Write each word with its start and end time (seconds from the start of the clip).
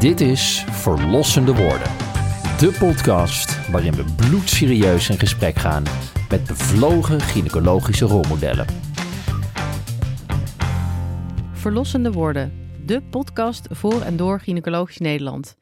Dit 0.00 0.20
is 0.20 0.64
Verlossende 0.70 1.54
Woorden. 1.54 1.92
De 2.58 2.76
podcast 2.78 3.70
waarin 3.70 3.92
we 3.92 4.04
bloedserieus 4.16 5.08
in 5.08 5.18
gesprek 5.18 5.56
gaan 5.56 5.82
met 6.30 6.46
bevlogen 6.46 7.20
gynaecologische 7.20 8.04
rolmodellen. 8.04 8.66
Verlossende 11.52 12.12
Woorden, 12.12 12.52
de 12.86 13.02
podcast 13.02 13.66
voor 13.70 14.00
en 14.02 14.16
door 14.16 14.40
Gynaecologisch 14.40 14.98
Nederland. 14.98 15.56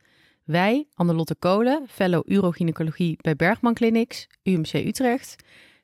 Wij, 0.44 0.86
Annelotte 0.94 1.34
Kolen, 1.38 1.86
fellow 1.88 2.22
urogynecologie 2.26 3.18
bij 3.20 3.36
Bergman 3.36 3.74
Clinics, 3.74 4.26
UMC 4.42 4.72
Utrecht, 4.72 5.36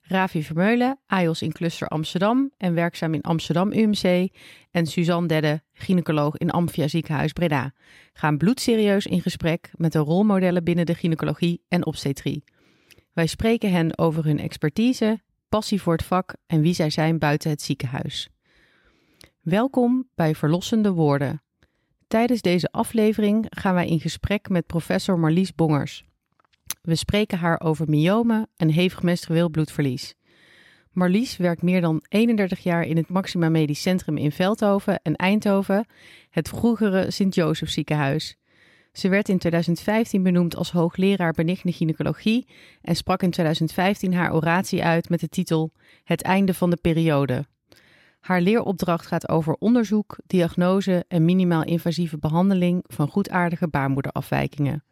Ravi 0.07 0.43
Vermeulen, 0.43 0.99
AIOS 1.07 1.43
in 1.43 1.53
Cluster 1.53 1.89
Amsterdam 1.89 2.51
en 2.57 2.75
werkzaam 2.75 3.15
in 3.15 3.23
Amsterdam 3.23 3.73
UMC. 3.73 4.29
En 4.71 4.87
Suzanne 4.87 5.29
Dedde, 5.29 5.63
gynaecoloog 5.73 6.37
in 6.37 6.51
Amphia 6.51 6.89
Ziekenhuis 6.89 7.33
Breda. 7.33 7.73
Gaan 8.13 8.37
bloedserieus 8.37 9.07
in 9.07 9.23
gesprek 9.23 9.71
met 9.77 9.93
de 9.93 9.99
rolmodellen 9.99 10.65
binnen 10.65 10.87
de 10.87 10.95
gynaecologie 10.95 11.63
en 11.69 11.87
obstetrie. 11.87 12.45
Wij 13.13 13.27
spreken 13.27 13.73
hen 13.73 13.99
over 13.99 14.25
hun 14.25 14.39
expertise, 14.39 15.21
passie 15.49 15.83
voor 15.83 15.93
het 15.93 16.05
vak 16.05 16.35
en 16.47 16.61
wie 16.61 16.75
zij 16.75 16.91
zijn 16.91 17.19
buiten 17.19 17.51
het 17.51 17.63
ziekenhuis. 17.63 18.29
Welkom 19.41 20.09
bij 20.15 20.35
Verlossende 20.35 20.93
Woorden. 20.93 21.43
Tijdens 22.09 22.41
deze 22.41 22.73
aflevering 22.73 23.47
gaan 23.49 23.75
wij 23.75 23.87
in 23.87 24.01
gesprek 24.01 24.49
met 24.49 24.67
professor 24.67 25.19
Marlies 25.19 25.55
Bongers. 25.55 26.05
We 26.85 26.95
spreken 26.95 27.39
haar 27.39 27.61
over 27.61 27.89
myomen 27.89 28.49
en 28.57 28.69
hevig 28.69 29.03
menstrueel 29.03 29.49
bloedverlies. 29.49 30.15
Marlies 30.93 31.37
werkt 31.37 31.63
meer 31.63 31.81
dan 31.81 32.05
31 32.09 32.63
jaar 32.63 32.83
in 32.83 32.97
het 32.97 33.09
Maxima 33.09 33.49
Medisch 33.49 33.83
Centrum 33.83 34.17
in 34.17 34.33
Veldhoven 34.33 35.01
en 35.03 35.17
Eindhoven, 35.17 35.87
het 36.31 36.49
vroegere 36.49 37.11
Sint-Joseph 37.11 37.71
ziekenhuis. 37.71 38.37
Ze 38.93 39.09
werd 39.09 39.29
in 39.29 39.39
2015 39.39 40.23
benoemd 40.23 40.57
als 40.57 40.73
hoogleraar 40.73 41.33
benigne 41.33 41.73
gynaecologie 41.73 42.47
en 42.81 42.97
sprak 42.97 43.23
in 43.23 43.31
2015 43.31 44.15
haar 44.15 44.35
oratie 44.35 44.85
uit 44.85 45.09
met 45.09 45.21
de 45.21 45.29
titel 45.29 45.73
Het 46.05 46.23
einde 46.23 46.55
van 46.55 46.71
de 46.71 46.77
periode. 46.77 47.47
Haar 48.21 48.41
leeropdracht 48.41 49.07
gaat 49.07 49.29
over 49.29 49.55
onderzoek, 49.55 50.19
diagnose 50.27 51.05
en 51.09 51.25
minimaal 51.25 51.65
invasieve 51.65 52.19
behandeling 52.19 52.85
van 52.87 53.09
goedaardige 53.09 53.69
baarmoederafwijkingen. 53.69 54.85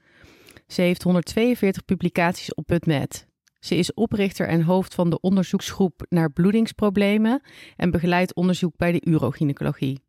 Ze 0.72 0.82
heeft 0.82 1.02
142 1.02 1.84
publicaties 1.84 2.54
op 2.54 2.66
PubMed. 2.66 3.26
Ze 3.60 3.76
is 3.76 3.94
oprichter 3.94 4.48
en 4.48 4.62
hoofd 4.62 4.94
van 4.94 5.10
de 5.10 5.20
onderzoeksgroep 5.20 6.06
naar 6.08 6.30
bloedingsproblemen 6.30 7.42
en 7.76 7.90
begeleidt 7.90 8.34
onderzoek 8.34 8.76
bij 8.76 8.92
de 8.92 9.02
urogynecologie. 9.04 10.02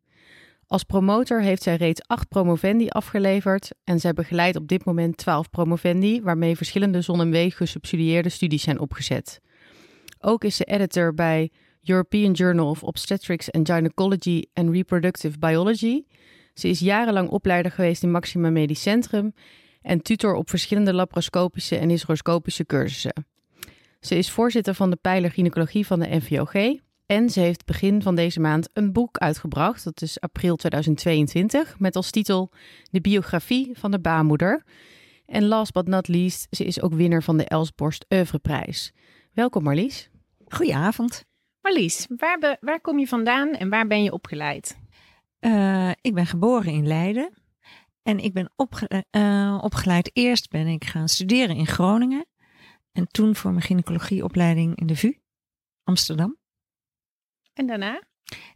Als 0.66 0.82
promotor 0.82 1.40
heeft 1.40 1.62
zij 1.62 1.76
reeds 1.76 2.02
acht 2.06 2.28
promovendi 2.28 2.88
afgeleverd 2.88 3.70
en 3.84 4.00
zij 4.00 4.12
begeleidt 4.12 4.56
op 4.56 4.68
dit 4.68 4.84
moment 4.84 5.16
12 5.16 5.50
promovendi, 5.50 6.22
waarmee 6.22 6.56
verschillende 6.56 7.00
zon- 7.00 7.50
gesubsidieerde 7.50 8.28
studies 8.28 8.62
zijn 8.62 8.80
opgezet. 8.80 9.40
Ook 10.20 10.44
is 10.44 10.56
ze 10.56 10.64
editor 10.64 11.14
bij 11.14 11.50
European 11.82 12.32
Journal 12.32 12.68
of 12.68 12.82
Obstetrics 12.82 13.52
and 13.52 13.70
Gynecology 13.70 14.42
and 14.52 14.70
Reproductive 14.70 15.38
Biology. 15.38 16.04
Ze 16.54 16.68
is 16.68 16.78
jarenlang 16.78 17.28
opleider 17.28 17.72
geweest 17.72 18.02
in 18.02 18.10
Maxima 18.10 18.50
Medisch 18.50 18.82
Centrum 18.82 19.32
en 19.84 20.02
tutor 20.02 20.34
op 20.34 20.50
verschillende 20.50 20.94
laparoscopische 20.94 21.76
en 21.76 21.88
hysteroscopische 21.88 22.66
cursussen. 22.66 23.26
Ze 24.00 24.16
is 24.16 24.30
voorzitter 24.30 24.74
van 24.74 24.90
de 24.90 24.96
pijler 24.96 25.30
gynaecologie 25.30 25.86
van 25.86 26.00
de 26.00 26.16
NVOG 26.16 26.54
en 27.06 27.30
ze 27.30 27.40
heeft 27.40 27.64
begin 27.64 28.02
van 28.02 28.14
deze 28.14 28.40
maand 28.40 28.68
een 28.72 28.92
boek 28.92 29.18
uitgebracht, 29.18 29.84
dat 29.84 30.02
is 30.02 30.20
april 30.20 30.56
2022, 30.56 31.78
met 31.78 31.96
als 31.96 32.10
titel 32.10 32.50
De 32.90 33.00
biografie 33.00 33.70
van 33.74 33.90
de 33.90 34.00
baarmoeder. 34.00 34.64
En 35.26 35.44
last 35.44 35.72
but 35.72 35.86
not 35.86 36.08
least, 36.08 36.46
ze 36.50 36.64
is 36.64 36.80
ook 36.80 36.94
winnaar 36.94 37.22
van 37.22 37.36
de 37.36 37.44
Elsborst 37.44 38.04
Oeuvreprijs. 38.08 38.92
Welkom 39.32 39.62
Marlies. 39.62 40.10
Goedenavond. 40.48 41.24
Marlies, 41.60 42.06
waar, 42.16 42.56
waar 42.60 42.80
kom 42.80 42.98
je 42.98 43.06
vandaan 43.06 43.54
en 43.54 43.68
waar 43.68 43.86
ben 43.86 44.02
je 44.02 44.12
opgeleid? 44.12 44.78
Uh, 45.40 45.90
ik 46.00 46.14
ben 46.14 46.26
geboren 46.26 46.72
in 46.72 46.86
Leiden 46.86 47.43
en 48.04 48.18
ik 48.18 48.32
ben 48.32 48.52
opge 48.56 49.04
uh, 49.10 49.58
opgeleid. 49.62 50.10
Eerst 50.12 50.50
ben 50.50 50.66
ik 50.66 50.84
gaan 50.84 51.08
studeren 51.08 51.56
in 51.56 51.66
Groningen. 51.66 52.26
En 52.92 53.06
toen 53.08 53.36
voor 53.36 53.50
mijn 53.50 53.62
gynaecologieopleiding 53.62 54.76
in 54.76 54.86
de 54.86 54.96
VU, 54.96 55.12
Amsterdam. 55.82 56.38
En 57.52 57.66
daarna? 57.66 58.02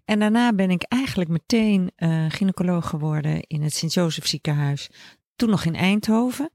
En 0.05 0.19
daarna 0.19 0.53
ben 0.53 0.71
ik 0.71 0.83
eigenlijk 0.83 1.31
meteen 1.31 1.93
uh, 1.97 2.27
gynaecoloog 2.29 2.89
geworden 2.89 3.43
in 3.43 3.63
het 3.63 3.75
Sint-Joseph 3.75 4.27
ziekenhuis. 4.27 4.91
Toen 5.37 5.51
nog 5.51 5.65
in 5.65 5.75
Eindhoven, 5.75 6.51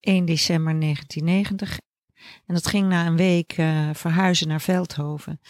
1 0.00 0.24
december 0.24 0.80
1990. 0.80 1.78
En 2.46 2.54
dat 2.54 2.66
ging 2.66 2.88
na 2.88 3.06
een 3.06 3.16
week 3.16 3.58
uh, 3.58 3.90
verhuizen 3.92 4.48
naar 4.48 4.60
Veldhoven. 4.60 5.40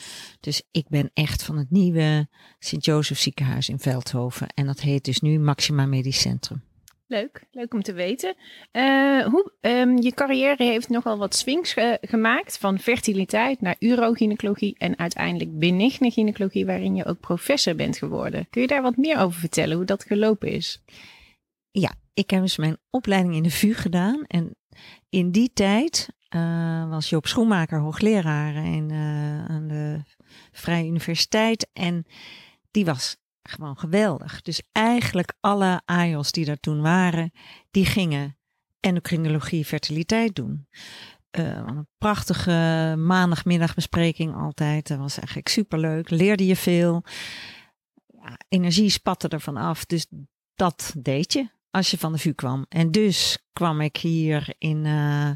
Dus 0.41 0.62
ik 0.71 0.88
ben 0.88 1.10
echt 1.12 1.43
van 1.43 1.56
het 1.56 1.71
nieuwe 1.71 2.28
Sint-Joseph 2.59 3.19
ziekenhuis 3.19 3.69
in 3.69 3.78
Veldhoven. 3.78 4.49
En 4.49 4.66
dat 4.66 4.81
heet 4.81 5.04
dus 5.04 5.21
nu 5.21 5.38
Maxima 5.38 5.87
Medisch 5.87 6.21
Centrum. 6.21 6.62
Leuk, 7.06 7.44
leuk 7.50 7.75
om 7.75 7.82
te 7.82 7.92
weten. 7.92 8.34
Uh, 8.72 9.26
hoe, 9.26 9.53
um, 9.60 10.03
je 10.03 10.12
carrière 10.15 10.65
heeft 10.65 10.88
nogal 10.88 11.19
wat 11.19 11.34
swings 11.34 11.72
ge 11.72 11.98
gemaakt 12.00 12.59
van 12.59 12.78
fertiliteit 12.78 13.60
naar 13.60 13.76
urogynecologie 13.78 14.75
en 14.78 14.98
uiteindelijk 14.98 15.59
benigne 15.59 16.10
gynaecologie, 16.10 16.66
waarin 16.66 16.94
je 16.94 17.04
ook 17.04 17.20
professor 17.20 17.75
bent 17.75 17.97
geworden. 17.97 18.47
Kun 18.50 18.62
je 18.62 18.69
daar 18.69 18.82
wat 18.82 18.97
meer 18.97 19.19
over 19.19 19.41
vertellen, 19.41 19.76
hoe 19.76 19.84
dat 19.84 20.04
gelopen 20.04 20.48
is? 20.48 20.82
Ja, 21.70 21.94
ik 22.15 22.31
heb 22.31 22.41
dus 22.41 22.56
mijn 22.56 22.76
opleiding 22.91 23.34
in 23.34 23.42
de 23.42 23.50
VU 23.50 23.75
gedaan 23.75 24.25
en 24.26 24.56
in 25.09 25.31
die 25.31 25.50
tijd 25.53 26.09
uh, 26.34 26.88
was 26.88 27.09
Joop 27.09 27.26
Schoenmaker 27.26 27.78
hoogleraar 27.78 28.54
in, 28.54 28.91
uh, 28.92 29.44
aan 29.44 29.69
de 29.69 30.03
Vrije 30.53 30.88
Universiteit 30.88 31.71
en 31.72 32.06
die 32.71 32.84
was 32.84 33.16
gewoon 33.49 33.78
geweldig. 33.78 34.43
Dus 34.43 34.62
eigenlijk 34.72 35.34
alle 35.41 35.82
AIOS 35.84 36.32
die 36.32 36.44
daar 36.44 36.60
toen 36.60 36.81
waren, 36.81 37.32
die 37.71 37.87
gingen 37.87 38.37
endocrinologie 38.81 39.65
fertiliteit 39.65 40.34
doen. 40.34 40.69
Uh, 41.38 41.47
een 41.47 41.87
prachtige 41.99 42.94
maandagmiddagbespreking 42.99 44.34
altijd. 44.34 44.88
Dat 44.88 44.99
was 44.99 45.16
eigenlijk 45.16 45.49
superleuk. 45.49 46.10
Leerde 46.10 46.47
je 46.47 46.56
veel. 46.56 47.04
Ja, 48.06 48.38
energie 48.49 48.91
spatte 48.91 49.28
ervan 49.28 49.56
af. 49.56 49.84
Dus 49.84 50.06
dat 50.54 50.94
deed 50.97 51.33
je 51.33 51.49
als 51.71 51.91
je 51.91 51.99
van 51.99 52.12
de 52.12 52.19
VU 52.19 52.33
kwam. 52.33 52.66
En 52.69 52.91
dus 52.91 53.38
kwam 53.53 53.81
ik 53.81 53.97
hier 53.97 54.54
in, 54.59 54.84
uh, 54.84 55.31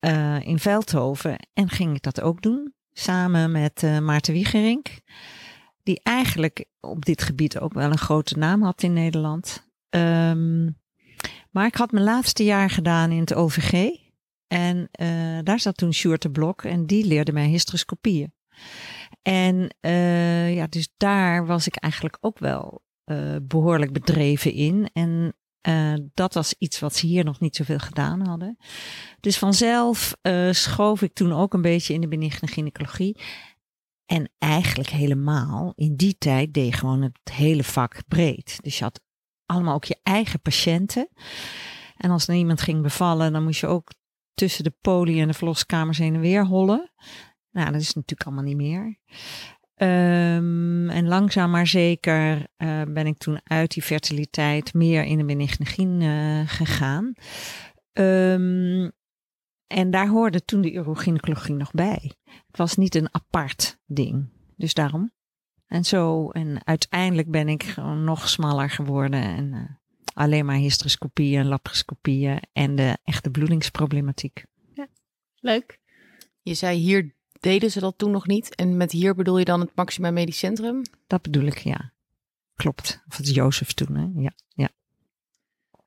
uh, 0.00 0.40
in 0.40 0.58
Veldhoven 0.58 1.36
en 1.52 1.68
ging 1.68 1.94
ik 1.94 2.02
dat 2.02 2.20
ook 2.20 2.42
doen. 2.42 2.74
Samen 2.92 3.50
met 3.50 3.82
Maarten 4.00 4.32
Wiegerink 4.32 4.88
die 5.86 6.00
eigenlijk 6.02 6.64
op 6.80 7.04
dit 7.04 7.22
gebied 7.22 7.58
ook 7.58 7.72
wel 7.72 7.90
een 7.90 7.98
grote 7.98 8.38
naam 8.38 8.62
had 8.62 8.82
in 8.82 8.92
Nederland. 8.92 9.68
Um, 9.90 10.78
maar 11.50 11.66
ik 11.66 11.74
had 11.74 11.90
mijn 11.90 12.04
laatste 12.04 12.44
jaar 12.44 12.70
gedaan 12.70 13.10
in 13.10 13.20
het 13.20 13.34
OVG. 13.34 13.90
En 14.46 14.88
uh, 15.00 15.38
daar 15.42 15.60
zat 15.60 15.76
toen 15.76 15.92
Sjoerd 15.92 16.22
de 16.22 16.30
Blok 16.30 16.62
en 16.62 16.86
die 16.86 17.06
leerde 17.06 17.32
mij 17.32 17.46
hysteroscopieën. 17.46 18.32
En 19.22 19.74
uh, 19.80 20.54
ja, 20.54 20.66
dus 20.66 20.88
daar 20.96 21.46
was 21.46 21.66
ik 21.66 21.76
eigenlijk 21.76 22.18
ook 22.20 22.38
wel 22.38 22.82
uh, 23.04 23.36
behoorlijk 23.42 23.92
bedreven 23.92 24.52
in. 24.52 24.90
En 24.92 25.36
dat 26.14 26.34
was 26.34 26.54
iets 26.58 26.78
wat 26.78 26.96
ze 26.96 27.06
hier 27.06 27.24
nog 27.24 27.40
niet 27.40 27.56
zoveel 27.56 27.78
gedaan 27.78 28.26
hadden. 28.26 28.56
Dus 29.20 29.38
vanzelf 29.38 30.16
schoof 30.50 31.02
ik 31.02 31.14
toen 31.14 31.32
ook 31.32 31.54
een 31.54 31.62
beetje 31.62 31.94
in 31.94 32.00
de 32.00 32.08
benigne 32.08 32.48
gynaecologie. 32.48 33.16
En 34.06 34.30
eigenlijk 34.38 34.88
helemaal 34.88 35.72
in 35.76 35.96
die 35.96 36.16
tijd 36.18 36.54
deed 36.54 36.74
gewoon 36.74 37.02
het 37.02 37.32
hele 37.32 37.64
vak 37.64 38.02
breed. 38.08 38.58
Dus 38.62 38.78
je 38.78 38.84
had 38.84 39.00
allemaal 39.46 39.74
ook 39.74 39.84
je 39.84 40.00
eigen 40.02 40.40
patiënten. 40.40 41.08
En 41.96 42.10
als 42.10 42.28
er 42.28 42.34
iemand 42.34 42.60
ging 42.60 42.82
bevallen, 42.82 43.32
dan 43.32 43.44
moest 43.44 43.60
je 43.60 43.66
ook 43.66 43.92
tussen 44.34 44.64
de 44.64 44.74
poli 44.80 45.20
en 45.20 45.28
de 45.28 45.34
verloskamers 45.34 45.98
heen 45.98 46.14
en 46.14 46.20
weer 46.20 46.46
hollen. 46.46 46.92
Nou, 47.50 47.72
dat 47.72 47.80
is 47.80 47.94
natuurlijk 47.94 48.24
allemaal 48.24 48.44
niet 48.44 48.56
meer. 48.56 48.98
Um, 49.78 50.90
en 50.90 51.08
langzaam 51.08 51.50
maar 51.50 51.66
zeker 51.66 52.46
uh, 52.58 52.82
ben 52.88 53.06
ik 53.06 53.18
toen 53.18 53.40
uit 53.44 53.70
die 53.70 53.82
fertiliteit 53.82 54.74
meer 54.74 55.04
in 55.04 55.18
de 55.18 55.24
benignegien 55.24 56.00
uh, 56.00 56.40
gegaan. 56.46 57.12
Um, 57.92 58.92
en 59.66 59.90
daar 59.90 60.08
hoorde 60.08 60.44
toen 60.44 60.60
de 60.60 60.72
urogynecologie 60.72 61.54
nog 61.54 61.70
bij. 61.70 62.12
Het 62.24 62.56
was 62.56 62.76
niet 62.76 62.94
een 62.94 63.14
apart 63.14 63.78
ding. 63.86 64.28
Dus 64.56 64.74
daarom. 64.74 65.12
En 65.66 65.84
zo, 65.84 66.30
en 66.30 66.66
uiteindelijk 66.66 67.30
ben 67.30 67.48
ik 67.48 67.62
gewoon 67.62 68.04
nog 68.04 68.28
smaller 68.28 68.70
geworden. 68.70 69.22
En 69.22 69.52
uh, 69.52 69.62
alleen 70.14 70.44
maar 70.44 70.56
hysteroscopieën 70.56 71.40
en 71.40 71.46
laparoscopieën 71.46 72.40
en 72.52 72.76
de 72.76 72.98
echte 73.04 73.30
bloedingsproblematiek. 73.30 74.44
Ja, 74.72 74.88
leuk. 75.40 75.80
Je 76.40 76.54
zei 76.54 76.78
hier 76.78 77.14
deden 77.40 77.70
ze 77.70 77.80
dat 77.80 77.98
toen 77.98 78.10
nog 78.10 78.26
niet. 78.26 78.54
En 78.54 78.76
met 78.76 78.92
hier 78.92 79.14
bedoel 79.14 79.38
je 79.38 79.44
dan 79.44 79.60
het 79.60 79.74
Maxima 79.74 80.10
Medisch 80.10 80.38
Centrum? 80.38 80.82
Dat 81.06 81.22
bedoel 81.22 81.44
ik, 81.44 81.58
ja. 81.58 81.92
Klopt. 82.54 83.02
Of 83.08 83.16
het 83.16 83.34
Jozef 83.34 83.72
toen, 83.72 83.96
hè? 83.96 84.20
Ja, 84.22 84.32
ja. 84.48 84.68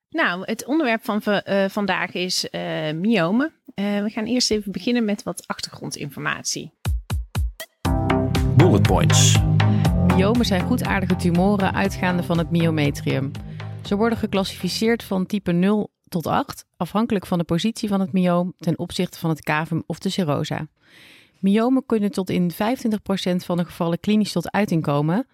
Nou, 0.10 0.44
het 0.46 0.66
onderwerp 0.66 1.04
van 1.04 1.22
uh, 1.26 1.70
vandaag 1.70 2.14
is 2.14 2.48
uh, 2.52 2.92
myomen. 2.92 3.54
Uh, 3.80 4.02
we 4.04 4.10
gaan 4.10 4.26
eerst 4.26 4.52
even 4.52 4.72
beginnen 4.72 5.06
met 5.06 5.24
wat 5.24 5.44
achtergrondinformatie. 5.48 6.72
Bullet 8.56 8.81
points. 8.81 9.36
Myomen 10.08 10.46
zijn 10.46 10.62
goedaardige 10.62 11.16
tumoren 11.16 11.74
uitgaande 11.74 12.24
van 12.24 12.38
het 12.38 12.52
myometrium. 12.52 13.31
Ze 13.84 13.96
worden 13.96 14.18
geclassificeerd 14.18 15.04
van 15.04 15.26
type 15.26 15.52
0 15.52 15.92
tot 16.08 16.28
8, 16.28 16.66
afhankelijk 16.78 17.26
van 17.26 17.38
de 17.38 17.44
positie 17.44 17.90
van 17.90 18.00
het 18.00 18.14
myoom 18.14 18.54
ten 18.58 18.80
opzichte 18.80 19.20
van 19.20 19.30
het 19.30 19.42
cavum 19.42 19.84
of 19.86 20.00
de 20.00 20.10
serosa. 20.10 20.68
Myomen 21.40 21.86
kunnen 21.86 22.12
tot 22.12 22.30
in 22.30 22.52
25% 22.52 22.56
van 23.36 23.58
de 23.58 23.66
gevallen 23.66 24.00
klinisch 24.00 24.31
tot 24.31 24.52
uiting 24.52 24.81
komen. 24.81 25.28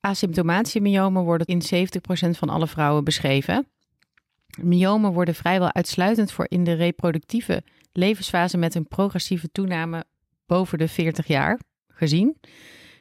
Asymptomatische 0.00 0.80
myomen 0.80 1.22
worden 1.22 1.46
in 1.46 1.88
70% 1.88 2.30
van 2.30 2.48
alle 2.48 2.66
vrouwen 2.66 3.04
beschreven. 3.04 3.68
Myomen 4.62 5.12
worden 5.12 5.34
vrijwel 5.34 5.72
uitsluitend 5.72 6.32
voor 6.32 6.46
in 6.48 6.64
de 6.64 6.72
reproductieve 6.72 7.62
levensfase 7.92 8.56
met 8.56 8.74
een 8.74 8.88
progressieve 8.88 9.50
toename 9.52 10.04
boven 10.46 10.78
de 10.78 10.88
40 10.88 11.26
jaar 11.26 11.60
gezien. 11.88 12.36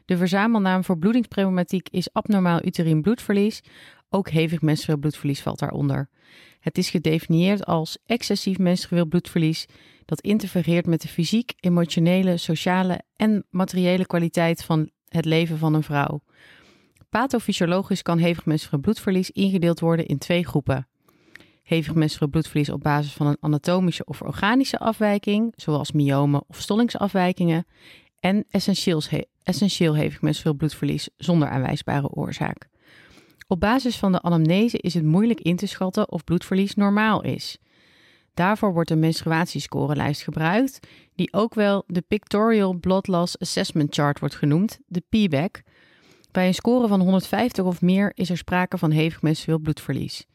De 0.06 0.18
verzamelnaam 0.18 0.84
voor 0.84 0.98
bloedingsproblematiek 0.98 1.90
is 1.90 2.14
abnormaal 2.14 2.66
uterien 2.66 3.02
bloedverlies. 3.02 3.62
Ook 4.10 4.30
hevig 4.30 4.62
menstrueel 4.62 5.00
bloedverlies 5.00 5.42
valt 5.42 5.60
daaronder. 5.60 6.10
Het 6.60 6.78
is 6.78 6.90
gedefinieerd 6.90 7.66
als 7.66 7.98
excessief 8.06 8.58
menstrueel 8.58 9.06
bloedverlies 9.06 9.66
dat 10.06 10.22
interfereert 10.22 10.86
met 10.86 11.02
de 11.02 11.08
fysiek, 11.08 11.54
emotionele, 11.60 12.38
sociale 12.38 13.02
en 13.16 13.46
materiële 13.50 14.06
kwaliteit 14.06 14.64
van 14.64 14.90
het 15.08 15.26
leven 15.26 15.58
van 15.58 15.74
een 15.74 15.84
vrouw. 15.84 16.24
Pathofysiologisch 17.10 18.02
kan 18.02 18.18
hevig 18.18 18.46
menstrueel 18.46 18.82
bloedverlies 18.82 19.32
ingedeeld 19.32 19.80
worden 19.80 20.06
in 20.06 20.18
twee 20.18 20.46
groepen. 20.46 20.88
Hevig 21.74 21.96
menstrueel 21.96 22.30
bloedverlies 22.30 22.70
op 22.70 22.82
basis 22.82 23.14
van 23.14 23.28
een 23.28 23.38
anatomische 23.40 24.06
of 24.06 24.22
organische 24.22 24.78
afwijking, 24.78 25.54
zoals 25.56 25.92
myomen 25.92 26.44
of 26.48 26.60
stollingsafwijkingen, 26.60 27.66
en 28.20 28.46
essentieel 28.50 29.96
hevig 29.96 30.22
menstrueel 30.22 30.56
bloedverlies 30.56 31.10
zonder 31.18 31.48
aanwijsbare 31.48 32.10
oorzaak. 32.10 32.68
Op 33.48 33.60
basis 33.60 33.98
van 33.98 34.12
de 34.12 34.22
anamnese 34.22 34.78
is 34.78 34.94
het 34.94 35.04
moeilijk 35.04 35.40
in 35.40 35.56
te 35.56 35.66
schatten 35.66 36.12
of 36.12 36.24
bloedverlies 36.24 36.76
normaal 36.76 37.24
is. 37.24 37.58
Daarvoor 38.34 38.74
wordt 38.74 38.90
een 38.90 39.00
menstruatiescorelijst 39.00 40.24
gebruikt, 40.24 40.88
die 41.16 41.34
ook 41.34 41.54
wel 41.54 41.84
de 41.88 42.02
Pictorial 42.02 42.74
Blood 42.74 43.08
Loss 43.08 43.40
Assessment 43.40 43.96
Chart 43.96 44.20
wordt 44.20 44.36
genoemd, 44.36 44.80
de 44.88 45.04
PBAC. 45.10 45.62
Bij 46.32 46.48
een 46.48 46.54
score 46.54 46.88
van 46.88 47.00
150 47.00 47.66
of 47.66 47.82
meer 47.82 48.12
is 48.14 48.30
er 48.30 48.38
sprake 48.38 48.78
van 48.78 48.92
hevig 48.92 49.22
menstrueel 49.22 49.60
bloedverlies. 49.60 50.26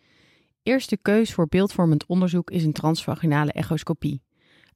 Eerste 0.69 0.97
keus 0.97 1.33
voor 1.33 1.47
beeldvormend 1.49 2.07
onderzoek 2.07 2.51
is 2.51 2.65
een 2.65 2.73
transvaginale 2.73 3.53
echoscopie. 3.53 4.23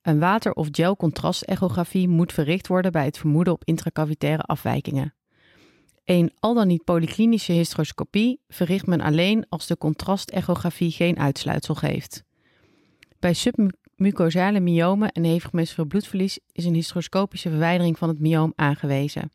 Een 0.02 0.18
water- 0.18 0.52
of 0.52 0.68
gel-contrastechografie 0.70 2.08
moet 2.08 2.32
verricht 2.32 2.66
worden 2.66 2.92
bij 2.92 3.04
het 3.04 3.18
vermoeden 3.18 3.52
op 3.52 3.64
intracavitaire 3.64 4.42
afwijkingen. 4.42 5.14
Een 6.04 6.32
al 6.38 6.54
dan 6.54 6.66
niet 6.66 6.84
polyklinische 6.84 7.52
hysteroscopie 7.52 8.40
verricht 8.48 8.86
men 8.86 9.00
alleen 9.00 9.46
als 9.48 9.66
de 9.66 9.78
contrastechografie 9.78 10.90
geen 10.90 11.18
uitsluitsel 11.18 11.74
geeft. 11.74 12.24
Bij 13.18 13.34
submucosale 13.34 14.60
myomen 14.60 15.12
en 15.12 15.24
hevig 15.24 15.52
menstrueel 15.52 15.88
bloedverlies 15.88 16.38
is 16.52 16.64
een 16.64 16.74
hysteroscopische 16.74 17.48
verwijdering 17.48 17.98
van 17.98 18.08
het 18.08 18.20
myoom 18.20 18.52
aangewezen. 18.56 19.30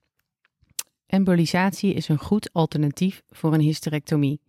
Embolisatie 1.06 1.94
is 1.94 2.08
een 2.08 2.20
goed 2.20 2.54
alternatief 2.54 3.24
voor 3.30 3.54
een 3.54 3.62
hysterectomie. 3.62 4.42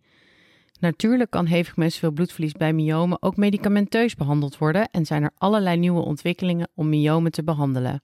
Natuurlijk 0.79 1.29
kan 1.29 1.45
hevig 1.45 1.75
menstrueel 1.75 2.13
bloedverlies 2.13 2.51
bij 2.51 2.73
myomen 2.73 3.21
ook 3.21 3.35
medicamenteus 3.37 4.15
behandeld 4.15 4.57
worden 4.57 4.89
en 4.91 5.05
zijn 5.05 5.23
er 5.23 5.31
allerlei 5.37 5.77
nieuwe 5.77 6.01
ontwikkelingen 6.01 6.69
om 6.73 6.89
myomen 6.89 7.31
te 7.31 7.43
behandelen. 7.43 8.03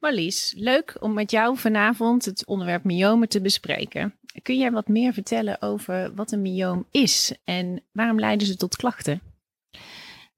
Marlies, 0.00 0.54
leuk 0.56 0.96
om 1.00 1.12
met 1.12 1.30
jou 1.30 1.56
vanavond 1.56 2.24
het 2.24 2.46
onderwerp 2.46 2.84
myomen 2.84 3.28
te 3.28 3.40
bespreken. 3.40 4.14
Kun 4.42 4.58
jij 4.58 4.70
wat 4.70 4.88
meer 4.88 5.12
vertellen 5.12 5.62
over 5.62 6.14
wat 6.14 6.32
een 6.32 6.42
myoom 6.42 6.86
is 6.90 7.34
en 7.44 7.82
waarom 7.92 8.18
leiden 8.18 8.46
ze 8.46 8.56
tot 8.56 8.76
klachten? 8.76 9.22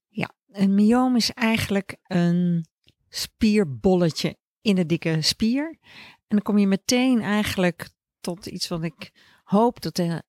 Ja, 0.08 0.30
een 0.52 0.74
myoom 0.74 1.16
is 1.16 1.30
eigenlijk 1.30 1.96
een 2.06 2.66
spierbolletje 3.08 4.36
in 4.60 4.74
de 4.74 4.86
dikke 4.86 5.22
spier. 5.22 5.78
En 6.02 6.26
dan 6.28 6.42
kom 6.42 6.58
je 6.58 6.66
meteen 6.66 7.22
eigenlijk 7.22 7.88
tot 8.20 8.46
iets 8.46 8.68
wat 8.68 8.82
ik 8.82 9.10
hoop 9.44 9.82
dat 9.82 9.96
de 9.96 10.22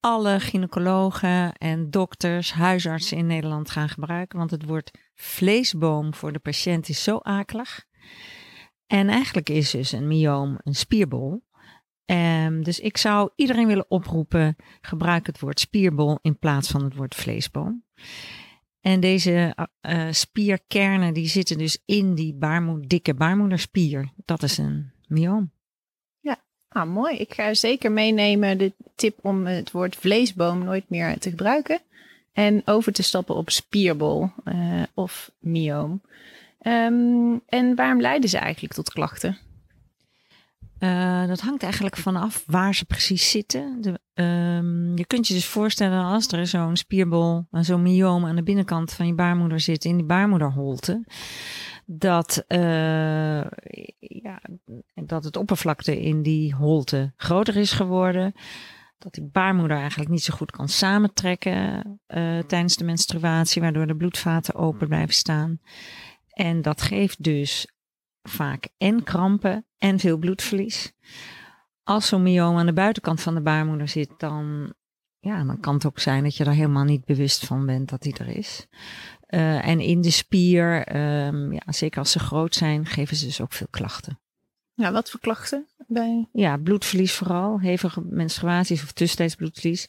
alle 0.00 0.40
gynaecologen 0.40 1.52
en 1.52 1.90
dokters, 1.90 2.52
huisartsen 2.52 3.16
in 3.16 3.26
Nederland 3.26 3.70
gaan 3.70 3.88
gebruiken. 3.88 4.38
Want 4.38 4.50
het 4.50 4.64
woord 4.64 4.90
vleesboom 5.14 6.14
voor 6.14 6.32
de 6.32 6.38
patiënt 6.38 6.88
is 6.88 7.02
zo 7.02 7.18
akelig. 7.22 7.84
En 8.86 9.08
eigenlijk 9.08 9.48
is 9.48 9.70
dus 9.70 9.92
een 9.92 10.08
myoom 10.08 10.58
een 10.64 10.74
spierbol. 10.74 11.44
Um, 12.06 12.64
dus 12.64 12.80
ik 12.80 12.96
zou 12.96 13.30
iedereen 13.36 13.66
willen 13.66 13.90
oproepen, 13.90 14.56
gebruik 14.80 15.26
het 15.26 15.40
woord 15.40 15.60
spierbol 15.60 16.18
in 16.22 16.38
plaats 16.38 16.70
van 16.70 16.84
het 16.84 16.94
woord 16.94 17.14
vleesboom. 17.14 17.84
En 18.80 19.00
deze 19.00 19.56
uh, 19.80 20.06
spierkernen 20.10 21.14
die 21.14 21.28
zitten 21.28 21.58
dus 21.58 21.82
in 21.84 22.14
die 22.14 22.36
dikke 22.86 23.14
baarmoederspier. 23.14 24.12
Dat 24.24 24.42
is 24.42 24.58
een 24.58 24.92
myoom. 25.06 25.52
Ah, 26.76 26.86
mooi. 26.86 27.16
Ik 27.16 27.34
ga 27.34 27.54
zeker 27.54 27.92
meenemen 27.92 28.58
de 28.58 28.72
tip 28.94 29.18
om 29.22 29.46
het 29.46 29.70
woord 29.70 29.96
vleesboom 29.96 30.64
nooit 30.64 30.84
meer 30.88 31.18
te 31.18 31.30
gebruiken. 31.30 31.80
En 32.32 32.62
over 32.64 32.92
te 32.92 33.02
stappen 33.02 33.34
op 33.34 33.50
spierbol 33.50 34.30
uh, 34.44 34.82
of 34.94 35.30
myoom. 35.38 36.02
Um, 36.62 37.40
en 37.46 37.74
waarom 37.74 38.00
leiden 38.00 38.30
ze 38.30 38.38
eigenlijk 38.38 38.74
tot 38.74 38.92
klachten? 38.92 39.38
Uh, 40.80 41.26
dat 41.26 41.40
hangt 41.40 41.62
eigenlijk 41.62 41.96
vanaf 41.96 42.42
waar 42.46 42.74
ze 42.74 42.84
precies 42.84 43.30
zitten. 43.30 43.78
De, 43.80 44.22
um, 44.22 44.96
je 44.96 45.06
kunt 45.06 45.26
je 45.28 45.34
dus 45.34 45.46
voorstellen 45.46 46.04
als 46.04 46.26
er 46.26 46.46
zo'n 46.46 46.76
spierbol, 46.76 47.46
zo'n 47.50 47.82
myoom 47.82 48.26
aan 48.26 48.36
de 48.36 48.42
binnenkant 48.42 48.92
van 48.92 49.06
je 49.06 49.14
baarmoeder 49.14 49.60
zit, 49.60 49.84
in 49.84 49.96
die 49.96 50.06
baarmoederholte 50.06 51.04
dat, 51.86 52.44
uh, 52.48 53.44
ja, 53.98 54.40
dat 54.94 55.24
het 55.24 55.36
oppervlakte 55.36 56.00
in 56.00 56.22
die 56.22 56.54
holte 56.54 57.12
groter 57.16 57.56
is 57.56 57.72
geworden. 57.72 58.32
Dat 58.98 59.14
die 59.14 59.28
baarmoeder 59.32 59.76
eigenlijk 59.76 60.10
niet 60.10 60.22
zo 60.22 60.34
goed 60.34 60.50
kan 60.50 60.68
samentrekken 60.68 61.84
uh, 62.08 62.38
tijdens 62.38 62.76
de 62.76 62.84
menstruatie, 62.84 63.62
waardoor 63.62 63.86
de 63.86 63.96
bloedvaten 63.96 64.54
open 64.54 64.88
blijven 64.88 65.14
staan. 65.14 65.60
En 66.28 66.62
dat 66.62 66.82
geeft 66.82 67.22
dus 67.22 67.72
vaak 68.22 68.68
en 68.78 69.02
krampen 69.02 69.66
en 69.78 69.98
veel 69.98 70.18
bloedverlies. 70.18 70.92
Als 71.82 72.08
zo'n 72.08 72.22
myoom 72.22 72.56
aan 72.56 72.66
de 72.66 72.72
buitenkant 72.72 73.20
van 73.20 73.34
de 73.34 73.40
baarmoeder 73.40 73.88
zit, 73.88 74.10
dan, 74.18 74.74
ja, 75.18 75.44
dan 75.44 75.60
kan 75.60 75.74
het 75.74 75.86
ook 75.86 75.98
zijn 75.98 76.22
dat 76.22 76.36
je 76.36 76.44
er 76.44 76.52
helemaal 76.52 76.84
niet 76.84 77.04
bewust 77.04 77.46
van 77.46 77.66
bent 77.66 77.88
dat 77.88 78.02
die 78.02 78.18
er 78.18 78.28
is. 78.28 78.66
Uh, 79.28 79.68
en 79.68 79.80
in 79.80 80.00
de 80.00 80.10
spier, 80.10 80.96
um, 80.96 81.52
ja, 81.52 81.62
zeker 81.66 81.98
als 81.98 82.10
ze 82.10 82.18
groot 82.18 82.54
zijn, 82.54 82.86
geven 82.86 83.16
ze 83.16 83.24
dus 83.24 83.40
ook 83.40 83.52
veel 83.52 83.66
klachten. 83.70 84.20
Ja, 84.74 84.92
wat 84.92 85.10
voor 85.10 85.20
klachten? 85.20 85.66
Bij... 85.86 86.28
Ja, 86.32 86.56
bloedverlies 86.56 87.12
vooral, 87.12 87.60
hevige 87.60 88.00
menstruaties 88.00 88.82
of 88.82 88.92
tussentijds 88.92 89.34
bloedverlies. 89.34 89.88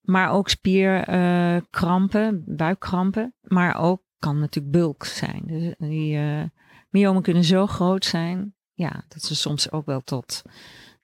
Maar 0.00 0.30
ook 0.30 0.48
spierkrampen, 0.48 2.34
uh, 2.34 2.56
buikkrampen. 2.56 3.34
Maar 3.42 3.76
ook 3.76 4.02
kan 4.18 4.38
natuurlijk 4.38 4.74
bulk 4.74 5.04
zijn. 5.04 5.42
Dus 5.46 5.74
die 5.78 6.16
uh, 6.16 6.42
myomen 6.90 7.22
kunnen 7.22 7.44
zo 7.44 7.66
groot 7.66 8.04
zijn, 8.04 8.54
ja, 8.72 9.04
dat 9.08 9.22
ze 9.22 9.36
soms 9.36 9.72
ook 9.72 9.86
wel 9.86 10.00
tot 10.00 10.42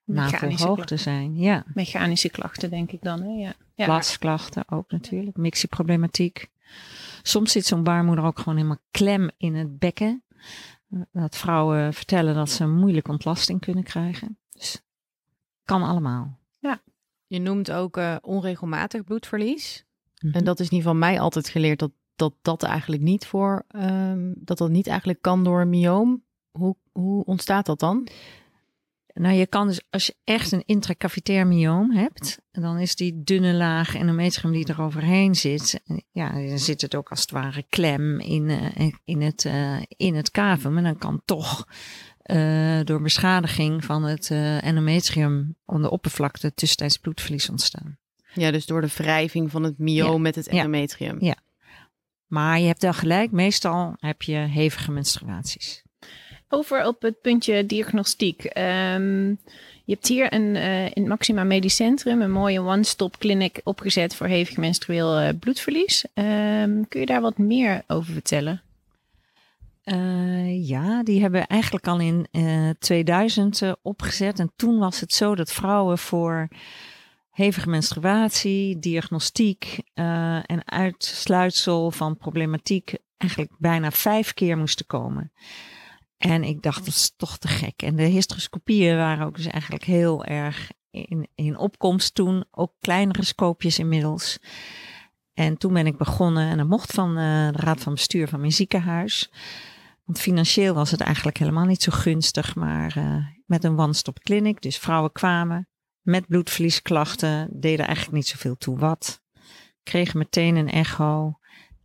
navelhoogte 0.05 0.97
zijn. 0.97 1.37
Ja. 1.37 1.65
Mechanische 1.75 2.29
klachten, 2.29 2.71
denk 2.71 2.93
ik 2.93 3.03
dan. 3.03 3.23
Hè? 3.23 3.29
Ja. 3.29 3.55
ja. 3.75 4.03
Ook 4.69 4.91
natuurlijk, 4.91 5.37
mixieproblematiek. 5.37 6.51
Soms 7.27 7.53
zit 7.53 7.67
zo'n 7.67 7.83
baarmoeder 7.83 8.25
ook 8.25 8.39
gewoon 8.39 8.57
helemaal 8.57 8.83
klem 8.91 9.31
in 9.37 9.55
het 9.55 9.79
bekken. 9.79 10.23
Dat 11.13 11.37
vrouwen 11.37 11.95
vertellen 11.95 12.35
dat 12.35 12.51
ze 12.51 12.67
moeilijk 12.67 13.09
ontlasting 13.09 13.61
kunnen 13.61 13.85
krijgen. 13.85 14.39
Dus 14.51 14.83
kan 15.65 15.83
allemaal. 15.83 16.39
Ja. 16.59 16.83
Je 17.27 17.39
noemt 17.39 17.71
ook 17.71 17.97
uh, 17.97 18.17
onregelmatig 18.23 19.05
bloedverlies. 19.05 19.85
-hmm. 20.15 20.33
En 20.33 20.45
dat 20.45 20.61
is 20.61 20.69
niet 20.69 20.83
van 20.83 20.99
mij 20.99 21.21
altijd 21.21 21.49
geleerd 21.49 21.79
dat 21.79 21.91
dat, 22.17 22.35
dat 22.43 22.63
eigenlijk 22.63 23.03
niet 23.03 23.27
voor, 23.27 23.65
um, 23.77 24.35
dat 24.37 24.59
dat 24.59 24.71
niet 24.71 24.87
eigenlijk 24.87 25.23
kan 25.23 25.45
door 25.45 25.61
een 25.61 25.69
myoom. 25.69 26.23
Hoe, 26.51 26.77
hoe 26.93 27.25
ontstaat 27.25 27.67
dat 27.67 27.79
dan? 27.79 28.09
Nou, 29.15 29.35
je 29.35 29.47
kan 29.47 29.67
dus, 29.67 29.81
als 29.91 30.07
je 30.07 30.15
echt 30.25 30.53
een 30.53 30.63
intracavitair 30.67 31.47
myoom 31.47 31.91
hebt, 31.91 32.39
dan 32.53 32.79
is 32.79 32.97
die 32.97 33.23
dunne 33.25 33.53
laag 33.53 33.95
endometrium 33.95 34.53
die 34.55 34.67
er 34.67 34.81
overheen 34.83 35.35
zit, 35.35 35.81
ja, 36.11 36.33
dan 36.33 36.59
zit 36.59 36.81
het 36.81 36.95
ook 36.95 37.11
als 37.11 37.21
het 37.21 37.31
ware 37.31 37.65
klem 37.69 38.21
in, 38.21 38.49
uh, 38.49 38.93
in, 39.05 39.23
het, 39.23 39.45
uh, 39.45 39.77
in 39.89 40.15
het 40.15 40.31
cavum. 40.31 40.77
En 40.79 40.85
dan 40.85 40.99
kan 40.99 41.23
toch 41.25 41.69
uh, 42.27 42.81
door 42.85 43.03
beschadiging 43.03 43.85
van 43.85 44.03
het 44.03 44.31
endometrium 44.61 45.57
om 45.65 45.83
de 45.83 45.91
oppervlakte 45.91 46.55
tussentijds 46.55 46.97
bloedverlies 46.99 47.51
ontstaan. 47.51 47.99
Ja, 48.33 48.51
dus 48.51 48.67
door 48.67 48.81
de 48.81 48.93
wrijving 48.97 49.51
van 49.51 49.63
het 49.63 49.79
myoom 49.79 50.13
Ja. 50.13 50.19
met 50.19 50.35
het 50.35 50.45
Ja. 50.45 50.51
endometrium. 50.53 51.17
Ja. 51.21 51.37
Maar 52.27 52.59
je 52.61 52.67
hebt 52.67 52.83
wel 52.83 52.93
gelijk, 52.93 53.31
meestal 53.31 53.95
heb 53.99 54.23
je 54.23 54.37
hevige 54.37 54.91
menstruaties. 54.91 55.83
Over 56.55 56.87
op 56.87 57.03
het 57.03 57.21
puntje 57.21 57.67
diagnostiek. 57.67 58.45
Ehm, 58.45 59.29
je 59.85 59.93
hebt 59.93 60.09
hier 60.09 60.33
een, 60.33 60.57
eh, 60.57 60.85
in 60.85 60.93
het 60.95 61.07
Maxima 61.07 61.45
Medisch 61.45 61.77
Centrum 61.77 62.21
een 62.21 62.31
mooie 62.31 62.61
one-stop 62.61 63.19
clinic 63.19 63.61
opgezet 63.65 64.15
voor 64.15 64.27
hevig 64.27 64.57
menstrueel 64.57 65.19
eh, 65.19 65.29
bloedverlies. 65.41 66.05
Ehm, 66.15 66.83
kun 66.89 67.01
je 67.01 67.07
daar 67.07 67.21
wat 67.21 67.39
meer 67.39 67.83
over 67.87 68.13
vertellen? 68.13 68.63
Eh, 69.85 70.69
ja, 70.69 71.03
die 71.03 71.21
hebben 71.21 71.41
we 71.41 71.47
eigenlijk 71.47 71.87
al 71.87 72.01
in 72.01 72.27
eh 72.31 72.71
2000 72.79 73.63
eh, 73.63 73.73
opgezet. 73.83 74.39
En 74.39 74.53
toen 74.57 74.79
was 74.79 75.01
het 75.01 75.13
zo 75.13 75.35
dat 75.35 75.53
vrouwen 75.53 75.99
voor 75.99 76.49
hevige 77.31 77.69
menstruatie, 77.69 78.79
diagnostiek 78.79 79.79
en 79.95 80.63
uitsluitsel 80.65 81.91
van 81.91 82.17
problematiek 82.17 82.95
eigenlijk 83.17 83.53
bijna 83.59 83.91
vijf 83.91 84.35
keer 84.35 84.59
moesten 84.59 84.87
komen. 84.87 85.33
En 86.25 86.45
ik 86.45 86.63
dacht, 86.63 86.79
dat 86.79 86.95
is 86.95 87.13
toch 87.17 87.39
te 87.39 87.49
gek. 87.49 87.83
En 87.83 87.97
de 87.97 88.03
hysteroscopieën 88.03 88.97
waren 88.97 89.27
ook 89.27 89.37
dus 89.37 89.47
eigenlijk 89.47 89.85
heel 89.85 90.25
erg 90.25 90.71
in, 90.91 91.29
in 91.35 91.57
opkomst 91.57 92.15
toen. 92.15 92.45
Ook 92.51 92.73
kleinere 92.81 93.25
scoopjes 93.25 93.79
inmiddels. 93.79 94.39
En 95.35 95.57
toen 95.57 95.73
ben 95.73 95.87
ik 95.87 95.97
begonnen 95.97 96.49
en 96.49 96.57
dat 96.57 96.67
mocht 96.67 96.93
van 96.93 97.09
eh, 97.09 97.49
de 97.53 97.59
raad 97.59 97.81
van 97.81 97.95
bestuur 97.95 98.29
van 98.29 98.41
mijn 98.41 98.53
ziekenhuis. 98.53 99.31
Want 100.05 100.21
financieel 100.21 100.75
was 100.75 100.91
het 100.91 101.01
eigenlijk 101.01 101.39
helemaal 101.39 101.65
niet 101.65 101.83
zo 101.83 101.93
gunstig, 101.93 102.55
maar 102.55 102.97
eh, 102.97 103.27
met 103.47 103.65
een 103.65 103.79
one-stop 103.79 104.19
clinic. 104.19 104.63
Dus 104.63 104.79
vrouwen 104.79 105.13
kwamen 105.13 105.69
met 106.01 106.27
bloedverliesklachten, 106.27 107.49
deden 107.53 107.87
eigenlijk 107.87 108.17
niet 108.17 108.27
zoveel 108.27 108.57
toe 108.57 108.79
wat. 108.79 109.23
Kregen 109.83 110.19
meteen 110.19 110.57
een 110.57 110.71
echo. 110.71 111.39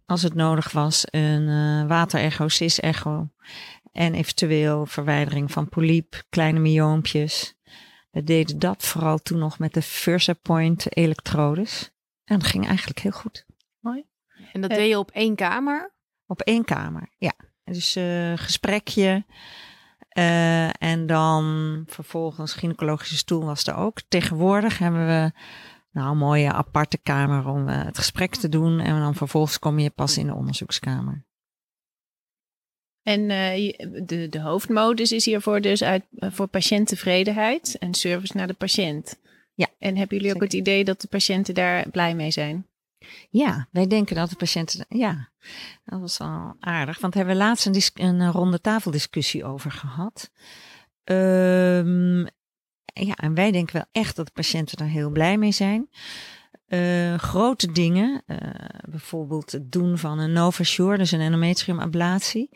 Als 0.06 0.22
het 0.22 0.34
nodig 0.34 0.72
was, 0.72 1.06
een 1.10 1.48
eh 1.48 1.88
waterecho, 1.88 2.48
cis-echo. 2.48 3.30
En 4.00 4.14
eventueel 4.14 4.86
verwijdering 4.86 5.52
van 5.52 5.70
polyp, 5.70 6.24
kleine 6.30 6.60
myoompjes. 6.60 7.56
We 8.12 8.24
deden 8.24 8.60
dat 8.60 8.84
vooral 8.84 9.18
toen 9.18 9.40
nog 9.40 9.60
met 9.60 9.74
de 9.74 9.82
VersaPoint 9.82 10.96
elektrodes. 10.98 11.92
En 12.24 12.40
dat 12.40 12.48
ging 12.48 12.68
eigenlijk 12.68 13.00
heel 13.00 13.12
goed. 13.12 13.46
En 14.54 14.62
dat 14.62 14.70
Eh. 14.72 14.78
deed 14.78 14.90
je 14.90 14.98
op 15.00 15.12
één 15.12 15.36
kamer? 15.36 15.94
Op 16.26 16.42
één 16.42 16.66
kamer, 16.66 17.10
ja. 17.18 17.34
Dus 17.64 17.96
eh 17.96 18.34
gesprekje. 18.36 19.26
eh, 20.10 20.84
en 20.84 21.06
dan 21.06 21.84
vervolgens 21.88 22.54
gynaecologische 22.54 23.18
stoel 23.18 23.46
was 23.46 23.68
er 23.68 23.76
ook. 23.76 24.02
Tegenwoordig 24.08 24.78
hebben 24.78 25.08
we 25.08 25.32
nou 25.92 26.12
een 26.12 26.18
mooie 26.18 26.52
aparte 26.52 26.98
kamer 26.98 27.48
om 27.48 27.68
eh, 27.68 27.84
het 27.86 27.98
gesprek 27.98 28.36
te 28.36 28.50
doen. 28.50 28.80
En 28.80 29.00
dan 29.00 29.16
vervolgens 29.16 29.60
kom 29.60 29.80
je 29.80 29.90
pas 29.90 30.18
in 30.18 30.28
de 30.28 30.34
onderzoekskamer. 30.34 31.26
En 33.04 33.30
eh, 33.30 33.74
de, 34.06 34.28
de 34.30 34.40
hoofdmodus 34.40 35.12
is 35.12 35.26
hiervoor 35.26 35.62
dus 35.62 35.84
uit, 35.84 36.04
eh, 36.18 36.32
voor 36.32 36.48
patiënttevredenheid 36.48 37.76
en 37.80 37.94
service 37.94 38.38
naar 38.38 38.48
de 38.48 38.54
patiënt. 38.54 39.20
Ja, 39.54 39.68
En 39.80 39.98
hebben 39.98 40.18
jullie 40.18 40.34
ook 40.34 40.42
zeker. 40.42 40.58
het 40.58 40.68
idee 40.68 40.84
dat 40.84 41.02
de 41.02 41.08
patiënten 41.08 41.54
daar 41.54 41.90
blij 41.90 42.16
mee 42.16 42.32
zijn? 42.32 42.66
Ja, 43.30 43.68
wij 43.72 43.88
denken 43.88 44.16
dat 44.16 44.30
de 44.30 44.36
patiënten. 44.36 44.86
Ja, 44.90 45.30
dat 45.86 46.00
was 46.00 46.18
wel 46.18 46.56
aardig. 46.60 47.00
Want 47.00 47.14
daar 47.14 47.26
hebben 47.26 47.42
we 47.42 47.48
laatst 47.48 47.66
een, 47.66 47.72
dis- 47.72 47.92
een 47.94 48.22
eh, 48.22 48.30
ronde 48.32 48.62
tafeldiscussie 48.62 49.46
over 49.46 49.72
gehad. 49.72 50.32
Ehm, 51.04 52.20
ja, 52.94 53.16
en 53.16 53.34
wij 53.34 53.52
denken 53.52 53.76
wel 53.76 53.86
echt 53.92 54.16
dat 54.16 54.26
de 54.26 54.32
patiënten 54.32 54.78
daar 54.78 54.88
heel 54.88 55.10
blij 55.10 55.38
mee 55.38 55.52
zijn. 55.52 55.90
Eh, 56.70 57.16
grote 57.16 57.72
dingen, 57.72 58.22
eh, 58.26 58.38
bijvoorbeeld 58.90 59.52
het 59.52 59.72
doen 59.72 59.98
van 59.98 60.20
een 60.20 60.32
Novasure, 60.32 60.98
dus 60.98 61.12
een 61.12 61.20
endometriumablatie. 61.20 62.50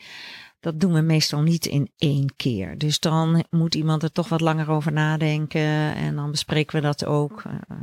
Dat 0.60 0.80
doen 0.80 0.94
we 0.94 1.02
meestal 1.02 1.42
niet 1.42 1.66
in 1.66 1.92
één 1.98 2.36
keer. 2.36 2.78
Dus 2.78 3.00
dan 3.00 3.46
moet 3.50 3.76
iemand 3.76 4.04
er 4.04 4.12
toch 4.12 4.30
wat 4.30 4.42
langer 4.42 4.70
over 4.70 4.92
nadenken 4.92 5.96
en 5.96 6.16
dan 6.16 6.32
bespreken 6.32 6.76
we 6.76 6.82
dat 6.82 7.06
ook. 7.06 7.44
Eh, 7.44 7.78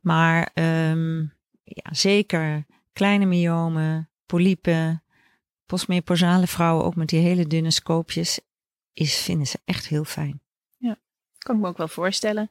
maar 0.00 0.50
ehm, 0.54 1.20
ja, 1.62 1.90
zeker 1.90 2.66
kleine 2.92 3.24
myomen, 3.24 4.08
polypen, 4.26 5.02
postmenopausale 5.66 6.46
vrouwen, 6.46 6.84
ook 6.84 6.96
met 6.96 7.08
die 7.08 7.20
hele 7.20 7.46
dunne 7.46 7.70
scoopjes, 7.70 8.40
is, 8.92 9.16
vinden 9.16 9.46
ze 9.46 9.58
echt 9.64 9.88
heel 9.88 10.04
fijn. 10.04 10.42
Kan 11.38 11.56
ik 11.56 11.60
me 11.60 11.68
ook 11.68 11.76
wel 11.76 11.88
voorstellen. 11.88 12.50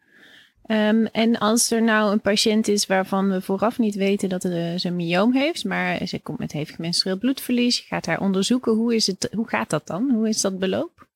Ehm, 0.65 1.05
en 1.05 1.37
als 1.37 1.71
er 1.71 1.83
nou 1.83 2.11
een 2.11 2.21
patiënt 2.21 2.67
is 2.67 2.85
waarvan 2.85 3.29
we 3.29 3.41
vooraf 3.41 3.79
niet 3.79 3.95
weten 3.95 4.29
dat 4.29 4.45
eh, 4.45 4.51
ze 4.75 4.87
een 4.87 4.95
myoom 4.95 5.33
heeft, 5.33 5.65
maar 5.65 6.07
ze 6.07 6.19
komt 6.19 6.39
met 6.39 6.51
hevig 6.51 6.77
menstrueel 6.77 7.17
bloedverlies, 7.17 7.77
je 7.77 7.83
gaat 7.83 8.05
haar 8.05 8.19
onderzoeken, 8.19 8.73
hoe, 8.73 8.95
is 8.95 9.07
het, 9.07 9.29
hoe 9.35 9.47
gaat 9.47 9.69
dat 9.69 9.87
dan? 9.87 10.11
Hoe 10.11 10.29
is 10.29 10.41
dat 10.41 10.59
beloop? 10.59 11.07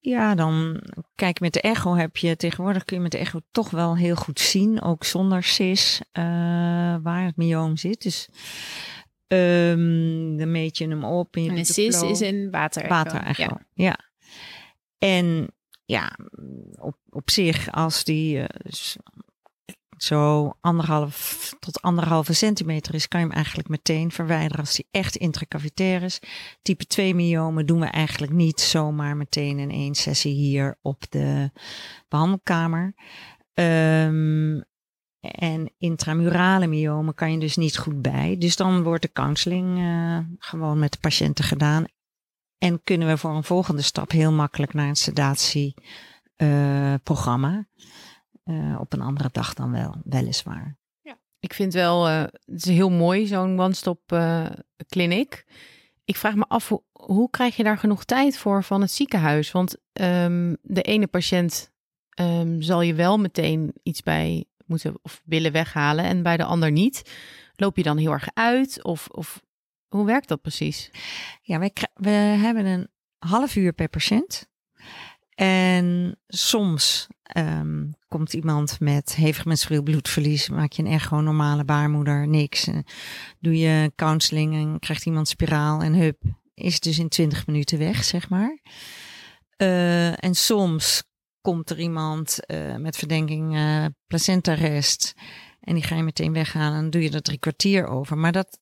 Ja, 0.00 0.34
dan 0.34 0.80
kijk 1.14 1.40
met 1.40 1.52
de 1.52 1.60
echo 1.60 1.94
heb 1.94 2.16
je 2.16 2.36
tegenwoordig 2.36 2.84
kun 2.84 2.96
je 2.96 3.02
met 3.02 3.12
de 3.12 3.18
echo 3.18 3.40
toch 3.50 3.70
wel 3.70 3.96
heel 3.96 4.16
goed 4.16 4.40
zien, 4.40 4.82
ook 4.82 5.04
zonder 5.04 5.42
cis, 5.42 6.00
eh, 6.12 6.22
waar 7.02 7.24
het 7.24 7.36
myoom 7.36 7.76
zit. 7.76 8.02
Dus 8.02 8.28
ehm, 9.26 10.36
dan 10.36 10.50
meet 10.50 10.78
je 10.78 10.88
hem 10.88 11.04
op. 11.04 11.36
En 11.36 11.42
je 11.42 11.50
En 11.50 11.56
een 11.56 11.66
CIS 11.66 12.02
is 12.02 12.20
een 12.20 12.50
water. 12.50 12.88
Waterecho, 12.88 13.42
Ja. 13.42 13.60
ja. 13.74 13.98
En 14.98 15.48
ja, 15.88 16.18
op, 16.78 16.96
op 17.10 17.30
zich, 17.30 17.72
als 17.72 18.04
die 18.04 18.40
eh, 18.40 18.72
zo 19.96 20.52
anderhalf 20.60 21.50
tot 21.60 21.82
anderhalve 21.82 22.32
centimeter 22.32 22.94
is, 22.94 23.08
kan 23.08 23.20
je 23.20 23.26
hem 23.26 23.34
eigenlijk 23.34 23.68
meteen 23.68 24.10
verwijderen 24.10 24.58
als 24.58 24.74
die 24.74 24.88
echt 24.90 25.16
intracavitair 25.16 26.02
is. 26.02 26.20
Type 26.62 26.86
2 26.86 27.14
myomen 27.14 27.66
doen 27.66 27.80
we 27.80 27.86
eigenlijk 27.86 28.32
niet 28.32 28.60
zomaar 28.60 29.16
meteen 29.16 29.58
in 29.58 29.70
één 29.70 29.94
sessie 29.94 30.34
hier 30.34 30.78
op 30.82 31.04
de 31.10 31.50
behandelkamer. 32.08 32.94
Ehm, 33.54 34.60
en 35.20 35.74
intramurale 35.78 36.66
myomen 36.66 37.14
kan 37.14 37.32
je 37.32 37.38
dus 37.38 37.56
niet 37.56 37.78
goed 37.78 38.02
bij. 38.02 38.36
Dus 38.38 38.56
dan 38.56 38.82
wordt 38.82 39.02
de 39.02 39.12
counseling 39.12 39.78
eh, 39.78 40.18
gewoon 40.38 40.78
met 40.78 40.92
de 40.92 40.98
patiënten 41.00 41.44
gedaan. 41.44 41.84
En 42.58 42.82
kunnen 42.84 43.08
we 43.08 43.16
voor 43.16 43.30
een 43.30 43.44
volgende 43.44 43.82
stap 43.82 44.10
heel 44.10 44.32
makkelijk 44.32 44.74
naar 44.74 44.88
een 44.88 44.96
sedatieprogramma. 44.96 47.66
Eh, 48.44 48.76
op 48.80 48.92
een 48.92 49.00
andere 49.00 49.28
dag 49.32 49.54
dan 49.54 49.70
wel, 49.70 49.94
weliswaar. 50.04 50.78
Ik 51.40 51.54
vind 51.54 51.72
wel, 51.72 52.08
eh, 52.08 52.20
het 52.20 52.40
is 52.46 52.64
heel 52.64 52.90
mooi, 52.90 53.26
zo'n 53.26 53.60
one-stop 53.60 54.12
eh 54.12 54.46
clinic. 54.88 55.46
Ik 56.04 56.16
vraag 56.16 56.34
me 56.34 56.44
af, 56.48 56.68
hoe, 56.68 56.82
hoe 56.92 57.30
krijg 57.30 57.56
je 57.56 57.62
daar 57.62 57.78
genoeg 57.78 58.04
tijd 58.04 58.38
voor 58.38 58.64
van 58.64 58.80
het 58.80 58.90
ziekenhuis? 58.90 59.52
Want 59.52 59.76
ehm, 59.92 60.54
de 60.62 60.82
ene 60.82 61.06
patiënt 61.06 61.72
ehm, 62.08 62.60
zal 62.60 62.82
je 62.82 62.94
wel 62.94 63.18
meteen 63.18 63.72
iets 63.82 64.02
bij 64.02 64.44
moeten 64.66 64.94
of 65.02 65.22
willen 65.24 65.52
weghalen 65.52 66.04
en 66.04 66.22
bij 66.22 66.36
de 66.36 66.44
ander 66.44 66.70
niet. 66.70 67.10
Loop 67.56 67.76
je 67.76 67.82
dan 67.82 67.96
heel 67.96 68.12
erg 68.12 68.28
uit? 68.34 68.84
Of, 68.84 69.08
of 69.08 69.40
hoe 69.88 70.04
werkt 70.06 70.28
dat 70.28 70.40
precies? 70.40 70.90
Ja, 71.42 71.58
wij, 71.58 71.72
we 71.94 72.10
hebben 72.10 72.66
een 72.66 72.88
half 73.18 73.56
uur 73.56 73.72
per 73.72 73.88
patiënt. 73.88 74.48
En 75.34 76.18
soms 76.26 77.06
ehm, 77.22 77.86
komt 78.08 78.32
iemand 78.32 78.80
met 78.80 79.14
hevig 79.14 79.44
menstrueel 79.44 79.82
bloedverlies, 79.82 80.48
maak 80.48 80.72
je 80.72 80.82
een 80.82 80.92
echo, 80.92 81.20
normale 81.20 81.64
baarmoeder, 81.64 82.28
niks. 82.28 82.68
Doe 83.40 83.58
je 83.58 83.92
counseling 83.94 84.54
en 84.54 84.78
krijgt 84.78 85.06
iemand 85.06 85.28
spiraal 85.28 85.82
en 85.82 85.94
hup, 85.94 86.22
is 86.54 86.80
dus 86.80 86.98
in 86.98 87.08
20 87.08 87.46
minuten 87.46 87.78
weg, 87.78 88.04
zeg 88.04 88.28
maar. 88.28 88.60
Eh, 89.56 90.24
en 90.24 90.34
soms 90.34 91.02
komt 91.40 91.70
er 91.70 91.80
iemand 91.80 92.46
eh, 92.46 92.76
met 92.76 92.96
verdenking 92.96 93.56
eh 93.56 93.84
placentarest 94.06 95.14
en 95.60 95.74
die 95.74 95.82
ga 95.82 95.96
je 95.96 96.02
meteen 96.02 96.32
weghalen 96.32 96.78
en 96.78 96.90
doe 96.90 97.02
je 97.02 97.10
er 97.10 97.22
drie 97.22 97.38
kwartier 97.38 97.86
over. 97.86 98.18
Maar 98.18 98.32
dat 98.32 98.58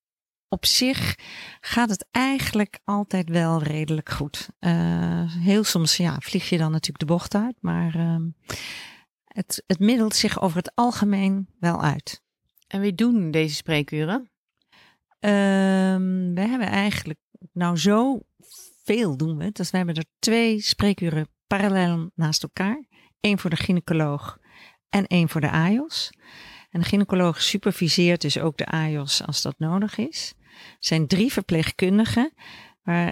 op 0.49 0.67
zich 0.67 1.15
gaat 1.61 1.91
het 1.91 2.07
eigenlijk 2.11 2.79
altijd 2.85 3.29
wel 3.29 3.62
redelijk 3.62 4.09
goed. 4.09 4.49
Eh, 4.59 5.37
heel 5.38 5.65
soms 5.65 5.97
ja, 5.97 6.17
vlieg 6.21 6.49
je 6.49 6.59
dan 6.59 6.71
natuurlijk 6.71 6.99
de 6.99 7.15
bocht 7.15 7.35
uit, 7.35 7.57
maar 7.61 7.95
ehm, 7.95 8.29
het, 9.25 9.62
het 9.67 9.79
middelt 9.79 10.15
zich 10.15 10.41
over 10.41 10.57
het 10.57 10.73
algemeen 10.75 11.49
wel 11.59 11.83
uit. 11.83 12.23
En 12.67 12.81
wie 12.81 12.95
doen 12.95 13.31
deze 13.31 13.55
spreekuren? 13.55 14.31
Ehm, 15.19 16.35
we 16.35 16.41
hebben 16.41 16.69
eigenlijk 16.69 17.19
nou 17.53 17.76
zo 17.76 18.21
veel 18.85 19.17
doen 19.17 19.37
we. 19.37 19.53
Dus 19.53 19.71
we 19.71 19.76
hebben 19.76 19.95
er 19.95 20.05
twee 20.19 20.61
spreekuren 20.61 21.29
parallel 21.47 22.11
naast 22.15 22.43
elkaar. 22.43 22.85
Eén 23.21 23.38
voor 23.38 23.50
de 23.50 23.57
gynaecoloog 23.57 24.38
en 24.88 25.07
één 25.07 25.29
voor 25.29 25.41
de 25.41 25.50
AIOS. 25.50 26.11
En 26.71 26.81
de 26.81 26.87
gynaecoloog 26.87 27.43
superviseert 27.43 28.21
dus 28.21 28.38
ook 28.38 28.57
de 28.57 28.67
AIOS 28.67 29.26
als 29.26 29.43
dat 29.43 29.59
nodig 29.59 29.99
is. 29.99 30.35
Zijn 30.79 31.07
drie 31.07 31.33
verpleegkundigen. 31.33 32.33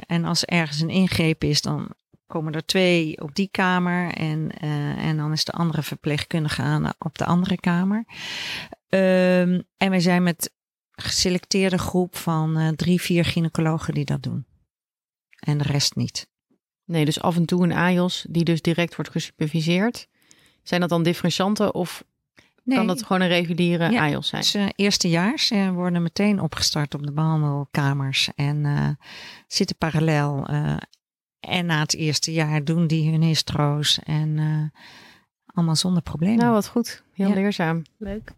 En 0.07 0.25
als 0.25 0.45
ergens 0.45 0.81
een 0.81 0.91
ingreep 0.91 1.45
is, 1.45 1.63
dan 1.63 1.95
komen 2.27 2.53
er 2.53 2.67
twee 2.67 3.21
op 3.21 3.35
die 3.35 3.49
kamer. 3.51 4.13
En, 4.13 4.51
eh, 4.51 5.07
en 5.07 5.17
dan 5.17 5.33
is 5.33 5.45
de 5.45 5.53
andere 5.53 5.83
verpleegkundige 5.83 6.63
aan 6.63 6.93
op 6.99 7.19
de 7.19 7.25
andere 7.25 7.61
kamer. 7.61 8.05
Ehm, 8.89 9.61
en 9.77 9.91
wij 9.91 10.01
zijn 10.01 10.23
met 10.23 10.53
een 10.95 11.05
geselecteerde 11.05 11.79
groep 11.79 12.17
van 12.17 12.57
eh, 12.57 12.69
drie, 12.69 13.01
vier 13.01 13.25
gynaecologen 13.25 13.95
die 13.95 14.05
dat 14.05 14.23
doen. 14.23 14.47
En 15.39 15.59
de 15.59 15.65
rest 15.65 15.97
niet. 15.97 16.29
Nee, 16.85 17.05
dus 17.05 17.21
af 17.21 17.37
en 17.37 17.45
toe 17.45 17.63
een 17.63 17.73
AJOS 17.73 18.27
die 18.29 18.45
dus 18.45 18.63
direct 18.63 18.97
wordt 18.97 19.11
gesuperviseerd. 19.11 20.09
Zijn 20.63 20.81
dat 20.81 20.89
dan 20.89 21.03
differentianten 21.03 21.75
of 21.75 22.05
Nee, 22.64 22.76
kan 22.76 22.87
dat 22.87 23.02
gewoon 23.02 23.23
een 23.23 23.28
reguliere 23.28 23.90
Ja, 23.90 24.21
zijn? 24.21 24.42
dus, 24.42 24.54
eh, 24.54 24.66
eerstejaars 24.76 25.50
eh, 25.50 25.71
worden 25.71 26.02
meteen 26.02 26.40
opgestart 26.40 26.94
op 26.94 27.06
de 27.06 27.12
behandelkamers 27.12 28.30
en 28.37 28.64
eh, 28.66 28.88
zitten 29.47 29.76
parallel. 29.76 30.47
eh, 30.47 30.76
en 31.40 31.66
na 31.66 31.80
het 31.80 31.94
eerste 31.94 32.33
jaar 32.33 32.64
doen 32.64 32.87
die 32.87 33.11
hun 33.11 33.23
histro's 33.23 33.99
en 34.04 34.38
eh, 34.38 34.80
allemaal 35.54 35.76
zonder 35.76 36.02
problemen. 36.02 36.38
Nou, 36.38 36.52
wat 36.52 36.66
goed. 36.68 37.02
Heel 37.12 37.28
Ja. 37.28 37.35
leerzaam. 37.35 37.83
Leuk. 37.97 38.33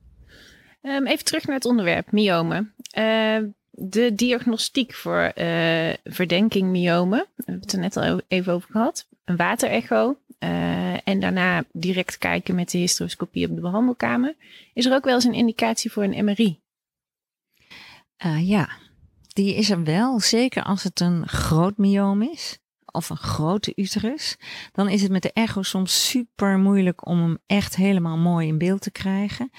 Ehm, 0.83 1.06
even 1.06 1.25
terug 1.25 1.47
naar 1.47 1.56
het 1.56 1.64
onderwerp, 1.64 2.12
myomen. 2.12 2.73
Eh, 2.90 3.38
de 3.71 4.14
diagnostiek 4.14 4.95
voor 4.95 5.21
eh, 5.21 5.95
verdenking 6.04 6.71
myomen. 6.71 7.26
We 7.37 7.42
hebben 7.45 7.62
het 7.62 7.73
er 7.73 7.78
net 7.78 7.97
al 7.97 8.21
even 8.28 8.52
over 8.52 8.71
gehad. 8.71 9.06
Een 9.25 9.37
waterecho. 9.37 10.16
En 11.07 11.21
daarna 11.21 11.65
direct 11.73 12.19
kijken 12.19 12.55
met 12.55 12.71
de 12.71 12.79
hysteroscopie 12.79 13.49
op 13.49 13.55
de 13.55 13.61
behandelkamer. 13.61 14.37
Is 14.75 14.87
er 14.87 14.93
ook 14.93 15.05
wel 15.05 15.15
eens 15.15 15.25
een 15.25 15.33
indicatie 15.33 15.93
voor 15.93 16.03
een 16.03 16.25
MRI? 16.25 16.61
Eh, 18.17 18.49
ja, 18.49 18.69
die 19.29 19.55
is 19.55 19.71
er 19.71 19.85
wel. 19.85 20.21
Zeker 20.21 20.63
als 20.63 20.83
het 20.83 21.01
een 21.01 21.29
groot 21.29 21.77
myoom 21.77 22.23
is. 22.23 22.59
Of 22.85 23.11
een 23.11 23.17
grote 23.17 23.73
uterus. 23.77 24.37
Dan 24.73 24.89
is 24.89 25.03
het 25.03 25.11
met 25.11 25.23
de 25.23 25.33
echo 25.33 25.63
soms 25.63 26.09
super 26.09 26.59
moeilijk 26.59 27.07
om 27.07 27.19
hem 27.21 27.39
echt 27.47 27.77
helemaal 27.77 28.17
mooi 28.17 28.49
in 28.49 28.59
beeld 28.59 28.81
te 28.81 28.91
krijgen. 28.91 29.51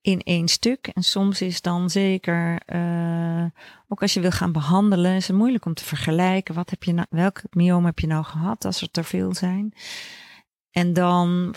In 0.00 0.20
één 0.20 0.48
stuk. 0.48 0.86
En 0.86 1.02
soms 1.02 1.40
is 1.40 1.60
dan 1.60 1.90
zeker, 1.90 2.60
eh, 2.66 3.44
ook 3.88 4.02
als 4.02 4.14
je 4.14 4.20
wil 4.20 4.30
gaan 4.30 4.52
behandelen, 4.52 5.14
is 5.14 5.28
het 5.28 5.36
moeilijk 5.36 5.64
om 5.64 5.74
te 5.74 5.84
vergelijken. 5.84 6.54
Wat 6.54 6.70
heb 6.70 6.82
je 6.82 6.92
nou, 6.92 7.06
welk 7.10 7.42
myoom 7.50 7.84
heb 7.84 7.98
je 7.98 8.06
nou 8.06 8.24
gehad 8.24 8.64
als 8.64 8.80
er 8.80 8.90
te 8.90 9.04
veel 9.04 9.34
zijn? 9.34 9.74
En 10.76 10.92
dan, 10.92 11.54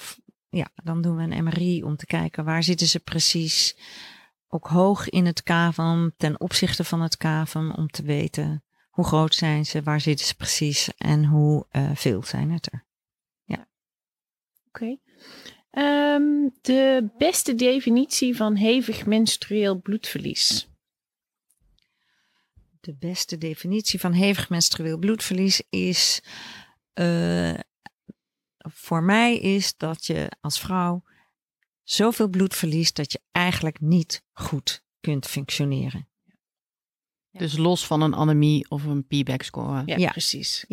ja, 0.50 0.68
dan 0.84 1.02
doen 1.02 1.16
we 1.16 1.24
een 1.24 1.44
MRI 1.44 1.84
om 1.84 1.96
te 1.96 2.06
kijken 2.06 2.46
waar 2.46 2.64
zitten 2.64 2.88
ze 2.88 3.00
precies 3.00 3.78
ook 4.48 4.68
hoog 4.68 5.10
in 5.10 5.26
het 5.26 5.44
cavum 5.44 6.14
ten 6.18 6.40
opzichte 6.40 6.84
van 6.84 7.02
het 7.02 7.18
cavum 7.18 7.72
om 7.72 7.88
te 7.88 8.04
weten 8.04 8.64
hoe 8.90 9.06
groot 9.06 9.36
zijn 9.36 9.66
ze, 9.66 9.84
waar 9.84 10.02
zitten 10.02 10.26
ze 10.26 10.36
precies 10.36 10.90
en 10.98 11.26
hoe 11.26 11.66
eh, 11.70 11.92
veel 11.94 12.24
zijn 12.24 12.52
het 12.52 12.72
er. 12.72 12.86
Oké. 14.68 14.98
Ehm, 15.70 16.50
de 16.62 17.10
beste 17.18 17.56
definitie 17.56 18.36
van 18.36 18.56
hevig 18.56 19.06
menstrueel 19.06 19.82
bloedverlies. 19.82 20.68
De 22.80 22.96
beste 22.96 23.38
definitie 23.38 24.00
van 24.00 24.12
hevig 24.12 24.50
menstrueel 24.50 24.98
bloedverlies 24.98 25.64
is 25.70 26.22
eh, 26.94 27.54
voor 28.74 29.04
mij 29.04 29.38
is 29.38 29.78
dat 29.78 30.06
je 30.06 30.32
als 30.42 30.60
vrouw 30.60 31.04
zoveel 31.84 32.28
bloed 32.28 32.56
verliest 32.56 32.96
dat 32.96 33.12
je 33.12 33.22
eigenlijk 33.32 33.80
niet 33.80 34.24
goed 34.32 34.84
kunt 35.00 35.26
functioneren. 35.28 36.08
Dus 37.32 37.58
los 37.58 37.86
van 37.86 38.02
een 38.02 38.16
anemie 38.16 38.70
of 38.70 38.84
een 38.86 39.06
P-back 39.08 39.42
score. 39.42 39.84
Ja, 39.86 39.98
Ja. 39.98 40.12
precies. 40.12 40.66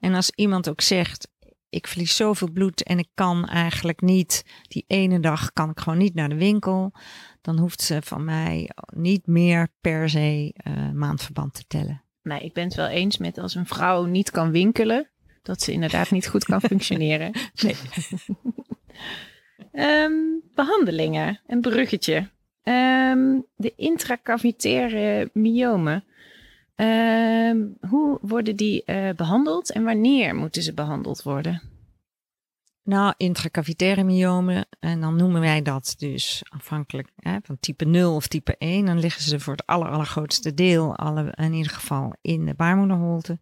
En 0.00 0.14
als 0.14 0.30
iemand 0.30 0.68
ook 0.68 0.80
zegt, 0.80 1.28
ik 1.68 1.86
verlies 1.86 2.16
zoveel 2.16 2.50
bloed 2.50 2.82
en 2.82 2.98
ik 2.98 3.08
kan 3.14 3.46
eigenlijk 3.46 4.00
niet, 4.00 4.44
die 4.68 4.84
ene 4.86 5.20
dag 5.20 5.52
kan 5.52 5.70
ik 5.70 5.80
gewoon 5.80 5.98
niet 5.98 6.14
naar 6.14 6.28
de 6.28 6.34
winkel, 6.34 6.92
dan 7.40 7.58
hoeft 7.58 7.80
ze 7.80 8.02
van 8.02 8.24
mij 8.24 8.70
niet 8.94 9.26
meer 9.26 9.68
per 9.80 10.08
se 10.10 10.50
eh, 10.54 10.90
maandverband 10.90 11.54
te 11.54 11.64
tellen. 11.66 12.04
Nee, 12.22 12.40
ik 12.40 12.52
ben 12.52 12.64
het 12.64 12.74
wel 12.74 12.88
eens 12.88 13.18
met 13.18 13.38
als 13.38 13.54
een 13.54 13.66
vrouw 13.66 14.04
niet 14.04 14.30
kan 14.30 14.50
winkelen, 14.50 15.10
dat 15.42 15.62
ze 15.62 15.72
inderdaad 15.72 16.10
niet 16.10 16.28
goed 16.28 16.44
kan 16.44 16.60
functioneren. 16.60 17.32
Nee. 17.62 17.76
Ehm, 19.72 20.12
behandelingen, 20.54 21.40
een 21.46 21.60
bruggetje. 21.60 22.30
Ehm, 22.62 23.38
de 23.56 23.72
intracavitaire 23.76 25.30
myomen. 25.32 26.04
Ehm, 26.74 27.66
hoe 27.88 28.18
worden 28.22 28.56
die 28.56 28.84
eh, 28.84 29.14
behandeld 29.16 29.72
en 29.72 29.84
wanneer 29.84 30.34
moeten 30.34 30.62
ze 30.62 30.74
behandeld 30.74 31.22
worden? 31.22 31.62
Nou, 32.82 33.14
intracavitaire 33.16 34.04
myomen, 34.04 34.66
en 34.78 35.00
dan 35.00 35.16
noemen 35.16 35.40
wij 35.40 35.62
dat 35.62 35.94
dus 35.98 36.42
afhankelijk 36.48 37.08
hè, 37.16 37.36
van 37.42 37.56
type 37.60 37.84
0 37.84 38.14
of 38.14 38.26
type 38.26 38.56
1. 38.58 38.86
Dan 38.86 38.98
liggen 38.98 39.22
ze 39.22 39.40
voor 39.40 39.52
het 39.52 39.66
aller, 39.66 39.88
allergrootste 39.88 40.54
deel, 40.54 40.96
alle, 40.96 41.32
in 41.34 41.52
ieder 41.52 41.72
geval 41.72 42.14
in 42.20 42.44
de 42.44 42.54
baarmoederholte. 42.54 43.38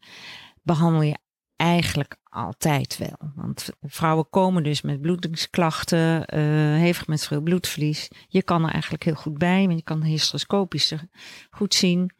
Behandel 0.62 1.02
je 1.02 1.16
eigenlijk 1.59 2.16
altijd 2.25 2.99
wel. 2.99 3.31
Want 3.35 3.68
vrouwen 3.83 4.31
komen 4.31 4.62
dus 4.62 4.83
met 4.83 5.01
bloedingsklachten, 5.01 6.27
eh 6.27 6.40
hevig 6.75 7.07
menstrueel 7.07 7.42
bloedverlies. 7.42 8.09
Je 8.29 8.42
kan 8.42 8.64
er 8.64 8.73
eigenlijk 8.73 9.05
heel 9.05 9.14
goed 9.14 9.38
bij, 9.38 9.66
want 9.66 9.79
je 9.79 9.85
kan 9.85 10.03
hysteroscopisch 10.03 10.90
er 10.90 11.09
goed 11.51 11.75
zien. 11.75 12.12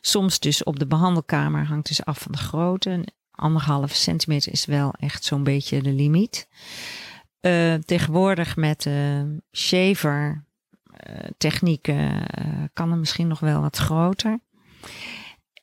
Soms 0.00 0.38
dus 0.38 0.62
op 0.64 0.78
de 0.78 0.86
behandelkamer 0.86 1.66
hangt 1.66 1.88
dus 1.88 2.04
af 2.04 2.18
van 2.18 2.32
de 2.32 2.38
grootte 2.38 3.04
anderhalve 3.40 3.94
centimeter 3.94 4.52
is 4.52 4.64
wel 4.64 4.94
echt 4.98 5.24
zo'n 5.24 5.42
beetje 5.42 5.82
de 5.82 5.92
limiet. 5.92 6.48
Eh, 7.40 7.74
tegenwoordig 7.74 8.56
met 8.56 8.84
uh, 8.84 9.22
shaver 9.52 10.44
uh, 11.10 11.16
technieken 11.36 12.10
uh, 12.10 12.64
kan 12.72 12.90
er 12.90 12.98
misschien 12.98 13.28
nog 13.28 13.40
wel 13.40 13.60
wat 13.60 13.76
groter. 13.76 14.40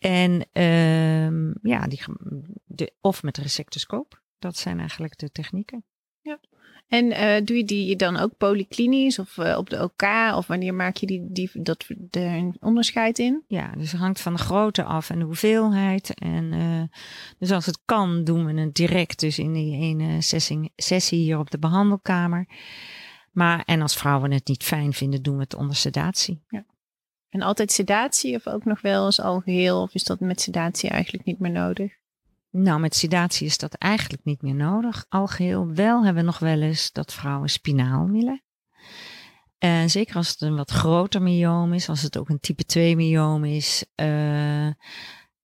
En 0.07 0.45
uh, 0.53 1.53
ja, 1.61 1.87
die, 1.87 2.01
de, 2.65 2.93
of 3.01 3.23
met 3.23 3.37
resectoscoop. 3.37 4.21
Dat 4.39 4.57
zijn 4.57 4.79
eigenlijk 4.79 5.17
de 5.17 5.31
technieken. 5.31 5.83
Ja. 6.21 6.39
En 6.87 7.05
uh, 7.05 7.45
doe 7.45 7.57
je 7.57 7.63
die 7.63 7.95
dan 7.95 8.17
ook 8.17 8.37
polyklinisch 8.37 9.19
of 9.19 9.37
uh, 9.37 9.57
op 9.57 9.69
de 9.69 9.83
OK? 9.83 10.35
Of 10.35 10.47
wanneer 10.47 10.73
maak 10.73 10.95
je 10.95 11.05
die, 11.05 11.31
die, 11.31 11.49
dat, 11.53 11.85
de 11.97 12.51
onderscheid 12.59 13.19
in? 13.19 13.43
Ja, 13.47 13.71
dus 13.77 13.91
het 13.91 14.01
hangt 14.01 14.21
van 14.21 14.33
de 14.33 14.39
grootte 14.39 14.83
af 14.83 15.09
en 15.09 15.19
de 15.19 15.25
hoeveelheid. 15.25 16.13
En 16.13 16.53
uh, 16.53 16.83
dus 17.37 17.51
als 17.51 17.65
het 17.65 17.79
kan, 17.85 18.23
doen 18.23 18.45
we 18.45 18.61
het 18.61 18.75
direct 18.75 19.19
dus 19.19 19.39
in 19.39 19.53
die 19.53 19.81
ene 19.81 20.21
sessie, 20.21 20.71
sessie 20.75 21.19
hier 21.19 21.39
op 21.39 21.51
de 21.51 21.59
behandelkamer. 21.59 22.47
Maar 23.31 23.63
en 23.65 23.81
als 23.81 23.95
vrouwen 23.95 24.31
het 24.31 24.47
niet 24.47 24.63
fijn 24.63 24.93
vinden, 24.93 25.23
doen 25.23 25.35
we 25.35 25.41
het 25.41 25.55
onder 25.55 25.75
sedatie. 25.75 26.41
Ja. 26.47 26.65
En 27.29 27.41
altijd 27.41 27.71
sedatie 27.71 28.35
of 28.35 28.47
ook 28.47 28.65
nog 28.65 28.81
wel 28.81 29.05
eens 29.05 29.21
algeheel? 29.21 29.81
Of 29.81 29.93
is 29.93 30.03
dat 30.03 30.19
met 30.19 30.41
sedatie 30.41 30.89
eigenlijk 30.89 31.25
niet 31.25 31.39
meer 31.39 31.51
nodig? 31.51 31.93
Nou, 32.49 32.79
met 32.79 32.95
sedatie 32.95 33.47
is 33.47 33.57
dat 33.57 33.73
eigenlijk 33.73 34.23
niet 34.23 34.41
meer 34.41 34.55
nodig. 34.55 35.05
Algeheel 35.09 35.73
wel 35.73 36.03
hebben 36.03 36.23
we 36.23 36.29
nog 36.29 36.39
wel 36.39 36.61
eens 36.61 36.91
dat 36.91 37.13
vrouwen 37.13 37.49
spinaal 37.49 38.09
willen. 38.09 38.41
En 39.57 39.89
zeker 39.89 40.15
als 40.15 40.29
het 40.29 40.41
een 40.41 40.55
wat 40.55 40.71
groter 40.71 41.21
myoom 41.21 41.73
is, 41.73 41.89
als 41.89 42.01
het 42.01 42.17
ook 42.17 42.29
een 42.29 42.39
type 42.39 42.65
2 42.65 42.95
myoom 42.95 43.45
is, 43.45 43.85
uh, 43.95 44.67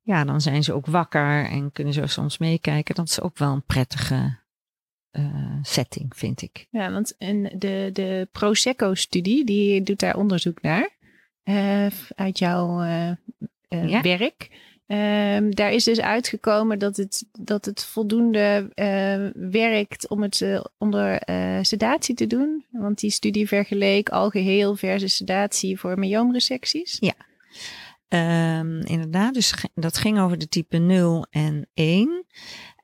ja, 0.02 0.24
dan 0.26 0.42
zijn 0.42 0.64
ze 0.64 0.74
ook 0.74 0.86
wakker 0.86 1.50
en 1.50 1.72
kunnen 1.72 1.94
ze 1.94 2.08
soms 2.08 2.38
meekijken. 2.38 2.96
Dat 2.96 3.10
is 3.10 3.22
ook 3.22 3.38
wel 3.38 3.52
een 3.52 3.66
prettige 3.66 4.38
uh, 5.12 5.58
setting, 5.62 6.16
vind 6.16 6.42
ik. 6.42 6.68
Ja, 6.70 6.92
want 6.92 7.18
en 7.18 7.44
de, 7.44 7.90
de 7.94 8.28
Prosecco-studie, 8.32 9.46
die 9.46 9.82
doet 9.82 10.00
daar 10.00 10.18
onderzoek 10.18 10.62
naar 10.62 10.90
uh, 11.44 11.88
uit 12.16 12.40
jouw 12.40 12.84
ja. 13.68 14.02
werk. 14.02 14.72
Um, 14.88 15.56
daar 15.56 15.72
is 15.72 15.84
dus 15.84 16.02
uitgekomen 16.02 16.80
dat 16.80 16.98
het, 16.98 17.26
dat 17.32 17.66
het 17.66 17.86
voldoende 17.86 18.72
werkt 19.36 20.08
om 20.08 20.22
het 20.22 20.62
onder 20.78 21.22
sedatie 21.62 22.16
te 22.16 22.28
doen. 22.28 22.66
Want 22.72 23.00
die 23.00 23.12
studie 23.12 23.48
vergeleek 23.48 24.10
algeheel 24.10 24.76
versus 24.76 25.16
sedatie 25.16 25.80
voor 25.80 26.00
myoomresecties. 26.00 26.98
Ja, 27.00 27.14
um, 28.14 28.80
inderdaad. 28.80 29.34
Dus 29.34 29.54
dat 29.76 29.98
ging 29.98 30.20
over 30.20 30.38
de 30.38 30.48
type 30.48 30.78
0 30.78 31.26
en 31.30 31.68
1. 31.74 32.26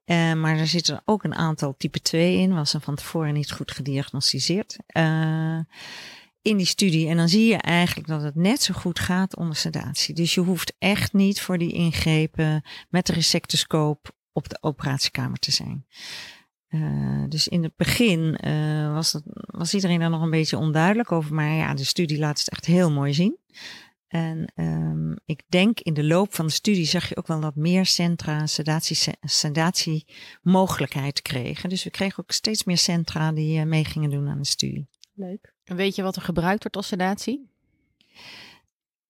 Uh, 0.05 0.33
maar 0.33 0.57
er 0.57 0.67
zitten 0.67 1.01
ook 1.05 1.23
een 1.23 1.35
aantal 1.35 1.75
type 1.77 2.01
2 2.01 2.37
in, 2.37 2.53
was 2.53 2.73
er 2.73 2.81
van 2.81 2.95
tevoren 2.95 3.33
niet 3.33 3.51
goed 3.51 3.71
gediagnosticeerd. 3.71 4.77
Uh, 4.97 5.59
in 6.49 6.57
die 6.57 6.65
studie. 6.65 7.07
En 7.07 7.17
dan 7.17 7.29
zie 7.29 7.47
je 7.47 7.57
eigenlijk 7.57 8.07
dat 8.07 8.23
het 8.23 8.35
net 8.35 8.61
zo 8.61 8.73
goed 8.73 8.99
gaat 8.99 9.35
onder 9.35 9.55
sedatie. 9.55 10.15
Dus 10.15 10.33
je 10.33 10.41
hoeft 10.41 10.73
echt 10.79 11.13
niet 11.13 11.41
voor 11.41 11.57
die 11.57 11.73
ingrepen 11.73 12.63
met 12.89 13.05
de 13.05 13.13
resectoscoop 13.13 14.11
op 14.31 14.49
de 14.49 14.57
operatiekamer 14.61 15.37
te 15.37 15.51
zijn. 15.51 15.85
Uh, 16.69 17.23
dus 17.27 17.47
in 17.47 17.63
het 17.63 17.75
begin 17.75 18.39
uh, 18.47 18.93
was, 18.93 19.11
dat, 19.11 19.23
was 19.33 19.73
iedereen 19.73 19.99
daar 19.99 20.09
nog 20.09 20.21
een 20.21 20.29
beetje 20.29 20.57
onduidelijk 20.57 21.11
over. 21.11 21.33
Maar 21.33 21.51
ja, 21.51 21.73
de 21.73 21.83
studie 21.83 22.19
laat 22.19 22.39
het 22.39 22.49
echt 22.49 22.65
heel 22.65 22.91
mooi 22.91 23.13
zien. 23.13 23.37
En 24.07 24.51
um, 24.55 25.15
ik 25.25 25.43
denk 25.47 25.79
in 25.79 25.93
de 25.93 26.03
loop 26.03 26.33
van 26.33 26.45
de 26.45 26.51
studie 26.51 26.85
zag 26.85 27.09
je 27.09 27.17
ook 27.17 27.27
wel 27.27 27.39
dat 27.39 27.55
meer 27.55 27.85
centra 27.85 28.45
sedatie, 28.45 29.13
sedatie 29.21 30.05
mogelijkheid 30.41 31.21
kregen. 31.21 31.69
Dus 31.69 31.83
we 31.83 31.89
kregen 31.89 32.23
ook 32.23 32.31
steeds 32.31 32.63
meer 32.63 32.77
centra 32.77 33.31
die 33.31 33.59
uh, 33.59 33.65
mee 33.65 33.85
gingen 33.85 34.09
doen 34.09 34.27
aan 34.27 34.37
de 34.37 34.47
studie. 34.47 34.89
Leuk. 35.13 35.53
En 35.69 35.75
weet 35.75 35.95
je 35.95 36.03
wat 36.03 36.15
er 36.15 36.21
gebruikt 36.21 36.61
wordt 36.61 36.75
als 36.75 36.87
sedatie? 36.87 37.49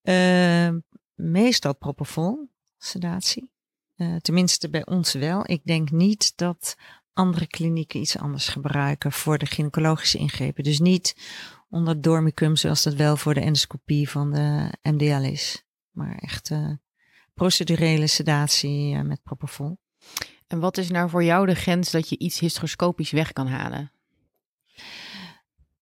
Uh, 0.04 0.70
meestal 1.16 1.76
propofol, 1.76 2.50
sedatie. 2.78 3.52
Uh, 3.96 4.16
tenminste 4.16 4.70
bij 4.70 4.86
ons 4.86 5.14
wel. 5.14 5.42
Ik 5.44 5.62
denk 5.64 5.92
niet 5.92 6.38
dat 6.38 6.76
andere 7.14 7.48
klinieken 7.48 8.00
iets 8.00 8.18
anders 8.18 8.48
gebruiken 8.48 9.12
voor 9.12 9.38
de 9.38 9.46
gynaecologische 9.46 10.18
ingrepen. 10.18 10.64
Dus 10.64 10.80
niet 10.80 11.16
onder 11.70 12.02
dormicum 12.02 12.56
zoals 12.56 12.84
dat 12.84 12.94
wel 12.94 13.18
voor 13.18 13.34
de 13.34 13.42
endoscopie 13.42 14.10
van 14.10 14.32
de 14.32 14.74
MDL 14.82 15.24
is. 15.24 15.64
Maar 15.92 16.18
echt 16.18 16.50
uh, 16.50 16.72
procedurele 17.34 18.08
sedatie 18.08 18.96
uh, 18.96 19.02
met 19.02 19.24
propofol. 19.24 19.78
En 20.48 20.60
wat 20.60 20.78
is 20.78 20.90
nou 20.90 21.10
voor 21.10 21.24
jou 21.24 21.46
de 21.46 21.56
grens 21.56 21.92
dat 21.92 22.10
je 22.10 22.18
iets 22.18 22.40
hysteroscopisch 22.40 23.12
weg 23.12 23.34
kan 23.34 23.48
halen? 23.48 23.92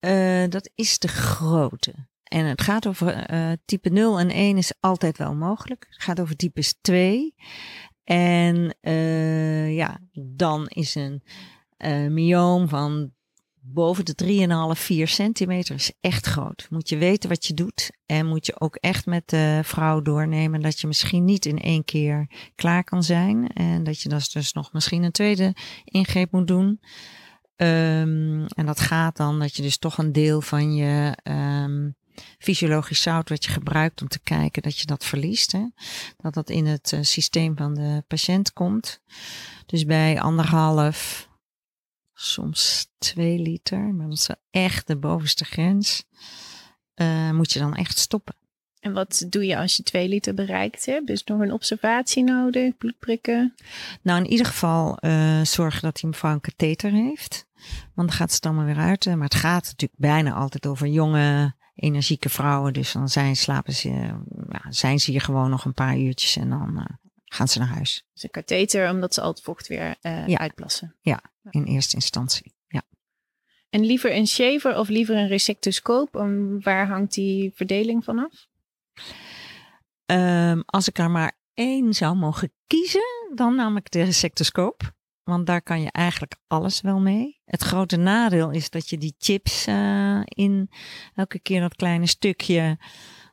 Uh, 0.07 0.49
dat 0.49 0.69
is 0.75 0.99
de 0.99 1.07
grote. 1.07 1.93
En 2.23 2.45
het 2.45 2.61
gaat 2.61 2.87
over 2.87 3.31
uh, 3.33 3.51
type 3.65 3.89
0 3.89 4.19
en 4.19 4.29
1 4.29 4.57
is 4.57 4.73
altijd 4.79 5.17
wel 5.17 5.33
mogelijk. 5.35 5.85
Het 5.89 6.03
gaat 6.03 6.19
over 6.19 6.35
types 6.35 6.77
2. 6.81 7.35
En 8.03 8.75
uh, 8.81 9.75
ja, 9.75 9.99
dan 10.11 10.67
is 10.67 10.95
een 10.95 11.23
myoom 12.13 12.69
van 12.69 13.11
boven 13.73 14.05
de 14.05 14.75
3,5, 14.75 14.81
4 14.81 15.07
centimeter 15.07 15.89
echt 16.01 16.25
groot. 16.25 16.67
Moet 16.69 16.89
je 16.89 16.97
weten 16.97 17.29
wat 17.29 17.45
je 17.45 17.53
doet. 17.53 17.91
En 18.05 18.25
moet 18.25 18.45
je 18.45 18.59
ook 18.59 18.75
echt 18.75 19.05
met 19.05 19.29
de 19.29 19.59
vrouw 19.63 20.01
doornemen 20.01 20.61
dat 20.61 20.79
je 20.79 20.87
misschien 20.87 21.25
niet 21.25 21.45
in 21.45 21.59
één 21.59 21.85
keer 21.85 22.29
klaar 22.55 22.83
kan 22.83 23.03
zijn. 23.03 23.47
En 23.47 23.83
dat 23.83 24.01
je 24.01 24.09
dus 24.09 24.53
nog 24.53 24.73
misschien 24.73 25.03
een 25.03 25.11
tweede 25.11 25.55
ingreep 25.83 26.31
moet 26.31 26.47
doen. 26.47 26.79
Um, 27.57 28.45
en 28.45 28.65
dat 28.65 28.79
gaat 28.79 29.17
dan 29.17 29.39
dat 29.39 29.55
je 29.55 29.61
dus 29.61 29.77
toch 29.77 29.97
een 29.97 30.11
deel 30.11 30.41
van 30.41 30.75
je 30.75 31.17
um, 31.23 31.95
fysiologisch 32.39 33.01
zout 33.01 33.29
wat 33.29 33.45
je 33.45 33.51
gebruikt 33.51 34.01
om 34.01 34.07
te 34.07 34.19
kijken 34.19 34.61
dat 34.61 34.79
je 34.79 34.85
dat 34.85 35.05
verliest. 35.05 35.51
Hè? 35.51 35.65
Dat 36.17 36.33
dat 36.33 36.49
in 36.49 36.65
het 36.65 36.91
uh, 36.91 36.99
systeem 37.01 37.57
van 37.57 37.73
de 37.73 38.03
patiënt 38.07 38.53
komt. 38.53 39.01
Dus 39.65 39.85
bij 39.85 40.21
anderhalf, 40.21 41.29
soms 42.13 42.91
twee 42.97 43.39
liter, 43.39 43.79
maar 43.79 44.09
dat 44.09 44.17
is 44.17 44.27
wel 44.27 44.41
echt 44.63 44.87
de 44.87 44.97
bovenste 44.97 45.45
grens, 45.45 46.03
uh, 46.95 47.31
moet 47.31 47.51
je 47.51 47.59
dan 47.59 47.75
echt 47.75 47.97
stoppen. 47.97 48.35
En 48.87 48.93
wat 48.93 49.25
doe 49.29 49.45
je 49.45 49.57
als 49.57 49.77
je 49.77 49.83
twee 49.83 50.07
liter 50.07 50.33
bereikt 50.33 50.85
hebt? 50.85 51.09
Is 51.09 51.23
nog 51.23 51.39
een 51.39 51.51
observatie 51.51 52.23
nodig? 52.23 52.77
Bloedprikken? 52.77 53.55
Nou, 54.01 54.23
in 54.23 54.29
ieder 54.29 54.45
geval 54.45 54.97
uh, 55.01 55.41
zorgen 55.41 55.81
dat 55.81 55.95
die 55.95 56.09
mevrouw 56.09 56.33
een 56.33 56.41
katheter 56.41 56.91
heeft. 56.91 57.45
Want 57.95 58.07
dan 58.07 58.11
gaat 58.11 58.33
het 58.33 58.45
allemaal 58.45 58.65
weer 58.65 58.77
uit. 58.77 59.05
Maar 59.05 59.17
het 59.17 59.35
gaat 59.35 59.65
natuurlijk 59.65 59.99
bijna 59.99 60.33
altijd 60.33 60.65
over 60.65 60.87
jonge, 60.87 61.53
energieke 61.75 62.29
vrouwen. 62.29 62.73
Dus 62.73 62.91
dan 62.91 63.09
zijn, 63.09 63.35
slapen 63.35 63.73
ze, 63.73 63.89
ja, 64.49 64.61
zijn 64.69 64.99
ze 64.99 65.11
hier 65.11 65.21
gewoon 65.21 65.49
nog 65.49 65.65
een 65.65 65.73
paar 65.73 65.97
uurtjes 65.97 66.35
en 66.35 66.49
dan 66.49 66.71
uh, 66.75 66.85
gaan 67.25 67.47
ze 67.47 67.59
naar 67.59 67.67
huis. 67.67 68.05
Dus 68.13 68.23
een 68.23 68.29
katheter, 68.29 68.89
omdat 68.89 69.13
ze 69.13 69.21
al 69.21 69.29
het 69.29 69.41
vocht 69.41 69.67
weer 69.67 69.95
uh, 70.01 70.27
ja. 70.27 70.37
uitplassen. 70.37 70.95
Ja, 71.01 71.21
in 71.49 71.63
eerste 71.63 71.95
instantie. 71.95 72.53
Ja. 72.67 72.81
En 73.69 73.85
liever 73.85 74.15
een 74.15 74.27
shaver 74.27 74.77
of 74.77 74.87
liever 74.87 75.15
een 75.15 75.27
resectoscoop? 75.27 76.15
En 76.15 76.61
waar 76.61 76.87
hangt 76.87 77.13
die 77.13 77.51
verdeling 77.55 78.03
vanaf? 78.03 78.46
Um, 80.05 80.63
als 80.65 80.87
ik 80.87 80.97
er 80.97 81.11
maar 81.11 81.39
één 81.53 81.93
zou 81.93 82.15
mogen 82.15 82.53
kiezen, 82.67 83.31
dan 83.35 83.55
nam 83.55 83.77
ik 83.77 83.91
de 83.91 84.03
resectoscoop. 84.03 84.95
Want 85.23 85.45
daar 85.45 85.61
kan 85.61 85.81
je 85.81 85.91
eigenlijk 85.91 86.35
alles 86.47 86.81
wel 86.81 86.99
mee. 86.99 87.41
Het 87.45 87.61
grote 87.61 87.97
nadeel 87.97 88.51
is 88.51 88.69
dat 88.69 88.89
je 88.89 88.97
die 88.97 89.15
chips 89.17 89.67
uh, 89.67 90.21
in 90.25 90.69
elke 91.15 91.39
keer 91.39 91.61
dat 91.61 91.75
kleine 91.75 92.07
stukje 92.07 92.77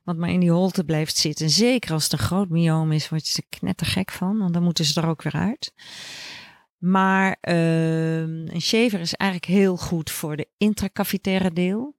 wat 0.05 0.17
maar 0.17 0.31
in 0.31 0.41
die 0.41 0.51
holte 0.51 0.85
blijft 0.85 1.17
zitten. 1.17 1.51
Zeker 1.51 1.93
als 1.93 2.03
het 2.03 2.13
een 2.13 2.19
groot 2.19 2.49
myoom 2.49 2.93
is, 2.93 3.09
word 3.09 3.29
je 3.29 3.43
er 3.43 3.59
knettergek 3.59 4.11
van. 4.11 4.39
Want 4.39 4.53
dan 4.55 4.63
moeten 4.63 4.85
ze 4.85 5.01
er 5.01 5.09
ook 5.09 5.23
weer 5.23 5.35
uit. 5.35 5.73
Maar 6.79 7.39
uh, 7.49 8.19
een 8.21 8.61
shaver 8.61 9.01
is 9.01 9.15
eigenlijk 9.15 9.51
heel 9.51 9.77
goed 9.77 10.11
voor 10.11 10.37
de 10.37 10.49
intracavitaire 10.57 11.53
deel. 11.53 11.97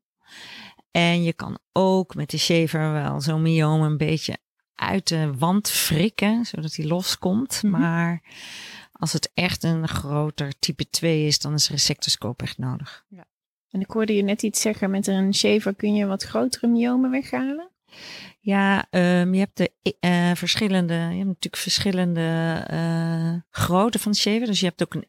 En 0.95 1.23
je 1.23 1.33
kan 1.33 1.57
ook 1.71 2.15
met 2.15 2.29
de 2.29 2.37
shaver 2.37 2.91
wel 2.91 3.21
zo'n 3.21 3.41
myoom 3.41 3.81
een 3.81 3.97
beetje 3.97 4.37
uit 4.75 5.07
de 5.07 5.33
wand 5.37 5.69
frikken, 5.69 6.45
zodat 6.45 6.75
hij 6.75 6.85
loskomt. 6.85 7.63
Mm 7.63 7.73
-hmm. 7.73 7.81
Maar 7.81 8.21
als 8.91 9.13
het 9.13 9.31
echt 9.33 9.63
een 9.63 9.87
groter 9.87 10.53
type 10.59 10.89
2 10.89 11.25
is, 11.25 11.39
dan 11.39 11.53
is 11.53 11.67
een 11.67 11.75
resectoscoop 11.75 12.41
echt 12.41 12.57
nodig. 12.57 13.05
Ja. 13.09 13.25
En 13.69 13.81
ik 13.81 13.91
hoorde 13.91 14.15
je 14.15 14.21
net 14.21 14.43
iets 14.43 14.61
zeggen, 14.61 14.89
met 14.91 15.07
een 15.07 15.33
shaver 15.33 15.75
kun 15.75 15.95
je 15.95 16.05
wat 16.05 16.23
grotere 16.23 16.67
myomen 16.67 17.11
weghalen? 17.11 17.69
Ja, 18.39 18.87
um, 18.89 19.33
je 19.33 19.39
hebt 19.39 19.57
de 19.57 19.71
uh, 20.01 20.35
verschillende, 20.35 20.93
je 20.93 20.99
hebt 20.99 21.25
natuurlijk 21.25 21.57
verschillende 21.57 22.67
uh, 22.71 23.41
grootte 23.49 23.99
van 23.99 24.11
de 24.11 24.17
shaver. 24.17 24.47
Dus 24.47 24.59
je 24.59 24.65
hebt 24.65 24.83
ook 24.83 24.93
een, 24.93 25.07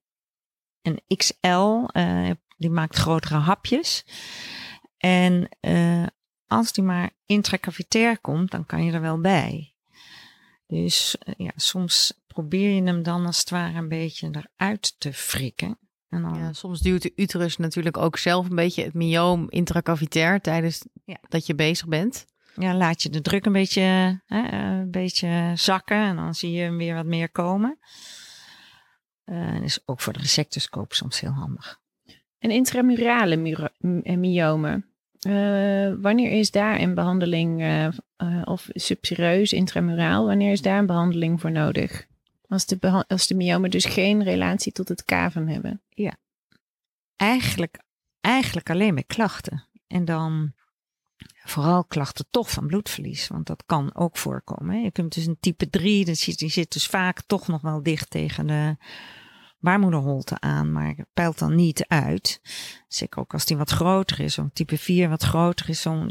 een 0.83 1.17
XL, 1.17 1.99
uh, 2.01 2.31
die 2.57 2.71
maakt 2.71 2.97
grotere 2.97 3.35
hapjes. 3.35 4.05
En 4.99 5.49
als 6.47 6.73
die 6.73 6.85
maar 6.85 7.11
intracavitair 7.27 8.19
komt, 8.19 8.51
dan 8.51 8.67
kan 8.67 8.85
je 8.85 8.93
er 8.93 9.01
wel 9.01 9.21
bij. 9.21 9.75
Dus 10.67 11.17
ja, 11.37 11.53
soms 11.57 12.21
probeer 12.27 12.71
je 12.71 12.83
hem 12.83 13.03
dan 13.03 13.27
als 13.27 13.39
het 13.39 13.51
ware 13.51 13.79
een 13.79 13.89
beetje 13.89 14.31
eruit 14.31 14.95
te 14.99 15.13
frikken. 15.13 15.79
En 16.09 16.23
dan... 16.23 16.39
ja, 16.39 16.53
soms 16.53 16.81
duwt 16.81 17.03
de 17.03 17.13
uterus 17.17 17.57
natuurlijk 17.57 17.97
ook 17.97 18.19
zelf 18.19 18.49
een 18.49 18.57
beetje 18.57 18.85
het 18.85 18.95
myoom 18.95 19.47
intracavitair 19.51 20.41
tijdens 20.41 20.85
ja. 21.05 21.17
dat 21.29 21.47
je 21.47 21.55
bezig 21.55 21.87
bent. 21.87 22.27
Ja, 22.55 22.75
laat 22.75 23.03
je 23.03 23.11
de 23.11 23.21
druk 23.21 23.47
een 23.47 23.53
beetje, 23.53 23.81
hè, 24.27 24.53
een 24.53 24.91
beetje 24.91 25.53
zakken 25.55 26.03
en 26.03 26.17
dan 26.17 26.35
zie 26.35 26.53
je 26.53 26.63
hem 26.63 26.77
weer 26.77 26.95
wat 26.95 27.07
meer 27.07 27.31
komen. 27.31 27.79
Uh, 29.25 29.63
is 29.63 29.79
ook 29.85 30.01
voor 30.01 30.13
de 30.13 30.19
resectoscoop 30.19 30.93
soms 30.93 31.21
heel 31.21 31.33
handig. 31.33 31.81
En 32.39 32.51
intramurale 32.51 33.37
myomen, 34.03 34.87
uh, 35.27 35.95
wanneer 36.01 36.31
is 36.31 36.51
daar 36.51 36.81
een 36.81 36.95
behandeling, 36.95 37.63
uh, 37.63 38.43
of 38.45 38.69
subserieus 38.73 39.53
intramuraal, 39.53 40.27
wanneer 40.27 40.53
is 40.53 40.63
daar 40.63 40.79
een 40.79 40.87
behandeling 40.87 41.41
voor 41.41 41.53
nodig? 41.53 42.07
Als 42.49 42.67
de, 42.67 43.05
als 43.09 43.27
de 43.27 43.35
myomen 43.35 43.71
dus 43.71 43.85
geen 43.85 44.23
relatie 44.23 44.73
tot 44.73 44.89
het 44.89 45.05
kaven 45.05 45.49
hebben. 45.49 45.81
Ja, 45.89 46.17
eigenlijk, 47.17 47.79
eigenlijk 48.21 48.71
alleen 48.71 48.95
met 48.95 49.07
klachten. 49.07 49.65
En 49.87 50.05
dan 50.05 50.53
vooral 51.45 51.85
klachten 51.85 52.27
toch 52.31 52.51
van 52.51 52.67
bloedverlies, 52.67 53.29
want 53.29 53.47
dat 53.47 53.63
kan 53.67 53.95
ook 53.95 54.17
voorkomen. 54.17 54.83
Je 54.83 54.91
kunt 54.91 55.15
dus 55.15 55.27
een 55.27 55.37
type 55.41 55.71
3, 55.71 56.05
die 56.05 56.15
zit, 56.15 56.39
die 56.39 56.51
zit 56.51 56.73
dus 56.73 56.87
vaak 56.87 57.23
toch 57.27 57.49
nog 57.49 57.61
wel 57.61 57.83
dicht 57.83 58.11
tegen 58.11 58.47
de 58.47 58.77
baarmoederholte 59.59 60.41
aan, 60.41 60.73
maar 60.73 60.95
peilt 61.15 61.39
dan 61.39 61.55
niet 61.55 61.85
uit. 61.89 62.41
Zeker 62.89 63.21
ook 63.21 63.33
als 63.33 63.45
die 63.45 63.57
wat 63.57 63.71
groter 63.71 64.21
is, 64.21 64.35
zo'n 64.35 64.51
type 64.53 64.79
4 64.79 65.09
wat 65.09 65.23
groter 65.23 65.69
is. 65.69 65.81
Zo'n 65.81 66.11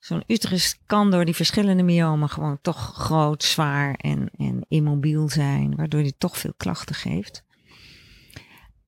zo, 0.00 0.20
uterus 0.26 0.80
kan 0.86 1.10
door 1.10 1.24
die 1.24 1.34
verschillende 1.34 1.82
myomen 1.82 2.28
gewoon 2.28 2.58
toch 2.62 2.92
groot, 2.94 3.42
zwaar 3.42 3.94
en, 3.94 4.30
en 4.36 4.64
immobiel 4.68 5.28
zijn, 5.28 5.76
waardoor 5.76 6.02
die 6.02 6.14
toch 6.18 6.38
veel 6.38 6.54
klachten 6.56 6.94
geeft. 6.94 7.44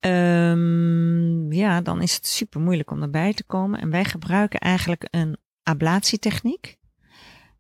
Um, 0.01 1.53
ja, 1.53 1.81
dan 1.81 2.03
is 2.03 2.15
het 2.15 2.27
super 2.27 2.61
moeilijk 2.61 2.91
om 2.91 3.03
erbij 3.03 3.35
te 3.35 3.45
komen. 3.45 3.81
En 3.81 3.91
wij 3.91 4.05
gebruiken 4.05 4.61
eigenlijk 4.61 5.07
een 5.11 5.37
ablatietechniek. 5.63 6.77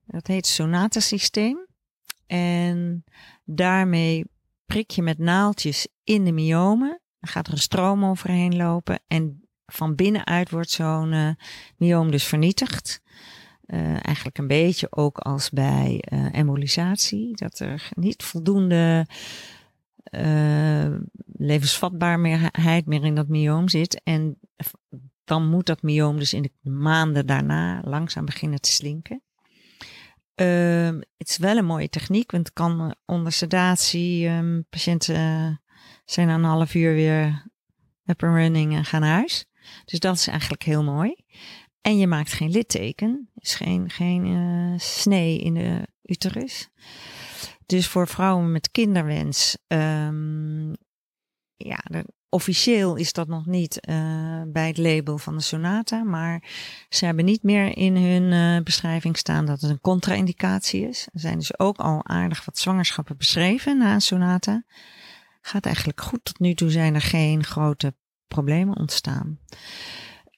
Dat 0.06 0.26
heet 0.26 0.46
Sonata 0.46 1.00
systeem. 1.00 1.66
En 2.26 3.04
daarmee 3.44 4.24
prik 4.66 4.90
je 4.90 5.02
met 5.02 5.18
naaldjes 5.18 5.88
in 6.04 6.24
de 6.24 6.32
myomen. 6.32 7.00
Dan 7.20 7.30
gaat 7.30 7.46
er 7.46 7.52
een 7.52 7.58
stroom 7.58 8.04
overheen 8.04 8.56
lopen. 8.56 9.02
En 9.06 9.48
van 9.66 9.94
binnenuit 9.94 10.50
wordt 10.50 10.70
zo'n 10.70 11.36
uh, 11.78 12.10
dus 12.10 12.24
vernietigd. 12.24 13.02
Uh, 13.66 14.06
eigenlijk 14.06 14.38
een 14.38 14.46
beetje 14.46 14.86
ook 14.90 15.18
als 15.18 15.50
bij 15.50 16.04
uh, 16.12 16.34
embolisatie. 16.34 17.36
Dat 17.36 17.58
er 17.58 17.90
niet 17.94 18.22
voldoende 18.22 19.06
levensvatbaarheid 21.36 22.86
meer 22.86 23.04
in 23.04 23.14
dat 23.14 23.28
myoom 23.28 23.68
zit. 23.68 24.00
En 24.02 24.38
dan 25.24 25.48
moet 25.48 25.66
dat 25.66 25.82
myoom 25.82 26.18
dus 26.18 26.32
in 26.32 26.42
de 26.42 26.70
maanden 26.70 27.26
daarna 27.26 27.80
langzaam 27.84 28.24
beginnen 28.24 28.60
te 28.60 28.70
slinken. 28.70 29.22
Uh, 30.40 31.00
het 31.16 31.28
is 31.28 31.36
wel 31.36 31.56
een 31.56 31.64
mooie 31.64 31.88
techniek, 31.88 32.30
want 32.30 32.46
het 32.46 32.54
kan 32.54 32.94
onder 33.04 33.32
sedatie, 33.32 34.28
um, 34.28 34.66
patiënten 34.70 35.14
uh, 35.14 35.56
zijn 36.04 36.26
na 36.26 36.34
een 36.34 36.44
half 36.44 36.74
uur 36.74 36.94
weer 36.94 37.50
up 38.04 38.22
and 38.22 38.34
running 38.34 38.74
en 38.74 38.84
gaan 38.84 39.00
naar 39.00 39.16
huis. 39.16 39.44
Dus 39.84 39.98
dat 39.98 40.14
is 40.16 40.26
eigenlijk 40.26 40.62
heel 40.62 40.82
mooi. 40.82 41.14
En 41.80 41.98
je 41.98 42.06
maakt 42.06 42.32
geen 42.32 42.50
litteken, 42.50 43.30
is 43.34 43.54
geen, 43.54 43.90
geen 43.90 44.26
uh, 44.26 44.78
snee 44.78 45.38
in 45.38 45.54
de 45.54 45.88
uterus. 46.02 46.68
Dus 47.66 47.88
voor 47.88 48.08
vrouwen 48.08 48.52
met 48.52 48.70
kinderwens, 48.70 49.58
um, 49.66 50.72
ja, 51.56 51.78
officieel 52.34 52.96
is 52.96 53.12
dat 53.12 53.28
nog 53.28 53.46
niet 53.46 53.80
eh, 53.80 54.42
bij 54.46 54.66
het 54.66 54.78
label 54.78 55.18
van 55.18 55.36
de 55.36 55.42
Sonata, 55.42 56.02
maar 56.02 56.42
ze 56.88 57.04
hebben 57.04 57.24
niet 57.24 57.42
meer 57.42 57.76
in 57.76 57.96
hun 57.96 58.32
eh, 58.32 58.62
beschrijving 58.62 59.16
staan 59.16 59.46
dat 59.46 59.60
het 59.60 59.70
een 59.70 59.80
contra-indicatie 59.80 60.88
is. 60.88 61.08
Er 61.12 61.20
zijn 61.20 61.38
dus 61.38 61.58
ook 61.58 61.76
al 61.76 62.06
aardig 62.06 62.44
wat 62.44 62.58
zwangerschappen 62.58 63.16
beschreven 63.16 63.78
na 63.78 63.94
een 63.94 64.00
Sonata. 64.00 64.64
Gaat 65.40 65.66
eigenlijk 65.66 66.00
goed. 66.00 66.24
Tot 66.24 66.38
nu 66.38 66.54
toe 66.54 66.70
zijn 66.70 66.94
er 66.94 67.00
geen 67.00 67.44
grote 67.44 67.94
problemen 68.28 68.76
ontstaan. 68.76 69.38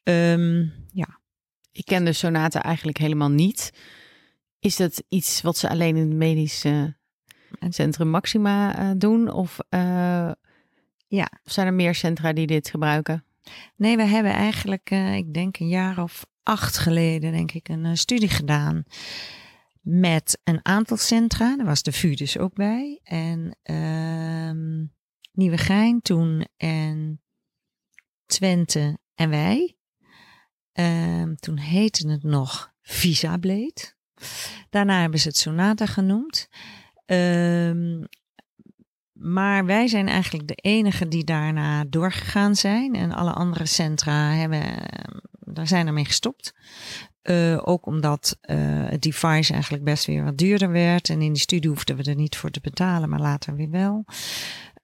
Ehm, 0.03 0.59
ja. 0.93 1.21
Ik 1.73 1.85
ken 1.85 2.05
de 2.05 2.13
Sonata 2.13 2.63
eigenlijk 2.63 2.99
helemaal 2.99 3.31
niet. 3.31 3.73
Is 4.59 4.77
dat 4.77 5.03
iets 5.09 5.43
wat 5.43 5.57
ze 5.57 5.69
alleen 5.69 5.97
in 5.97 6.09
het 6.09 6.17
medisch 6.17 6.65
eh, 6.65 6.85
centrum 7.69 8.09
Maxima 8.09 8.95
doen? 8.95 9.31
Of 9.33 9.59
Ja. 11.07 11.31
of 11.45 11.53
zijn 11.53 11.67
er 11.67 11.75
meer 11.75 11.95
centra 11.95 12.33
die 12.33 12.47
dit 12.47 12.71
gebruiken? 12.71 13.25
Nee, 13.77 13.97
we 13.97 14.03
hebben 14.03 14.33
eigenlijk, 14.33 14.91
eh, 14.91 15.17
ik 15.17 15.35
denk 15.35 15.59
een 15.59 15.69
jaar 15.69 16.03
of 16.03 16.27
acht 16.43 16.79
geleden, 16.79 17.33
denk 17.33 17.53
ik, 17.53 17.69
een 17.69 17.85
eh, 17.85 17.95
studie 17.95 18.29
gedaan 18.29 18.85
met 19.81 20.41
een 20.45 20.61
aantal 20.63 20.97
centra. 20.97 21.57
Daar 21.57 21.67
was 21.67 21.83
de 21.83 21.93
VU 21.93 22.15
dus 22.15 22.39
ook 22.39 22.55
bij. 22.55 23.01
En 23.03 23.57
ehm 23.63 24.95
Nieuwegein 25.37 26.03
toen 26.03 26.47
en 26.57 27.23
Twente 28.27 28.99
en 29.15 29.31
wij. 29.31 29.77
Ehm, 30.73 31.35
toen 31.35 31.59
heette 31.59 32.11
het 32.11 32.23
nog 32.23 32.73
Visablade. 32.83 33.95
Daarna 34.71 35.01
hebben 35.01 35.21
ze 35.21 35.29
het 35.29 35.37
Sonata 35.37 35.87
genoemd. 35.87 36.49
Ehm, 37.05 38.05
maar 39.19 39.65
wij 39.65 39.89
zijn 39.89 40.09
eigenlijk 40.09 40.49
de 40.49 40.55
enige 40.55 41.09
die 41.09 41.25
daarna 41.25 41.85
doorgegaan 41.85 42.55
zijn. 42.55 42.95
En 42.95 43.13
alle 43.13 43.33
andere 43.33 43.67
centra 43.67 44.31
hebben, 44.31 44.63
eh, 44.63 45.15
daar 45.41 45.67
zijn 45.67 45.87
ermee 45.87 46.05
gestopt. 46.05 46.55
Eh, 47.23 47.61
ook 47.63 47.87
omdat 47.87 48.37
eh, 48.41 48.57
het 48.89 49.03
device 49.03 49.53
eigenlijk 49.53 49.85
best 49.85 50.05
weer 50.05 50.25
wat 50.25 50.39
duurder 50.39 50.71
werd. 50.71 51.09
En 51.09 51.23
in 51.23 51.33
die 51.33 51.43
studie 51.43 51.71
hoefden 51.71 51.97
we 51.97 52.03
er 52.03 52.15
niet 52.15 52.37
voor 52.37 52.51
te 52.51 52.61
betalen, 52.61 53.09
maar 53.09 53.21
later 53.21 53.57
weer 53.57 53.71
wel. 53.71 54.05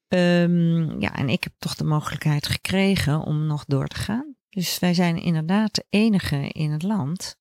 Ehm, 0.09 1.01
ja, 1.01 1.15
en 1.15 1.29
ik 1.29 1.45
heb 1.45 1.53
toch 1.59 1.75
de 1.75 1.85
mogelijkheid 1.85 2.47
gekregen 2.47 3.21
om 3.21 3.47
nog 3.47 3.65
door 3.65 3.87
te 3.87 3.97
gaan. 3.97 4.35
Dus 4.49 4.79
wij 4.79 4.95
zijn 4.95 5.23
inderdaad 5.23 5.75
de 5.75 5.85
enige 5.91 6.49
in 6.49 6.71
het 6.71 6.83
land. 6.83 7.37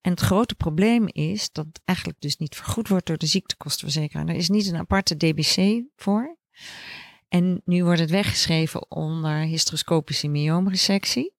En 0.00 0.10
het 0.10 0.20
grote 0.20 0.54
probleem 0.54 1.06
is 1.06 1.52
dat 1.52 1.66
het 1.66 1.80
eigenlijk 1.84 2.20
dus 2.20 2.36
niet 2.36 2.56
vergoed 2.56 2.88
wordt 2.88 3.06
door 3.06 3.18
de 3.18 3.26
ziektekostenverzekeraar. 3.26 4.28
Er 4.28 4.34
is 4.34 4.48
niet 4.48 4.66
een 4.66 4.76
aparte 4.76 5.16
DBC 5.16 5.82
voor. 5.96 6.36
En 7.28 7.62
nu 7.64 7.84
wordt 7.84 8.00
het 8.00 8.10
weggeschreven 8.10 8.90
onder 8.90 9.38
hysteroscopische 9.38 10.28
myoomresectie. 10.28 11.36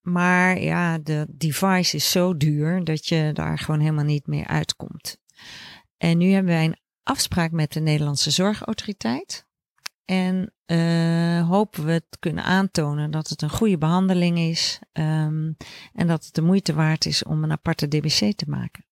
Maar 0.00 0.60
ja, 0.60 0.98
de 0.98 1.26
device 1.28 1.96
is 1.96 2.10
zo 2.10 2.36
duur 2.36 2.84
dat 2.84 3.06
je 3.06 3.30
daar 3.32 3.58
gewoon 3.58 3.80
helemaal 3.80 4.04
niet 4.04 4.26
meer 4.26 4.46
uitkomt. 4.46 5.18
En 5.96 6.18
nu 6.18 6.30
hebben 6.30 6.52
wij 6.52 6.64
een 6.64 6.80
afspraak 7.02 7.50
met 7.50 7.72
de 7.72 7.80
Nederlandse 7.80 8.30
Zorgautoriteit. 8.30 9.46
En 10.04 10.52
eh, 10.68 11.48
hopen 11.48 11.84
we 11.84 12.02
te 12.10 12.18
kunnen 12.18 12.44
aantonen 12.44 13.10
dat 13.10 13.28
het 13.28 13.42
een 13.42 13.50
goede 13.50 13.78
behandeling 13.78 14.38
is. 14.38 14.78
ehm, 14.92 15.52
en 15.92 16.06
dat 16.06 16.24
het 16.24 16.34
de 16.34 16.42
moeite 16.42 16.74
waard 16.74 17.06
is 17.06 17.24
om 17.24 17.44
een 17.44 17.52
aparte 17.52 17.88
DBC 17.88 18.32
te 18.36 18.44
maken. 18.48 18.84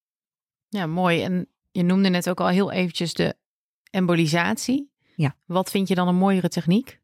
Ja, 0.69 0.85
mooi. 0.85 1.21
En 1.23 1.47
je 1.71 1.83
noemde 1.83 2.09
net 2.09 2.29
ook 2.29 2.39
al 2.39 2.47
heel 2.47 2.71
eventjes 2.71 3.13
de 3.13 3.35
embolisatie. 3.91 4.91
Ja. 5.15 5.35
Wat 5.45 5.69
vind 5.69 5.87
je 5.87 5.95
dan 5.95 6.07
een 6.07 6.15
mooiere 6.15 6.49
techniek? 6.49 6.99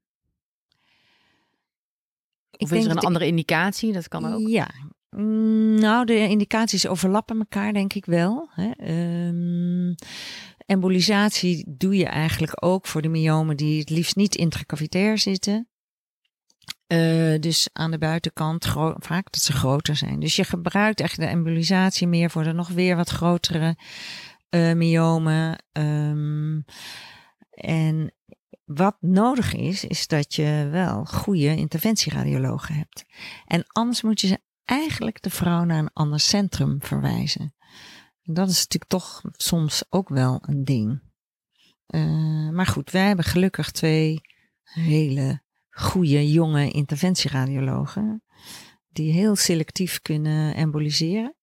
Ik 2.51 2.61
Of 2.61 2.61
is 2.61 2.69
denk 2.69 2.83
er 2.85 2.91
een 2.91 2.97
andere 3.07 3.25
indicatie? 3.27 3.93
Dat 3.93 4.07
kan 4.07 4.33
ook. 4.33 4.47
Ja. 4.47 4.69
Mm, 5.09 5.79
Nou, 5.79 6.05
de 6.05 6.27
indicaties 6.29 6.87
overlappen 6.87 7.39
elkaar, 7.39 7.73
denk 7.73 7.93
ik 7.93 8.05
wel. 8.05 8.49
Hè. 8.51 8.71
Ehm, 8.71 9.93
embolisatie 10.73 11.75
doe 11.77 11.97
je 11.97 12.05
eigenlijk 12.05 12.65
ook 12.65 12.87
voor 12.87 13.01
de 13.01 13.07
myomen 13.07 13.57
die 13.57 13.79
het 13.79 13.89
liefst 13.89 14.15
niet 14.15 14.35
intracavitair 14.35 15.17
zitten. 15.17 15.67
Eh, 16.87 17.39
dus 17.39 17.69
aan 17.73 17.91
de 17.91 17.97
buitenkant 17.97 18.65
vaak 18.97 19.31
dat 19.31 19.41
ze 19.41 19.53
groter 19.53 19.95
zijn. 19.95 20.19
Dus 20.19 20.35
je 20.35 20.43
gebruikt 20.43 20.99
echt 21.01 21.15
de 21.15 21.25
embolisatie 21.25 22.07
meer 22.07 22.29
voor 22.29 22.43
de 22.43 22.51
nog 22.51 22.67
weer 22.67 22.95
wat 22.95 23.09
grotere 23.09 23.77
eh 24.49 24.73
myomen. 24.73 25.63
Ehm, 25.71 26.61
en 27.51 28.13
wat 28.65 28.97
nodig 28.99 29.53
is, 29.53 29.85
is 29.85 30.07
dat 30.07 30.35
je 30.35 30.67
wel 30.71 31.05
goede 31.05 31.55
interventieradiologen 31.55 32.75
hebt. 32.75 33.05
En 33.45 33.63
anders 33.67 34.01
moet 34.01 34.21
je 34.21 34.27
ze 34.27 34.39
eigenlijk 34.65 35.21
de 35.21 35.29
vrouw 35.29 35.63
naar 35.63 35.79
een 35.79 35.93
ander 35.93 36.19
centrum 36.19 36.77
verwijzen. 36.81 37.53
Dat 38.23 38.49
is 38.49 38.57
natuurlijk 38.57 38.91
toch 38.91 39.21
soms 39.31 39.83
ook 39.89 40.09
wel 40.09 40.43
een 40.45 40.63
ding. 40.63 41.01
Eh, 41.85 42.49
maar 42.49 42.65
goed, 42.65 42.91
wij 42.91 43.07
hebben 43.07 43.25
gelukkig 43.25 43.71
twee 43.71 44.21
hele 44.63 45.41
goede 45.69 46.31
jonge 46.31 46.71
interventieradiologen. 46.71 48.23
Die 48.89 49.11
heel 49.11 49.35
selectief 49.35 50.01
kunnen 50.01 50.55
emboliseren. 50.55 51.35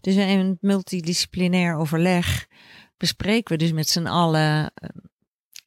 Dus 0.00 0.16
in 0.16 0.38
een 0.38 0.58
multidisciplinair 0.60 1.76
overleg 1.76 2.46
bespreken 2.96 3.52
we 3.52 3.62
dus 3.62 3.72
met 3.72 3.88
z'n 3.88 4.06
allen 4.06 4.72
eh, 4.74 4.88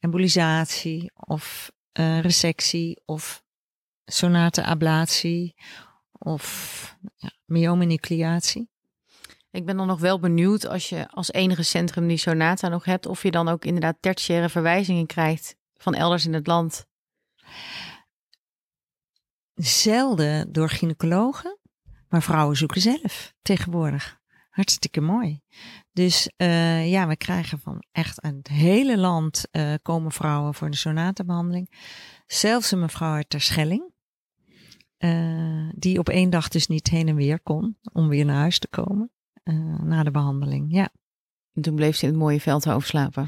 embolisatie 0.00 1.12
of 1.14 1.72
eh, 1.92 2.20
resectie 2.20 3.02
of 3.04 3.42
sonate-ablatie 4.04 5.54
of 6.12 6.96
ja, 7.16 7.30
myomenucleatie. 7.44 8.72
Ik 9.54 9.64
ben 9.64 9.76
dan 9.76 9.86
nog 9.86 10.00
wel 10.00 10.18
benieuwd 10.18 10.66
als 10.66 10.88
je 10.88 11.08
als 11.10 11.32
enige 11.32 11.62
centrum 11.62 12.06
die 12.08 12.16
Sonata 12.16 12.68
nog 12.68 12.84
hebt, 12.84 13.06
of 13.06 13.22
je 13.22 13.30
dan 13.30 13.48
ook 13.48 13.64
inderdaad 13.64 13.96
tertiaire 14.00 14.48
verwijzingen 14.48 15.06
krijgt 15.06 15.56
van 15.76 15.94
elders 15.94 16.26
in 16.26 16.32
het 16.32 16.46
land. 16.46 16.86
Zelden 19.54 20.52
door 20.52 20.68
gynaecologen, 20.68 21.58
maar 22.08 22.22
vrouwen 22.22 22.56
zoeken 22.56 22.80
zelf 22.80 23.34
tegenwoordig. 23.42 24.18
Hartstikke 24.50 25.00
mooi. 25.00 25.40
Dus 25.92 26.30
eh, 26.36 26.90
ja, 26.90 27.06
we 27.06 27.16
krijgen 27.16 27.58
van 27.60 27.84
echt 27.92 28.20
uit 28.20 28.34
het 28.34 28.48
hele 28.48 28.98
land 28.98 29.48
eh, 29.50 29.74
komen 29.82 30.12
vrouwen 30.12 30.54
voor 30.54 30.70
de 30.70 30.76
sonatenbehandeling. 30.76 31.70
Zelfs 32.26 32.70
een 32.70 32.80
mevrouw 32.80 33.12
uit 33.12 33.30
Terschelling. 33.30 33.92
eh, 34.96 35.68
die 35.74 35.98
op 35.98 36.08
één 36.08 36.30
dag 36.30 36.48
dus 36.48 36.66
niet 36.66 36.88
heen 36.88 37.08
en 37.08 37.14
weer 37.14 37.40
kon 37.40 37.78
om 37.92 38.08
weer 38.08 38.24
naar 38.24 38.36
huis 38.36 38.58
te 38.58 38.68
komen 38.68 39.12
eh, 39.44 39.78
na 39.82 40.02
de 40.02 40.10
behandeling. 40.10 40.66
Ja. 40.68 40.88
En 41.54 41.62
toen 41.62 41.74
bleef 41.74 41.96
ze 41.96 42.04
in 42.04 42.10
het 42.10 42.20
mooie 42.20 42.40
Veldhoven 42.40 42.88
slapen. 42.88 43.26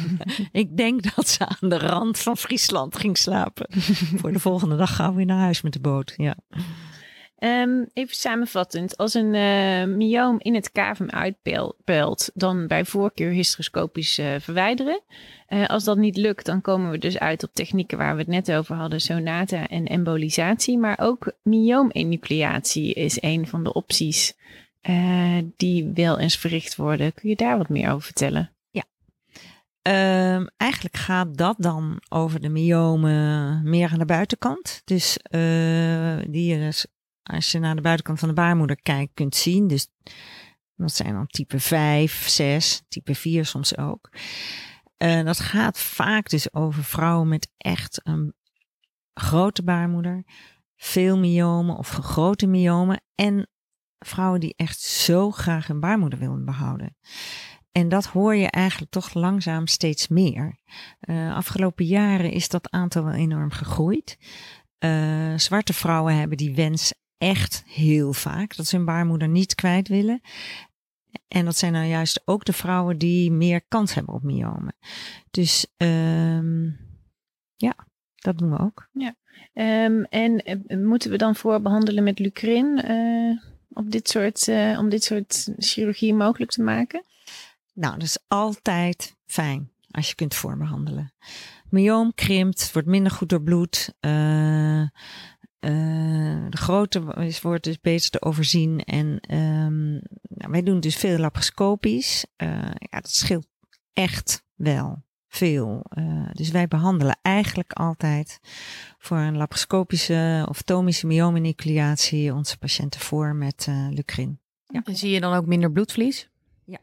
Ik 0.62 0.76
denk 0.76 1.14
dat 1.14 1.28
ze 1.28 1.46
aan 1.46 1.68
de 1.68 1.78
rand 1.78 2.18
van 2.18 2.36
Friesland 2.36 2.96
ging 2.96 3.18
slapen. 3.18 3.66
Voor 4.20 4.32
de 4.32 4.38
volgende 4.38 4.76
dag 4.76 4.94
gaan 4.94 5.10
we 5.10 5.16
weer 5.16 5.26
naar 5.26 5.40
huis 5.40 5.62
met 5.62 5.72
de 5.72 5.80
boot. 5.80 6.14
Ja. 6.16 6.36
Ehm, 7.36 7.84
even 7.92 8.16
samenvattend, 8.16 8.96
als 8.96 9.14
een 9.14 9.34
eh 9.34 9.84
myoom 9.84 10.36
in 10.38 10.54
het 10.54 10.72
cavum 10.72 11.10
uitpelt, 11.10 12.30
dan 12.34 12.66
bij 12.66 12.84
voorkeur 12.84 13.30
hysteroscopisch 13.30 14.18
eh, 14.18 14.34
verwijderen. 14.38 15.00
Eh, 15.46 15.66
als 15.66 15.84
dat 15.84 15.96
niet 15.96 16.16
lukt, 16.16 16.46
dan 16.46 16.60
komen 16.60 16.90
we 16.90 16.98
dus 16.98 17.18
uit 17.18 17.42
op 17.42 17.50
technieken 17.52 17.98
waar 17.98 18.12
we 18.14 18.20
het 18.20 18.28
net 18.28 18.52
over 18.52 18.76
hadden, 18.76 19.00
sonata 19.00 19.68
en 19.68 19.86
embolisatie. 19.86 20.78
Maar 20.78 20.98
ook 21.00 21.32
myoomenucleatie 21.42 22.94
is 22.94 23.22
een 23.22 23.46
van 23.46 23.64
de 23.64 23.72
opties 23.72 24.34
eh, 24.86 25.38
die 25.56 25.90
wel 25.94 26.18
eens 26.18 26.36
verricht 26.36 26.76
worden. 26.76 27.14
Kun 27.14 27.28
je 27.28 27.36
daar 27.36 27.58
wat 27.58 27.68
meer 27.68 27.90
over 27.90 28.04
vertellen? 28.04 28.56
Ehm, 29.86 30.46
eigenlijk 30.56 30.96
gaat 30.96 31.36
dat 31.36 31.56
dan 31.58 32.00
over 32.08 32.40
de 32.40 32.48
myomen 32.48 33.60
meer 33.70 33.90
aan 33.90 33.98
de 33.98 34.04
buitenkant. 34.04 34.82
Dus 34.84 35.16
eh, 35.16 36.18
die 36.28 36.46
je 36.46 36.58
dus, 36.58 36.86
als 37.22 37.52
je 37.52 37.58
naar 37.58 37.76
de 37.76 37.80
buitenkant 37.80 38.18
van 38.18 38.28
de 38.28 38.34
baarmoeder 38.34 38.82
kijkt, 38.82 39.14
kunt 39.14 39.34
zien. 39.34 39.66
Dus 39.66 39.88
dat 40.76 40.94
zijn 40.94 41.12
dan 41.12 41.26
type 41.26 41.60
5, 41.60 42.28
6, 42.28 42.82
type 42.88 43.14
4 43.14 43.44
soms 43.44 43.76
ook. 43.76 44.10
Eh, 44.96 45.24
dat 45.24 45.40
gaat 45.40 45.78
vaak 45.78 46.28
dus 46.28 46.54
over 46.54 46.84
vrouwen 46.84 47.28
met 47.28 47.50
echt 47.56 48.00
een 48.04 48.34
grote 49.14 49.62
baarmoeder, 49.62 50.24
veel 50.76 51.18
myomen 51.18 51.76
of 51.76 51.88
grote 51.88 52.46
myomen. 52.46 53.02
En 53.14 53.48
vrouwen 53.98 54.40
die 54.40 54.54
echt 54.56 54.80
zo 54.80 55.30
graag 55.30 55.66
hun 55.66 55.80
baarmoeder 55.80 56.18
willen 56.18 56.44
behouden. 56.44 56.96
En 57.72 57.88
dat 57.88 58.06
hoor 58.06 58.34
je 58.34 58.50
eigenlijk 58.50 58.90
toch 58.90 59.14
langzaam 59.14 59.66
steeds 59.66 60.08
meer. 60.08 60.58
Uh, 61.00 61.34
afgelopen 61.34 61.84
jaren 61.84 62.30
is 62.30 62.48
dat 62.48 62.70
aantal 62.70 63.04
wel 63.04 63.14
enorm 63.14 63.50
gegroeid. 63.50 64.18
Uh, 64.78 65.38
zwarte 65.38 65.72
vrouwen 65.72 66.16
hebben 66.16 66.36
die 66.36 66.54
wens 66.54 66.92
echt 67.18 67.62
heel 67.66 68.12
vaak, 68.12 68.56
dat 68.56 68.66
ze 68.66 68.76
hun 68.76 68.84
baarmoeder 68.84 69.28
niet 69.28 69.54
kwijt 69.54 69.88
willen. 69.88 70.20
En 71.28 71.44
dat 71.44 71.56
zijn 71.56 71.72
nou 71.72 71.86
juist 71.86 72.22
ook 72.24 72.44
de 72.44 72.52
vrouwen 72.52 72.98
die 72.98 73.30
meer 73.30 73.62
kans 73.68 73.94
hebben 73.94 74.14
op 74.14 74.22
myomen. 74.22 74.76
Dus 75.30 75.66
um, 75.76 76.78
ja, 77.56 77.74
dat 78.14 78.38
doen 78.38 78.50
we 78.50 78.58
ook. 78.58 78.88
Ehm, 79.52 80.02
en 80.02 80.38
eh, 80.38 80.78
moeten 80.78 81.10
we 81.10 81.16
dan 81.16 81.34
voorbehandelen 81.34 82.04
met 82.04 82.18
Lucrin 82.18 82.78
eh, 82.78 83.38
op 83.76 83.90
dit 83.90 84.08
soort, 84.08 84.48
eh, 84.48 84.78
om 84.78 84.88
dit 84.88 85.04
soort 85.04 85.48
chirurgie 85.58 86.14
mogelijk 86.14 86.50
te 86.50 86.62
maken? 86.62 87.04
Nou, 87.72 87.92
dat 87.92 88.02
is 88.02 88.18
altijd 88.28 89.16
fijn 89.26 89.70
als 89.90 90.08
je 90.08 90.14
kunt 90.14 90.34
voorbehandelen. 90.34 91.12
Myoom 91.70 92.14
krimpt, 92.14 92.72
wordt 92.72 92.88
minder 92.88 93.12
goed 93.12 93.28
doorbloed. 93.28 93.94
eh 94.00 94.82
eh, 95.66 96.46
de 96.48 96.56
grootte 96.56 97.14
is, 97.16 97.40
wordt 97.40 97.64
dus 97.64 97.80
beter 97.80 98.10
te 98.10 98.22
overzien. 98.22 98.80
En 98.84 99.20
ehm, 99.20 99.90
nou, 100.22 100.50
wij 100.50 100.62
doen 100.62 100.80
dus 100.80 100.96
veel 100.96 101.18
laparoscopisch. 101.18 102.26
Eh, 102.36 102.48
ja, 102.78 103.00
dat 103.00 103.10
scheelt 103.10 103.46
echt 103.92 104.44
wel 104.54 105.04
veel. 105.36 105.84
Eh, 105.88 106.28
dus 106.32 106.50
wij 106.50 106.68
behandelen 106.68 107.18
eigenlijk 107.22 107.72
altijd 107.72 108.40
voor 108.98 109.18
een 109.18 109.36
laparoscopische 109.36 110.46
of 110.48 110.62
tomische 110.62 111.06
myomenucleatie 111.06 112.34
onze 112.34 112.58
patiënten 112.58 113.00
voor 113.00 113.34
met 113.34 113.66
eh 113.68 113.86
Lucrin. 113.90 114.38
En 114.66 114.96
zie 114.96 115.10
je 115.10 115.20
dan 115.20 115.34
ook 115.34 115.46
minder 115.46 115.72
bloedverlies? 115.72 116.28
Ja. 116.64 116.78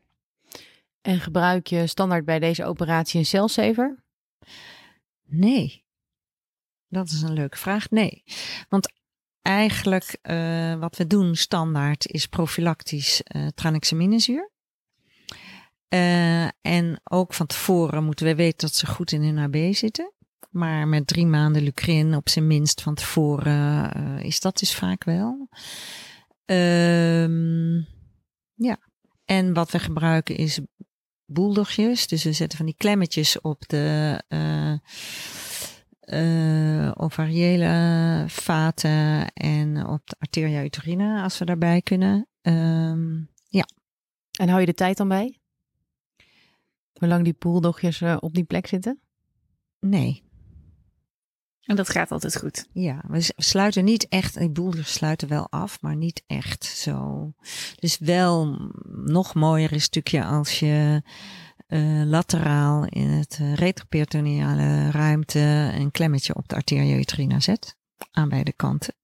En 1.02 1.20
gebruik 1.20 1.68
je 1.68 1.88
standaard 1.88 2.26
bij 2.26 2.40
deze 2.40 2.66
operatie 2.66 3.20
een 3.20 3.26
celsaver? 3.26 4.04
Nee. 5.26 5.84
Dat 6.88 7.10
is 7.10 7.22
een 7.22 7.34
leuke 7.34 7.58
vraag. 7.58 7.90
Nee. 7.90 8.24
Want 8.70 8.94
eigenlijk 9.42 10.18
eh, 10.22 10.76
wat 10.76 10.98
we 10.98 11.08
doen 11.08 11.36
standaard 11.36 12.08
is 12.08 12.28
profilactisch 12.28 13.22
eh 13.24 13.48
tranexaminezuur. 13.48 14.52
Eh, 15.94 16.48
en 16.62 17.02
ook 17.04 17.34
van 17.34 17.46
tevoren 17.46 18.04
moeten 18.04 18.26
we 18.26 18.36
weten 18.36 18.60
dat 18.68 18.76
ze 18.76 18.88
goed 18.88 19.12
in 19.12 19.24
hun 19.24 19.38
AB 19.38 19.74
zitten. 19.74 20.14
Maar 20.50 20.88
met 20.88 21.08
drie 21.08 21.26
maanden 21.26 21.64
Lucrin 21.64 22.16
op 22.16 22.30
zijn 22.30 22.48
minst 22.48 22.82
van 22.82 22.96
tevoren 22.96 23.94
eh, 23.94 24.24
is 24.24 24.40
dat 24.40 24.58
dus 24.58 24.76
vaak 24.76 25.04
wel. 25.04 25.50
Ehm, 26.46 27.76
ja. 28.54 28.78
En 29.26 29.54
wat 29.54 29.72
we 29.72 29.80
gebruiken 29.80 30.36
is 30.36 30.60
boeldogjes. 31.26 32.08
Dus 32.08 32.24
we 32.24 32.32
zetten 32.32 32.58
van 32.58 32.66
die 32.66 32.78
klemmetjes 32.78 33.42
op 33.42 33.68
de 33.68 34.22
eh 34.28 34.74
ovariële 36.96 38.26
vaten 38.28 39.34
en 39.34 39.88
op 39.88 40.02
de 40.06 40.16
arteria 40.20 40.64
uterina 40.64 41.24
als 41.24 41.38
we 41.38 41.46
daarbij 41.46 41.82
kunnen. 41.82 42.28
Ehm, 42.42 43.22
En 44.40 44.48
hou 44.50 44.60
je 44.60 44.66
de 44.66 44.74
tijd 44.74 44.98
dan 44.98 45.08
bij? 45.08 45.43
Hoe 46.94 47.08
lang 47.08 47.24
die 47.24 47.34
poeldogjes 47.34 48.02
eh, 48.02 48.18
op 48.20 48.34
die 48.34 48.44
plek 48.44 48.68
zitten? 48.68 49.00
nee, 49.80 50.24
En 51.62 51.76
dat 51.76 51.90
gaat 51.90 52.12
altijd 52.12 52.38
goed. 52.38 52.68
ja, 52.74 53.04
we 53.08 53.32
we 53.36 53.44
sluiten 53.44 53.84
niet 53.84 54.08
echt, 54.08 54.40
die 54.40 54.50
boelders 54.50 54.94
sluiten 54.94 55.28
wel 55.28 55.48
af, 55.50 55.82
maar 55.82 55.96
niet 55.96 56.24
echt 56.28 56.64
zo. 56.64 57.34
Dus 57.80 57.98
wel 57.98 58.72
nog 59.06 59.34
mooier 59.34 59.72
is 59.72 59.76
het 59.76 59.82
stukje 59.82 60.24
als 60.24 60.60
je 60.60 61.02
eh, 61.68 62.02
lateraal 62.06 62.86
in 62.86 63.08
het 63.08 63.38
uh, 63.42 63.54
retroperitoneale 63.54 64.92
ruimte 64.92 65.72
een 65.74 65.92
klemmetje 65.92 66.36
op 66.36 66.48
de 66.48 66.56
arteria 66.56 66.98
uterina 66.98 67.40
zet, 67.40 67.78
aan 68.12 68.30
beide 68.30 68.54
kanten. 68.54 68.96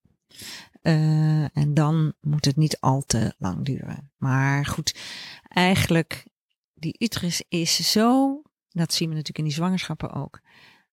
Eh, 0.81 1.57
en 1.57 1.73
dan 1.73 2.13
moet 2.21 2.45
het 2.45 2.55
niet 2.55 2.79
al 2.79 3.03
te 3.05 3.33
lang 3.37 3.65
duren. 3.65 4.11
Maar 4.17 4.65
goed, 4.65 4.95
eigenlijk, 5.47 6.25
die 6.79 6.95
uterus 6.97 7.43
is 7.49 7.91
zo, 7.91 8.41
dat 8.69 8.93
zien 8.93 9.09
we 9.09 9.15
natuurlijk 9.15 9.37
in 9.37 9.43
die 9.43 9.53
zwangerschappen 9.53 10.11
ook, 10.11 10.39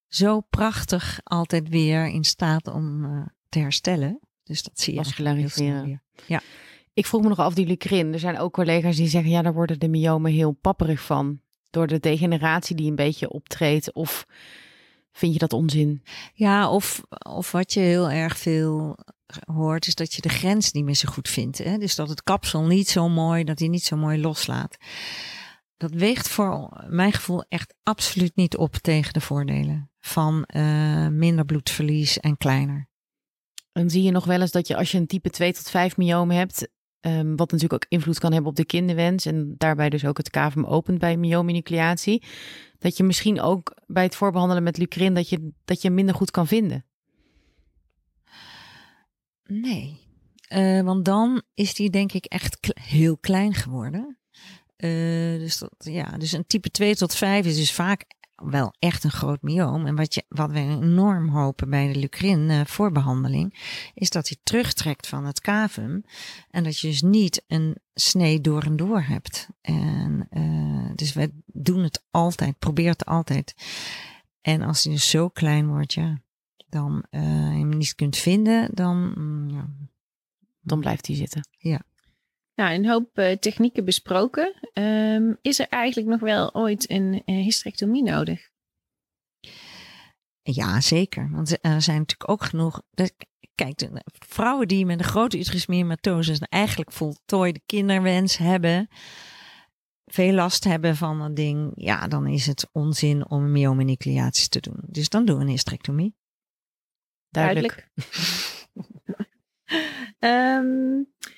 zo 0.07 0.41
prachtig 0.41 1.19
altijd 1.23 1.69
weer 1.69 2.07
in 2.07 2.23
staat 2.23 2.67
om 2.67 3.05
eh, 3.05 3.25
te 3.49 3.59
herstellen. 3.59 4.19
Dus 4.43 4.63
dat 4.63 4.79
zie 4.79 4.93
je 4.93 4.99
eigenlijk 4.99 5.37
heel 5.37 5.49
snel 5.49 5.83
weer. 5.83 6.01
Ik 6.93 7.05
vroeg 7.05 7.21
me 7.21 7.27
nog 7.27 7.39
af, 7.39 7.53
die 7.53 7.65
Lucrin. 7.65 8.13
Er 8.13 8.19
zijn 8.19 8.37
ook 8.37 8.53
collega's 8.53 8.95
die 8.95 9.07
zeggen, 9.07 9.31
ja, 9.31 9.41
daar 9.41 9.53
worden 9.53 9.79
de 9.79 9.87
myomen 9.87 10.31
heel 10.31 10.51
papperig 10.51 11.01
van. 11.01 11.41
Door 11.69 11.87
de 11.87 11.99
degeneratie 11.99 12.75
die 12.75 12.89
een 12.89 12.95
beetje 12.95 13.29
optreedt. 13.29 13.93
Of 13.93 14.25
vind 15.11 15.33
je 15.33 15.39
dat 15.39 15.53
onzin? 15.53 16.03
Ja, 16.33 16.69
of, 16.69 17.03
of 17.29 17.51
wat 17.51 17.73
je 17.73 17.79
heel 17.79 18.09
erg 18.09 18.37
veel 18.37 18.97
hoort, 19.45 19.87
is 19.87 19.95
dat 19.95 20.13
je 20.13 20.21
de 20.21 20.29
grens 20.29 20.71
niet 20.71 20.83
meer 20.83 20.95
zo 20.95 21.11
goed 21.11 21.29
vindt. 21.29 21.57
Hè? 21.57 21.77
Dus 21.77 21.95
dat 21.95 22.09
het 22.09 22.23
kapsel 22.23 22.63
niet 22.63 22.89
zo 22.89 23.09
mooi, 23.09 23.43
dat 23.43 23.59
hij 23.59 23.67
niet 23.67 23.83
zo 23.83 23.95
mooi 23.95 24.21
loslaat. 24.21 24.77
Dat 25.77 25.91
weegt 25.91 26.29
voor 26.29 26.85
mijn 26.89 27.11
gevoel 27.11 27.43
echt 27.49 27.73
absoluut 27.83 28.35
niet 28.35 28.57
op 28.57 28.75
tegen 28.75 29.13
de 29.13 29.21
voordelen 29.21 29.91
van 29.99 30.43
eh, 30.43 31.07
minder 31.07 31.45
bloedverlies 31.45 32.19
en 32.19 32.37
kleiner. 32.37 32.87
En 33.71 33.89
zie 33.89 34.03
je 34.03 34.11
nog 34.11 34.25
wel 34.25 34.41
eens 34.41 34.51
dat 34.51 34.67
je 34.67 34.75
als 34.77 34.91
je 34.91 34.97
een 34.97 35.07
type 35.07 35.29
2 35.29 35.53
tot 35.53 35.69
5 35.69 35.97
myoom 35.97 36.31
hebt, 36.31 36.69
ehm, 36.99 37.35
wat 37.35 37.51
natuurlijk 37.51 37.73
ook 37.73 37.85
invloed 37.89 38.19
kan 38.19 38.31
hebben 38.31 38.49
op 38.49 38.55
de 38.57 38.65
kinderwens 38.65 39.25
en 39.25 39.55
daarbij 39.57 39.89
dus 39.89 40.05
ook 40.05 40.17
het 40.17 40.29
cavum 40.29 40.65
opent 40.65 40.99
bij 40.99 41.17
myomenucleatie, 41.17 42.23
dat 42.79 42.97
je 42.97 43.03
misschien 43.03 43.41
ook 43.41 43.75
bij 43.85 44.03
het 44.03 44.15
voorbehandelen 44.15 44.63
met 44.63 44.77
Lucrin 44.77 45.13
dat 45.13 45.29
je, 45.29 45.51
dat 45.65 45.81
je 45.81 45.89
minder 45.89 46.15
goed 46.15 46.31
kan 46.31 46.47
vinden. 46.47 46.85
Nee, 49.43 50.05
Eh, 50.47 50.81
want 50.81 51.05
dan 51.05 51.41
is 51.53 51.73
die 51.73 51.89
denk 51.89 52.11
ik 52.11 52.25
echt 52.25 52.57
heel 52.81 53.17
klein 53.17 53.53
geworden. 53.53 54.16
Eh, 54.77 54.89
dus, 55.39 55.57
dat, 55.57 55.73
ja, 55.77 56.17
dus 56.17 56.31
een 56.31 56.47
type 56.47 56.71
2 56.71 56.95
tot 56.95 57.15
5 57.15 57.45
is 57.45 57.55
dus 57.55 57.73
vaak 57.73 58.05
wel 58.35 58.73
echt 58.79 59.03
een 59.03 59.11
groot 59.11 59.41
myoom. 59.41 59.85
En 59.85 59.95
wat, 59.95 60.13
je, 60.13 60.23
wat 60.27 60.51
we 60.51 60.59
enorm 60.59 61.29
hopen 61.29 61.69
bij 61.69 61.93
de 61.93 61.99
Lucrin 61.99 62.49
eh, 62.49 62.65
voorbehandeling, 62.65 63.53
is 63.93 64.09
dat 64.09 64.27
hij 64.27 64.37
terugtrekt 64.43 65.07
van 65.07 65.25
het 65.25 65.41
cavum. 65.41 66.03
En 66.49 66.63
dat 66.63 66.79
je 66.79 66.87
dus 66.87 67.01
niet 67.01 67.43
een 67.47 67.75
snee 67.93 68.41
door 68.41 68.63
en 68.63 68.75
door 68.75 69.01
hebt. 69.01 69.47
En, 69.61 70.27
eh, 70.29 70.95
dus 70.95 71.13
we 71.13 71.31
doen 71.45 71.83
het 71.83 72.03
altijd, 72.11 72.59
proberen 72.59 72.91
het 72.91 73.05
altijd. 73.05 73.55
En 74.41 74.61
als 74.61 74.83
hij 74.83 74.93
dus 74.93 75.09
zo 75.09 75.29
klein 75.29 75.67
wordt, 75.67 75.93
ja, 75.93 76.21
dan 76.69 77.05
je 77.09 77.17
hem 77.17 77.77
niet 77.77 77.95
kunt 77.95 78.17
vinden, 78.17 78.69
dan 78.73 79.13
mm, 79.15 79.49
ja, 79.49 79.69
Dan 80.61 80.79
blijft 80.79 81.07
hij 81.07 81.15
zitten. 81.15 81.47
Nou, 82.57 82.73
een 82.73 82.87
hoop 82.87 83.17
eh, 83.17 83.37
technieken 83.37 83.85
besproken. 83.85 84.53
Ehm, 84.73 85.33
is 85.41 85.59
er 85.59 85.67
eigenlijk 85.67 86.07
nog 86.07 86.19
wel 86.19 86.55
ooit 86.55 86.89
een 86.89 87.21
eh, 87.25 87.35
hysterectomie 87.35 88.03
nodig? 88.03 88.49
Ja, 90.41 90.81
zeker. 90.81 91.29
Want 91.31 91.57
er 91.61 91.81
zijn 91.81 91.97
natuurlijk 91.97 92.29
ook 92.29 92.43
genoeg. 92.43 92.81
Kijk, 93.55 93.77
de 93.77 94.01
vrouwen 94.27 94.67
die 94.67 94.85
met 94.85 94.99
een 94.99 95.05
grote 95.05 95.37
uterusmyematose 95.37 96.31
een 96.31 96.47
eigenlijk 96.49 96.91
voltooide 96.91 97.61
kinderwens 97.65 98.37
hebben, 98.37 98.87
veel 100.05 100.33
last 100.33 100.63
hebben 100.63 100.95
van 100.95 101.19
dat 101.19 101.35
ding, 101.35 101.71
ja, 101.75 102.07
dan 102.07 102.27
is 102.27 102.45
het 102.45 102.69
onzin 102.71 103.29
om 103.29 103.43
een 103.43 103.51
myomenucleatie 103.51 104.49
te 104.49 104.59
doen. 104.59 104.79
Dus 104.87 105.09
dan 105.09 105.25
doen 105.25 105.37
we 105.37 105.43
een 105.43 105.49
hysterectomie. 105.49 106.15
Duidelijk. 107.29 107.87
Ehm, 110.19 110.65
eh, 110.99 111.36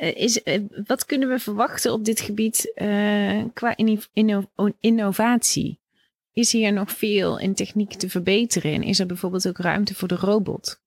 is, 0.00 0.42
eh, 0.42 0.60
wat 0.86 1.04
kunnen 1.06 1.28
we 1.28 1.38
verwachten 1.38 1.92
op 1.92 2.04
dit 2.04 2.20
gebied 2.20 2.72
eh, 2.74 3.44
qua 3.54 3.76
inno- 3.76 4.06
inno- 4.12 4.50
innovatie? 4.80 5.80
Is 6.32 6.52
hier 6.52 6.72
nog 6.72 6.90
veel 6.90 7.38
in 7.38 7.54
techniek 7.54 7.92
te 7.92 8.08
verbeteren? 8.08 8.72
En 8.72 8.82
is 8.82 8.98
er 8.98 9.06
bijvoorbeeld 9.06 9.48
ook 9.48 9.58
ruimte 9.58 9.94
voor 9.94 10.08
de 10.08 10.16
robot? 10.16 10.80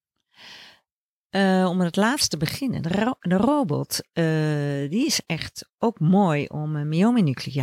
Eh, 1.29 1.65
om 1.69 1.81
het 1.81 1.95
laatste 1.95 2.27
te 2.27 2.37
beginnen. 2.37 2.81
De, 2.81 2.89
ro- 2.89 3.17
de 3.19 3.35
robot, 3.35 4.01
eh, 4.11 4.23
die 4.89 5.05
is 5.05 5.21
echt 5.25 5.69
ook 5.77 5.99
mooi 5.99 6.45
om 6.45 6.75
uh, 6.75 7.03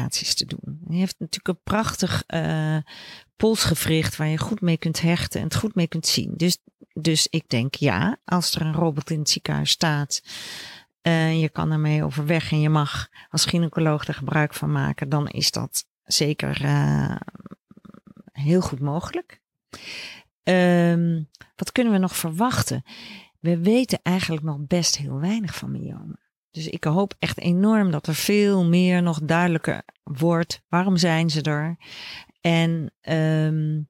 te 0.08 0.44
doen. 0.46 0.78
Die 0.80 0.98
heeft 0.98 1.14
natuurlijk 1.18 1.48
een 1.48 1.62
prachtig 1.64 2.24
eh, 2.26 2.76
polsgewricht 3.36 4.16
waar 4.16 4.28
je 4.28 4.38
goed 4.38 4.60
mee 4.60 4.76
kunt 4.76 5.00
hechten 5.00 5.40
en 5.40 5.46
het 5.46 5.57
goed 5.57 5.74
mee 5.74 5.88
kunt 5.88 6.07
zien. 6.07 6.32
Dus, 6.36 6.59
dus 6.92 7.26
ik 7.30 7.48
denk 7.48 7.74
ja, 7.74 8.20
als 8.24 8.55
er 8.55 8.62
een 8.62 8.74
robot 8.74 9.11
in 9.11 9.18
het 9.18 9.30
ziekenhuis 9.30 9.70
staat 9.70 10.22
en 11.03 11.38
je 11.38 11.48
kan 11.48 11.72
ermee 11.72 12.05
overweg 12.05 12.53
en 12.53 12.61
je 12.61 12.68
mag 12.68 13.09
als 13.30 13.44
gynaecoloog 13.44 14.07
er 14.07 14.14
gebruik 14.14 14.55
van 14.55 14.72
maken, 14.72 15.09
dan 15.09 15.28
is 15.28 15.51
dat 15.51 15.84
zeker 16.05 16.64
eh, 16.64 17.16
heel 18.32 18.61
goed 18.61 18.80
mogelijk. 18.80 19.40
Ehm, 20.42 21.22
wat 21.57 21.72
kunnen 21.72 21.92
we 21.92 21.98
nog 21.98 22.16
verwachten? 22.16 22.84
we 23.40 23.59
weten 23.59 24.01
eigenlijk 24.03 24.44
nog 24.44 24.59
best 24.66 24.96
heel 24.96 25.20
weinig 25.20 25.55
van 25.55 25.70
myomen. 25.70 26.20
Dus 26.51 26.68
ik 26.68 26.84
hoop 26.84 27.14
echt 27.18 27.38
enorm 27.38 27.90
dat 27.90 28.07
er 28.07 28.14
veel 28.14 28.64
meer 28.64 29.03
nog 29.03 29.20
duidelijker 29.22 29.82
wordt. 30.03 30.62
Waarom 30.68 30.96
zijn 30.96 31.30
ze 31.30 31.42
er? 31.42 31.76
En 32.40 32.92
um, 33.01 33.88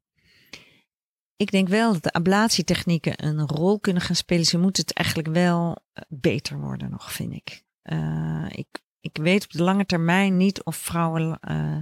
ik 1.41 1.51
denk 1.51 1.69
wel 1.69 1.93
dat 1.93 2.03
de 2.03 2.13
ablatietechnieken 2.13 3.27
een 3.27 3.49
rol 3.49 3.81
kunnen 3.81 4.03
gaan 4.03 4.17
spelen. 4.17 4.45
Ze 4.45 4.59
moeten 4.59 4.83
het 4.87 4.93
eigenlijk 4.93 5.29
wel 5.29 5.77
beter 6.09 6.59
worden 6.61 6.91
nog, 6.91 7.13
vind 7.13 7.33
ik. 7.33 7.65
Uh, 7.83 8.47
ik, 8.49 8.67
ik 9.01 9.17
weet 9.17 9.45
op 9.45 9.51
de 9.51 9.63
lange 9.63 9.87
termijn 9.87 10.37
niet 10.37 10.63
of 10.63 10.77
vrouwen 10.77 11.39
uh, 11.51 11.77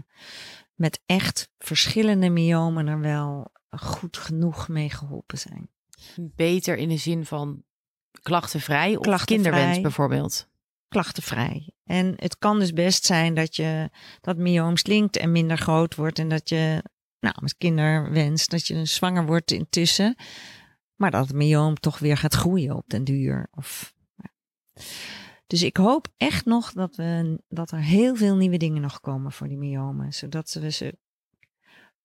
met 0.75 1.03
echt 1.07 1.51
verschillende 1.59 2.29
myomen 2.29 2.87
er 2.87 3.01
wel 3.01 3.53
goed 3.71 4.17
genoeg 4.17 4.69
mee 4.69 4.91
geholpen 4.91 5.39
zijn. 5.39 5.71
Beter 6.17 6.77
in 6.77 6.89
de 6.89 6.97
zin 6.97 7.27
van 7.27 7.63
klachtenvrij 8.23 8.97
of 8.97 9.03
Klachtenvrij. 9.03 9.51
kinderwens 9.53 9.81
bijvoorbeeld. 9.81 10.49
klachtenvrij. 10.89 11.73
En 11.85 12.15
het 12.17 12.39
kan 12.39 12.59
dus 12.59 12.73
best 12.73 13.05
zijn 13.05 13.35
dat 13.35 13.57
je 13.57 13.91
dat 14.21 14.37
myoom 14.37 14.77
slinkt 14.77 15.17
en 15.17 15.33
minder 15.33 15.59
groot 15.59 15.95
wordt 15.95 16.19
en 16.19 16.29
dat 16.29 16.49
je, 16.49 16.83
nou, 17.21 17.35
met 17.41 17.57
kinderwens, 17.57 18.47
dat 18.47 18.67
je 18.67 18.85
zwanger 18.85 19.27
wordt 19.27 19.51
intussen, 19.51 20.17
maar 20.95 21.11
dat 21.11 21.27
het 21.27 21.37
myoom 21.37 21.75
toch 21.75 21.99
weer 21.99 22.17
gaat 22.17 22.35
groeien 22.35 22.77
op 22.77 22.89
den 22.89 23.05
duur. 23.05 23.49
Of, 23.51 23.95
ja. 24.15 24.31
Dus 25.47 25.63
ik 25.63 25.77
hoop 25.77 26.09
echt 26.17 26.45
nog 26.45 26.73
dat, 26.73 26.97
we, 26.97 27.43
dat 27.49 27.71
er 27.71 27.83
heel 27.83 28.17
veel 28.17 28.37
nieuwe 28.37 28.57
dingen 28.57 28.83
nog 28.83 29.01
komen 29.01 29.33
voor 29.33 29.49
die 29.49 29.59
myomen, 29.59 30.13
zodat 30.13 30.53
we 30.53 30.71
ze 30.71 30.99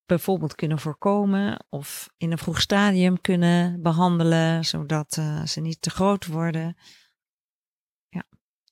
bijvoorbeeld 0.05 0.55
kunnen 0.55 0.79
voorkomen 0.79 1.65
of 1.69 2.09
in 2.17 2.31
een 2.31 2.37
vroeg 2.37 2.61
stadium 2.61 3.21
kunnen 3.21 3.81
behandelen, 3.81 4.65
zodat 4.65 5.17
eh, 5.17 5.45
ze 5.45 5.61
niet 5.61 5.81
te 5.81 5.89
groot 5.89 6.27
worden. 6.27 6.75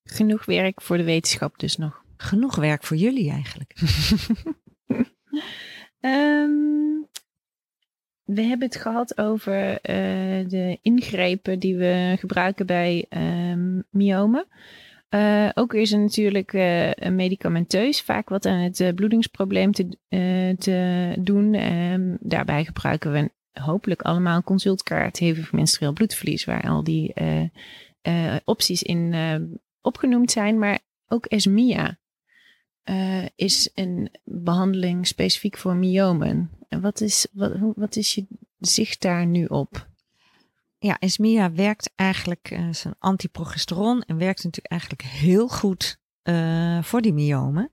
Genoeg 0.04 0.46
werk 0.46 0.82
voor 0.82 0.98
de 0.98 1.04
wetenschap 1.04 1.60
dus 1.60 1.78
nog. 1.78 2.04
Genoeg 2.18 2.56
werk 2.56 2.84
voor 2.84 2.98
jullie 2.98 3.32
eigenlijk. 3.32 3.76
Ehm, 6.02 6.52
we 8.24 8.42
hebben 8.42 8.68
het 8.68 8.76
gehad 8.76 9.18
over 9.18 9.82
eh, 9.82 10.48
de 10.48 10.80
ingrepen 10.82 11.60
die 11.60 11.76
we 11.76 12.16
gebruiken 12.20 12.66
bij 12.66 13.06
ehm 13.10 13.82
myomen. 13.90 14.46
Eh, 15.10 15.50
ook 15.54 15.74
is 15.74 15.92
er 15.92 16.00
natuurlijk 16.00 16.54
eh, 16.54 17.10
medicamenteus 17.10 18.02
vaak 18.02 18.30
wat 18.30 18.46
aan 18.46 18.60
het 18.60 18.96
bloedingsprobleem 18.96 19.72
te, 19.72 19.98
te 20.58 21.16
doen. 21.20 21.54
Ehm, 21.54 22.16
daarbij 22.20 22.66
gebruiken 22.66 23.12
we 23.12 23.32
hopelijk 23.52 24.02
allemaal 24.02 24.36
een 24.36 24.44
consultkaart 24.44 25.18
hevig 25.18 25.52
menstrueel 25.52 25.94
bloedverlies, 25.94 26.46
waar 26.46 26.70
al 26.70 26.84
die 26.84 27.14
opties 28.44 28.84
in 28.84 29.16
opgenoemd 29.82 30.32
zijn. 30.32 30.60
Maar 30.60 30.80
ook 31.08 31.26
ESMIA 31.26 32.00
eh, 32.92 33.26
is 33.36 33.70
een 33.74 34.12
behandeling 34.24 35.08
specifiek 35.08 35.58
voor 35.58 35.76
myomen. 35.76 36.52
En 36.68 36.82
wat 36.82 37.02
is, 37.02 37.28
wat, 37.32 37.52
wat 37.76 37.96
is 37.96 38.16
je 38.16 38.28
zicht 38.60 39.02
daar 39.02 39.26
nu 39.26 39.46
op? 39.46 39.90
Ja, 40.78 41.00
Esmia 41.00 41.52
werkt 41.52 41.92
eigenlijk, 41.96 42.52
eh 42.52 42.68
is 42.68 42.84
een 42.84 42.96
antiprogesteron 43.00 44.02
en 44.02 44.18
werkt 44.18 44.44
natuurlijk 44.44 44.72
eigenlijk 44.72 45.02
heel 45.02 45.48
goed 45.48 46.00
eh, 46.22 46.84
voor 46.84 47.02
die 47.02 47.14
myomen. 47.14 47.72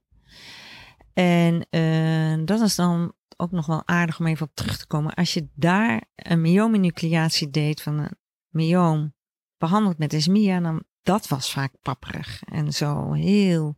En 1.13 1.67
eh, 1.69 2.45
dat 2.45 2.61
is 2.61 2.75
dan 2.75 3.13
ook 3.37 3.51
nog 3.51 3.65
wel 3.65 3.87
aardig 3.87 4.19
om 4.19 4.27
even 4.27 4.45
op 4.45 4.55
terug 4.55 4.77
te 4.77 4.87
komen. 4.87 5.13
Als 5.13 5.33
je 5.33 5.47
daar 5.53 6.03
een 6.15 6.41
myomenucleatie 6.41 7.49
deed 7.49 7.81
van 7.81 7.99
een 7.99 8.17
myoom 8.49 9.13
behandeld 9.57 9.97
met 9.97 10.13
Esmia, 10.13 10.59
dan 10.59 10.83
dat 11.03 11.27
was 11.27 11.51
vaak 11.51 11.71
papperig 11.81 12.43
en 12.43 12.73
zo 12.73 13.13
heel 13.13 13.75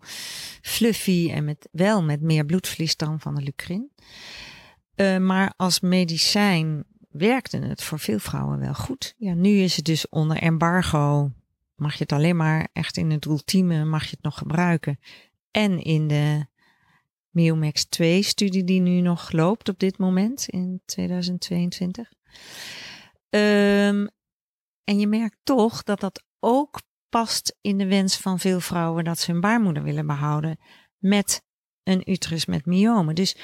fluffy 0.62 1.32
en 1.32 1.46
met, 1.46 1.70
wel 1.72 2.04
met 2.04 2.22
meer 2.22 2.46
bloedverlies 2.46 2.96
dan 2.96 3.20
van 3.20 3.36
de 3.36 3.42
lucrin. 3.42 3.92
Eh, 4.96 5.18
maar 5.18 5.54
als 5.58 5.80
medicijn 5.80 6.84
werkte 7.10 7.58
het 7.58 7.84
voor 7.84 8.00
veel 8.00 8.20
vrouwen 8.20 8.60
wel 8.60 8.74
goed. 8.74 9.16
Ja, 9.18 9.34
nu 9.34 9.50
is 9.50 9.76
het 9.76 9.86
dus 9.86 10.10
onder 10.10 10.38
embargo. 10.38 11.32
Mag 11.76 11.94
je 11.94 12.04
het 12.04 12.12
alleen 12.12 12.36
maar 12.36 12.68
echt 12.74 12.98
in 12.98 13.12
het 13.12 13.26
ultieme 13.26 13.86
mag 13.86 14.04
je 14.04 14.10
het 14.10 14.24
nog 14.24 14.38
gebruiken. 14.38 15.00
En 15.52 15.80
in 15.84 16.08
de 16.08 16.46
Miomax 17.30 17.86
2 17.86 18.22
studie 18.22 18.64
die 18.64 18.82
nu 18.82 19.02
nog 19.02 19.32
loopt 19.32 19.70
op 19.70 19.80
dit 19.80 19.98
moment 19.98 20.48
in 20.48 20.82
2022. 20.86 22.12
Ehm, 23.30 24.08
en 24.84 25.00
je 25.00 25.08
merkt 25.08 25.38
toch 25.44 25.84
dat 25.84 26.00
dat 26.00 26.24
ook 26.40 26.82
past 27.12 27.57
in 27.62 27.78
de 27.78 27.88
wens 27.88 28.18
van 28.18 28.39
veel 28.39 28.59
vrouwen 28.59 29.03
dat 29.03 29.20
ze 29.20 29.32
hun 29.32 29.41
baarmoeder 29.41 29.84
willen 29.84 30.07
behouden 30.07 30.59
met 30.97 31.43
een 31.84 32.12
uterus 32.12 32.45
met 32.45 32.66
myomen. 32.66 33.16
Dus 33.16 33.36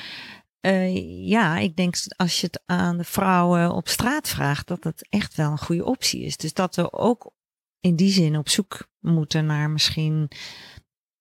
eh, 0.59 1.27
ja, 1.27 1.57
ik 1.57 1.75
denk 1.75 1.93
dat 2.03 2.17
als 2.17 2.41
je 2.41 2.47
het 2.47 2.61
aan 2.65 2.97
de 2.97 3.03
vrouwen 3.03 3.71
op 3.71 3.87
straat 3.87 4.29
vraagt, 4.29 4.67
dat 4.67 4.83
het 4.83 5.07
echt 5.09 5.35
wel 5.35 5.51
een 5.51 5.57
goede 5.57 5.85
optie 5.85 6.21
is. 6.23 6.37
Dus 6.37 6.53
dat 6.53 6.75
we 6.75 6.93
ook 6.93 7.31
in 7.79 7.95
die 7.95 8.11
zin 8.11 8.37
op 8.37 8.49
zoek 8.49 8.87
moeten 8.99 9.45
naar 9.45 9.69
misschien 9.69 10.29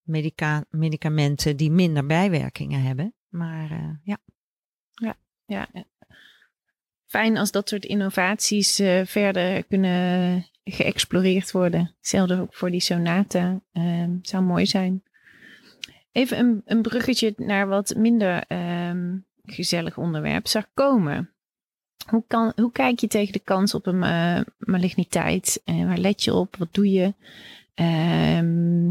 medica 0.02 0.64
medicamenten 0.70 1.56
die 1.56 1.70
minder 1.70 2.06
bijwerkingen 2.06 2.82
hebben. 2.82 3.14
Maar 3.28 3.70
eh, 3.70 3.94
ja, 4.02 4.18
Ja, 5.46 5.68
eh, 5.72 5.82
fijn 7.04 7.36
als 7.36 7.50
dat 7.50 7.68
soort 7.68 7.84
innovaties 7.84 8.78
eh, 8.78 9.06
verder 9.06 9.64
kunnen 9.64 10.46
geëxploreerd 10.70 11.52
worden. 11.52 11.94
Hetzelfde 11.98 12.40
ook 12.40 12.54
voor 12.54 12.70
die 12.70 12.80
sonata. 12.80 13.60
ehm, 13.72 14.10
zou 14.22 14.42
mooi 14.42 14.66
zijn. 14.66 15.02
Even 16.12 16.38
een, 16.38 16.62
een 16.64 16.82
bruggetje 16.82 17.34
naar 17.36 17.68
wat 17.68 17.94
minder 17.96 18.44
ehm, 18.46 19.16
gezellig 19.44 19.98
onderwerp. 19.98 20.46
Sarcomen. 20.46 21.30
Hoe, 22.06 22.24
kan, 22.26 22.52
hoe 22.56 22.72
kijk 22.72 23.00
je 23.00 23.06
tegen 23.06 23.32
de 23.32 23.38
kans 23.38 23.74
op 23.74 23.86
een 23.86 24.02
eh, 24.02 24.40
maligniteit? 24.58 25.62
En 25.64 25.86
waar 25.86 25.98
let 25.98 26.24
je 26.24 26.34
op? 26.34 26.56
Wat 26.56 26.74
doe 26.74 26.90
je? 26.90 27.14
Ehm, 27.74 28.90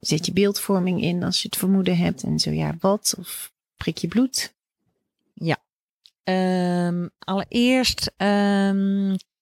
zet 0.00 0.26
je 0.26 0.32
beeldvorming 0.32 1.02
in 1.02 1.22
als 1.22 1.42
je 1.42 1.48
het 1.48 1.58
vermoeden 1.58 1.96
hebt? 1.96 2.22
En 2.22 2.38
zo 2.38 2.50
ja, 2.50 2.76
wat? 2.80 3.14
Of 3.18 3.52
prik 3.76 3.98
je 3.98 4.08
bloed? 4.08 4.54
Ehm, 6.24 7.08
allereerst 7.18 8.12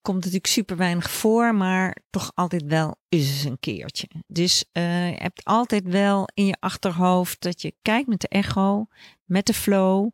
komt 0.07 0.23
natuurlijk 0.23 0.47
super 0.47 0.77
weinig 0.77 1.11
voor, 1.11 1.55
maar 1.55 1.97
toch 2.09 2.31
altijd 2.35 2.63
wel 2.63 2.95
eens 3.09 3.43
een 3.43 3.59
keertje. 3.59 4.07
Dus 4.27 4.65
eh, 4.71 5.09
je 5.09 5.15
hebt 5.17 5.43
altijd 5.43 5.87
wel 5.87 6.29
in 6.33 6.45
je 6.45 6.57
achterhoofd 6.59 7.41
dat 7.41 7.61
je 7.61 7.75
kijkt 7.81 8.07
met 8.07 8.21
de 8.21 8.27
echo, 8.27 8.87
met 9.25 9.45
de 9.45 9.53
flow. 9.53 10.09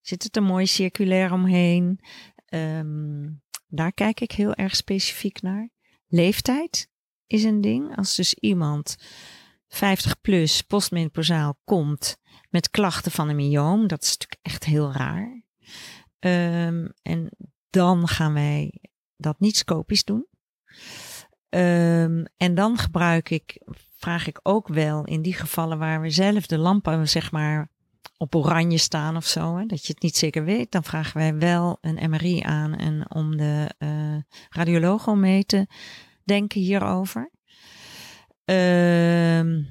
Zit 0.00 0.22
het 0.22 0.36
er 0.36 0.42
mooi 0.42 0.66
circulair 0.66 1.32
omheen? 1.32 2.00
Ehm, 2.46 3.28
daar 3.66 3.92
kijk 3.92 4.20
ik 4.20 4.32
heel 4.32 4.54
erg 4.54 4.76
specifiek 4.76 5.42
naar. 5.42 5.70
Leeftijd 6.08 6.90
is 7.26 7.44
een 7.44 7.60
ding. 7.60 7.96
Als 7.96 8.14
dus 8.14 8.34
iemand 8.34 8.96
50 9.68 10.20
plus 10.20 10.62
postmenopausaal 10.62 11.58
komt 11.64 12.16
met 12.48 12.70
klachten 12.70 13.12
van 13.12 13.28
een 13.28 13.36
myoom, 13.36 13.86
dat 13.86 14.02
is 14.02 14.08
natuurlijk 14.08 14.40
echt 14.42 14.64
heel 14.64 14.92
raar. 14.92 15.42
Ehm, 16.18 16.88
en 17.02 17.30
dan 17.70 18.08
gaan 18.08 18.32
wij 18.32 18.89
dat 19.20 19.40
niet 19.40 19.56
scopisch 19.56 20.04
doen. 20.04 20.26
Ehm, 21.48 22.24
en 22.36 22.54
dan 22.54 22.78
gebruik 22.78 23.30
ik, 23.30 23.62
vraag 23.96 24.26
ik 24.26 24.40
ook 24.42 24.68
wel 24.68 25.04
in 25.04 25.22
die 25.22 25.34
gevallen 25.34 25.78
waar 25.78 26.00
we 26.00 26.10
zelf 26.10 26.46
de 26.46 26.58
lampen 26.58 27.08
zeg 27.08 27.32
maar 27.32 27.70
op 28.16 28.34
oranje 28.34 28.78
staan 28.78 29.16
of 29.16 29.26
zo, 29.26 29.56
hè, 29.56 29.66
dat 29.66 29.86
je 29.86 29.92
het 29.92 30.02
niet 30.02 30.16
zeker 30.16 30.44
weet, 30.44 30.72
dan 30.72 30.84
vragen 30.84 31.16
wij 31.16 31.36
wel 31.36 31.78
een 31.80 32.10
MRI 32.10 32.40
aan 32.40 32.74
en 32.74 33.10
om 33.10 33.36
de 33.36 33.74
eh 33.78 34.16
radioloog 34.48 35.06
om 35.06 35.20
mee 35.20 35.44
te 35.44 35.66
denken 36.24 36.60
hierover. 36.60 37.30
Ehm, 38.44 39.62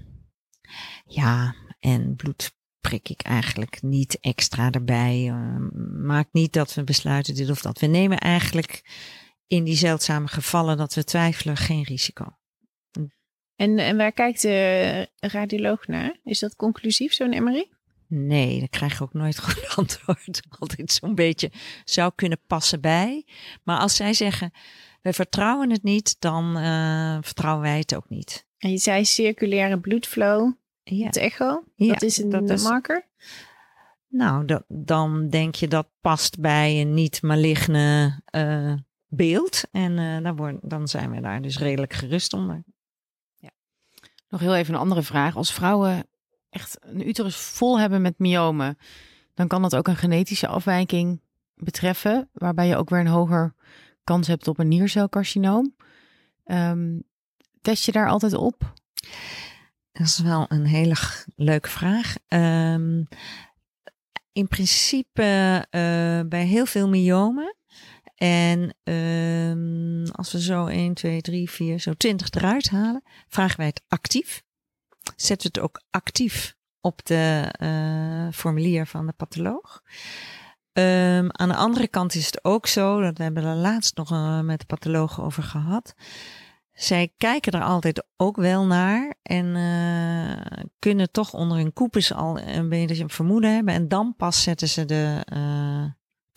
ja, 1.06 1.56
en 1.80 2.16
bloed 2.16 2.58
prik 2.80 3.10
ik 3.10 3.22
eigenlijk 3.22 3.82
niet 3.82 4.20
extra 4.20 4.72
erbij. 4.72 5.26
Uh, 5.26 5.56
maakt 6.04 6.34
niet 6.34 6.54
dat 6.54 6.74
we 6.74 6.84
besluiten 6.84 7.36
dit 7.36 7.50
of 7.50 7.62
dat. 7.62 7.80
We 7.80 7.88
nemen 7.88 8.18
eigenlijk 8.18 8.82
in 9.50 9.64
die 9.64 9.76
zeldzame 9.76 10.28
gevallen 10.28 10.78
dat 10.78 10.94
we 10.94 11.04
twijfelen 11.04 11.58
geen 11.58 11.84
risico. 11.84 12.26
En, 13.56 13.78
en 13.78 13.98
waar 13.98 14.12
kijkt 14.12 14.42
de 14.42 15.10
radioloog 15.20 15.88
naar? 15.88 16.20
Is 16.24 16.40
dat 16.40 16.56
conclusief, 16.56 17.14
zo'n 17.14 17.44
MRI? 17.44 17.70
Nee, 18.08 18.60
daar 18.60 18.68
krijg 18.70 18.98
je 18.98 19.04
ook 19.04 19.14
nooit 19.14 19.40
goed 19.50 19.76
antwoord. 19.76 20.42
Altijd 20.60 20.92
zo'n 20.92 21.16
beetje 21.16 21.52
zou 21.84 22.12
kunnen 22.16 22.40
passen 22.48 22.82
bij. 22.82 23.26
Maar 23.64 23.80
als 23.80 23.96
zij 23.96 24.14
zeggen, 24.14 24.52
we 25.02 25.14
vertrouwen 25.14 25.72
het 25.72 25.84
niet, 25.84 26.16
dan 26.20 26.58
uh, 26.58 27.18
vertrouwen 27.22 27.64
wij 27.64 27.78
het 27.78 27.96
ook 27.96 28.10
niet. 28.10 28.46
En 28.58 28.72
je 28.72 28.78
zei 28.78 29.06
circulaire 29.06 29.80
bloedflow. 29.80 30.54
Ja. 30.84 31.06
Het 31.06 31.18
echo, 31.18 31.64
Ja, 31.76 31.94
dat 31.94 32.02
is 32.02 32.18
een 32.18 32.30
dat 32.30 32.50
is- 32.50 32.64
marker. 32.64 33.08
Nou, 34.08 34.46
dat, 34.46 34.64
dan 34.68 35.30
denk 35.30 35.56
je 35.56 35.68
dat 35.68 35.88
past 36.02 36.40
bij 36.40 36.82
een 36.82 36.94
niet 36.94 37.22
maligne 37.22 38.22
uh, 38.36 38.74
beeld. 39.10 39.64
En 39.72 39.98
uh, 39.98 40.24
dan, 40.24 40.36
wordt, 40.36 40.70
dan 40.70 40.88
zijn 40.88 41.12
we 41.12 41.22
daar 41.22 41.42
dus 41.42 41.58
redelijk 41.58 41.94
gerust 41.94 42.34
onder. 42.34 42.64
Nog 44.30 44.40
heel 44.40 44.56
even 44.56 44.74
een 44.74 44.80
andere 44.80 45.04
vraag. 45.04 45.36
Als 45.36 45.54
vrouwen 45.54 46.08
echt 46.50 46.78
een 46.82 47.08
uterus 47.08 47.36
vol 47.36 47.80
hebben 47.80 48.02
met 48.02 48.20
myomen, 48.20 48.78
dan 49.34 49.48
kan 49.48 49.62
dat 49.62 49.76
ook 49.76 49.88
een 49.88 49.96
genetische 49.96 50.48
afwijking 50.48 51.22
betreffen, 51.56 52.30
waarbij 52.34 52.68
je 52.68 52.76
ook 52.76 52.90
weer 52.90 53.00
een 53.00 53.08
hoger 53.08 53.54
kans 54.04 54.28
hebt 54.28 54.48
op 54.48 54.60
een 54.60 54.68
niercelcarcinoom. 54.68 55.76
Um, 56.46 57.04
test 57.62 57.86
je 57.86 57.92
daar 57.92 58.10
altijd 58.10 58.34
op? 58.34 58.74
Dat 59.92 60.08
is 60.08 60.20
wel 60.20 60.46
een 60.48 60.66
hele 60.66 60.96
leuke 61.36 61.70
vraag. 61.70 62.16
Um, 62.28 63.08
in 64.32 64.48
principe 64.48 65.66
uh, 65.72 66.22
bij 66.30 66.46
heel 66.46 66.66
veel 66.66 66.90
myomen. 66.90 67.56
En 68.20 68.76
uh, 68.84 70.12
als 70.12 70.32
we 70.32 70.42
zo 70.42 70.66
1, 70.66 70.94
2, 70.94 71.22
3, 71.22 71.50
4, 71.50 71.80
zo 71.80 71.94
20 71.94 72.30
eruit 72.30 72.70
halen, 72.70 73.04
vragen 73.28 73.58
wij 73.58 73.66
het 73.66 73.82
actief. 73.88 74.44
Zetten 75.16 75.52
we 75.52 75.60
het 75.60 75.70
ook 75.70 75.82
actief 75.90 76.56
op 76.82 77.06
de 77.06 77.54
uh, 77.62 78.28
formulier 78.34 78.86
van 78.88 79.06
de 79.06 79.14
patholoog. 79.14 79.82
Um, 80.74 81.30
aan 81.32 81.50
de 81.50 81.56
andere 81.56 81.88
kant 81.88 82.16
is 82.16 82.26
het 82.26 82.44
ook 82.44 82.68
zo, 82.68 83.02
dat 83.02 83.18
we 83.18 83.24
hebben 83.24 83.44
er 83.44 83.56
laatst 83.56 83.98
nog 83.98 84.12
uh, 84.12 84.40
met 84.40 84.60
de 84.60 84.66
patholoog 84.66 85.22
over 85.22 85.44
gehad. 85.44 85.94
Zij 86.74 87.14
kijken 87.18 87.52
er 87.52 87.64
altijd 87.64 88.06
ook 88.18 88.36
wel 88.36 88.66
naar 88.66 89.16
en 89.22 89.46
uh, 89.46 90.64
kunnen 90.80 91.12
toch 91.12 91.34
onder 91.34 91.58
hun 91.58 91.74
koepels 91.74 92.14
al 92.14 92.40
een 92.40 92.70
beetje 92.70 93.04
een 93.04 93.10
vermoeden 93.10 93.54
hebben. 93.54 93.74
En 93.74 93.88
dan 93.88 94.14
pas 94.18 94.44
zetten 94.44 94.70
ze 94.70 94.86
de 94.86 95.24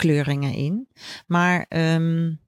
kleuringen 0.03 0.55
in. 0.55 0.89
Maar 1.27 1.67
um, 1.69 2.41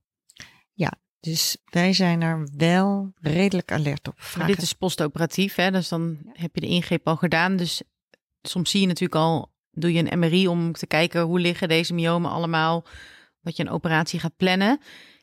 ja, 0.73 0.93
dus 1.21 1.57
wij 1.65 1.93
zijn 1.93 2.23
er 2.23 2.49
wel 2.57 3.13
redelijk 3.21 3.73
alert 3.73 4.09
op. 4.09 4.19
Maar 4.37 4.47
dit 4.47 4.63
is 4.63 4.73
postoperatief, 4.73 5.55
hè? 5.55 5.71
dus 5.71 5.89
dan 5.89 6.19
ja. 6.25 6.31
heb 6.33 6.55
je 6.55 6.61
de 6.61 6.67
ingreep 6.67 7.07
al 7.07 7.17
gedaan. 7.17 7.57
Dus 7.57 7.83
soms 8.43 8.71
zie 8.71 8.81
je 8.81 8.87
natuurlijk 8.87 9.21
al, 9.21 9.53
doe 9.71 9.93
je 9.93 10.11
een 10.11 10.19
MRI 10.19 10.49
om 10.49 10.73
te 10.73 10.87
kijken 10.87 11.23
hoe 11.23 11.41
liggen 11.41 11.69
deze 11.69 11.95
myomen 11.95 12.31
allemaal, 12.31 12.85
dat 13.41 13.57
je 13.57 13.63
een 13.63 13.71
operatie 13.71 14.21
gaat 14.21 14.37
plannen. 14.37 14.81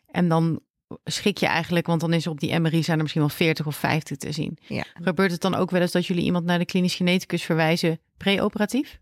En 0.08 0.28
dan 0.28 0.62
schik 1.04 1.38
je 1.38 1.46
eigenlijk, 1.46 1.88
want 1.88 2.02
dan 2.02 2.14
is 2.14 2.26
er 2.26 2.32
op 2.32 2.40
die 2.40 2.60
MRI 2.60 2.84
zijn 2.84 2.96
er 2.98 3.02
misschien 3.04 3.26
wel 3.26 3.36
40 3.36 3.66
of 3.66 3.76
50 3.76 4.18
te 4.18 4.32
zien. 4.32 4.58
Ja. 4.68 4.86
Gebeurt 4.94 5.32
het 5.32 5.42
dan 5.42 5.56
ook 5.56 5.72
wel 5.72 5.82
eens 5.82 5.92
dat 5.92 6.06
jullie 6.06 6.24
iemand 6.24 6.46
naar 6.46 6.60
de 6.60 6.66
klinisch 6.66 6.96
geneticus 6.96 7.44
verwijzen 7.44 8.00
preoperatief? 8.18 9.00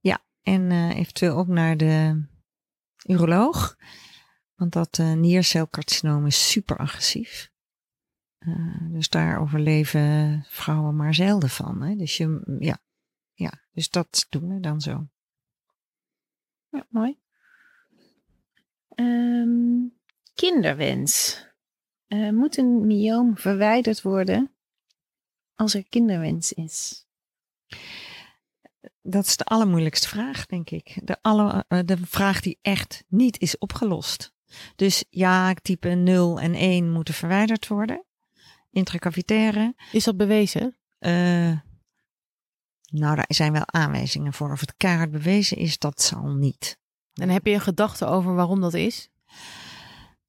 Ja, 0.00 0.18
en 0.42 0.70
uh, 0.70 0.96
eventueel 0.96 1.36
ook 1.36 1.48
naar 1.48 1.76
de 1.76 2.24
uroloog. 3.06 3.76
Want 4.54 4.72
dat 4.72 4.98
uh, 4.98 5.12
niercelcarcinoom 5.12 6.26
is 6.26 6.50
super 6.50 6.76
agressief. 6.76 7.52
Uh, 8.38 8.92
dus 8.92 9.08
daar 9.08 9.40
overleven 9.40 10.44
vrouwen 10.48 10.96
maar 10.96 11.14
zelden 11.14 11.48
van. 11.48 11.82
Hè? 11.82 11.96
Dus 11.96 12.16
je, 12.16 12.56
ja, 12.58 12.78
ja, 13.32 13.52
dus 13.72 13.90
dat 13.90 14.26
doen 14.28 14.54
we 14.54 14.60
dan 14.60 14.80
zo. 14.80 15.08
Ja, 16.68 16.86
mooi. 16.88 17.18
Um, 18.94 19.94
kinderwens. 20.34 21.42
Uh, 22.08 22.30
moet 22.30 22.56
een 22.56 22.86
myoom 22.86 23.36
verwijderd 23.36 24.02
worden 24.02 24.54
als 25.54 25.74
er 25.74 25.88
kinderwens 25.88 26.52
is? 26.52 27.06
Dat 29.06 29.26
is 29.26 29.36
de 29.36 29.44
allermoeilijkste 29.44 30.08
vraag, 30.08 30.46
denk 30.46 30.70
ik. 30.70 31.00
De, 31.02 31.16
alle, 31.20 31.64
uh, 31.68 31.78
de 31.84 31.96
vraag 31.96 32.40
die 32.40 32.58
echt 32.62 33.04
niet 33.08 33.40
is 33.40 33.58
opgelost. 33.58 34.32
Dus 34.76 35.04
ja, 35.10 35.54
type 35.54 35.88
0 35.88 36.40
en 36.40 36.54
1 36.54 36.92
moeten 36.92 37.14
verwijderd 37.14 37.68
worden. 37.68 38.04
Intracavitaire. 38.70 39.74
Is 39.92 40.04
dat 40.04 40.16
bewezen? 40.16 40.76
Uh, 41.00 41.58
nou, 42.90 43.16
daar 43.16 43.24
zijn 43.28 43.52
wel 43.52 43.66
aanwijzingen 43.66 44.32
voor. 44.32 44.52
Of 44.52 44.60
het 44.60 44.74
keihard 44.76 45.10
bewezen 45.10 45.56
is, 45.56 45.78
dat 45.78 46.02
zal 46.02 46.28
niet. 46.28 46.78
En 47.14 47.28
heb 47.28 47.46
je 47.46 47.52
een 47.52 47.60
gedachte 47.60 48.06
over 48.06 48.34
waarom 48.34 48.60
dat 48.60 48.74
is? 48.74 49.08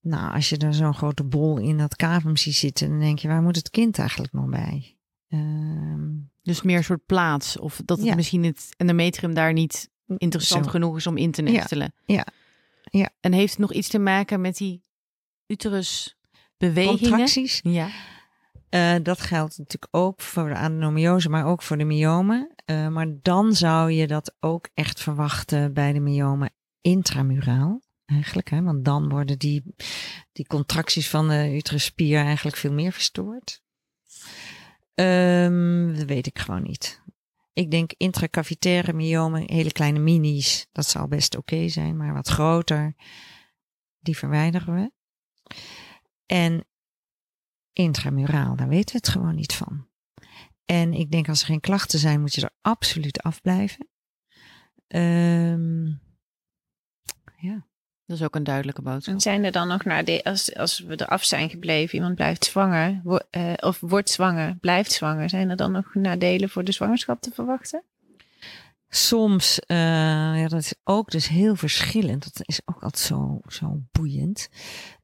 Nou, 0.01 0.33
als 0.33 0.49
je 0.49 0.57
er 0.57 0.73
zo'n 0.73 0.93
grote 0.93 1.23
bol 1.23 1.57
in 1.57 1.77
dat 1.77 1.95
cavum 1.95 2.37
ziet 2.37 2.55
zitten, 2.55 2.89
dan 2.89 2.99
denk 2.99 3.19
je, 3.19 3.27
waar 3.27 3.41
moet 3.41 3.55
het 3.55 3.69
kind 3.69 3.99
eigenlijk 3.99 4.33
nog 4.33 4.49
bij? 4.49 4.94
Uh, 5.35 6.23
dus 6.41 6.61
meer 6.61 6.77
een 6.77 6.83
soort 6.83 7.05
plaats. 7.05 7.57
Of 7.59 7.81
dat 7.85 7.97
het 7.97 8.07
ja. 8.07 8.15
misschien 8.15 8.43
het 8.43 8.69
endometrium 8.77 9.33
daar 9.33 9.53
niet 9.53 9.89
interessant 10.17 10.65
Zo. 10.65 10.71
genoeg 10.71 10.97
is 10.97 11.07
om 11.07 11.17
in 11.17 11.31
te 11.31 11.41
nestelen. 11.41 11.93
Ja. 12.05 12.15
ja. 12.15 12.25
ja. 12.99 13.09
En 13.19 13.33
heeft 13.33 13.51
het 13.51 13.59
nog 13.59 13.73
iets 13.73 13.87
te 13.87 13.99
maken 13.99 14.41
met 14.41 14.57
die 14.57 14.83
uterusbewegingen? 15.47 16.99
Contracties? 16.99 17.59
Ja. 17.63 17.89
Uh, 18.69 18.95
dat 19.03 19.21
geldt 19.21 19.57
natuurlijk 19.57 19.95
ook 19.95 20.21
voor 20.21 20.49
de 20.49 20.55
adenomiose, 20.55 21.29
maar 21.29 21.45
ook 21.45 21.61
voor 21.61 21.77
de 21.77 21.83
myomen. 21.83 22.55
Uh, 22.65 22.87
maar 22.87 23.07
dan 23.21 23.53
zou 23.53 23.91
je 23.91 24.07
dat 24.07 24.35
ook 24.39 24.69
echt 24.73 25.01
verwachten 25.01 25.73
bij 25.73 25.93
de 25.93 25.99
myomen 25.99 26.53
intramuraal. 26.81 27.81
Eigenlijk, 28.05 28.49
hè? 28.49 28.61
want 28.61 28.85
dan 28.85 29.09
worden 29.09 29.39
die, 29.39 29.63
die 30.31 30.47
contracties 30.47 31.09
van 31.09 31.27
de 31.27 31.55
uteruspier 31.55 32.19
eigenlijk 32.19 32.57
veel 32.57 32.73
meer 32.73 32.91
verstoord. 32.91 33.63
Um, 34.95 35.95
dat 35.95 36.05
weet 36.05 36.27
ik 36.27 36.39
gewoon 36.39 36.63
niet. 36.63 37.01
Ik 37.53 37.71
denk 37.71 37.91
intracavitaire 37.97 38.93
myomen, 38.93 39.51
hele 39.51 39.71
kleine 39.71 39.99
minis, 39.99 40.67
dat 40.71 40.85
zal 40.85 41.07
best 41.07 41.37
oké 41.37 41.67
zijn, 41.67 41.97
maar 41.97 42.13
wat 42.13 42.27
groter, 42.27 42.95
die 43.99 44.17
verwijderen 44.17 44.75
we. 44.75 44.91
En 46.25 46.65
intramuraal, 47.73 48.55
daar 48.55 48.67
weten 48.67 48.91
we 48.91 48.97
het 48.97 49.09
gewoon 49.09 49.35
niet 49.35 49.53
van. 49.53 49.87
En 50.65 50.93
ik 50.93 51.11
denk 51.11 51.29
als 51.29 51.41
er 51.41 51.47
geen 51.47 51.59
klachten 51.59 51.99
zijn, 51.99 52.21
moet 52.21 52.33
je 52.33 52.41
er 52.41 52.55
absoluut 52.61 53.21
afblijven. 53.21 53.89
Um, 54.87 56.01
ja. 57.37 57.67
Dat 58.05 58.17
is 58.17 58.23
ook 58.23 58.35
een 58.35 58.43
duidelijke 58.43 58.81
boodschap. 58.81 59.13
En 59.13 59.21
zijn 59.21 59.43
er 59.43 59.51
dan 59.51 59.67
nog 59.67 59.83
nadelen, 59.83 60.23
als, 60.23 60.55
als 60.55 60.79
we 60.79 61.01
eraf 61.01 61.23
zijn 61.23 61.49
gebleven, 61.49 61.95
iemand 61.95 62.15
blijft 62.15 62.45
zwanger, 62.45 63.01
wo 63.03 63.19
uh, 63.31 63.53
of 63.59 63.79
wordt 63.79 64.09
zwanger, 64.09 64.55
blijft 64.55 64.91
zwanger, 64.91 65.29
zijn 65.29 65.49
er 65.49 65.55
dan 65.55 65.71
nog 65.71 65.93
nadelen 65.93 66.49
voor 66.49 66.63
de 66.63 66.71
zwangerschap 66.71 67.21
te 67.21 67.31
verwachten? 67.33 67.83
Soms, 68.89 69.59
uh, 69.67 69.77
ja, 70.41 70.47
dat 70.47 70.59
is 70.59 70.73
ook 70.83 71.11
dus 71.11 71.27
heel 71.27 71.55
verschillend. 71.55 72.23
Dat 72.23 72.47
is 72.47 72.61
ook 72.65 72.83
altijd 72.83 73.03
zo, 73.03 73.41
zo 73.47 73.81
boeiend. 73.91 74.49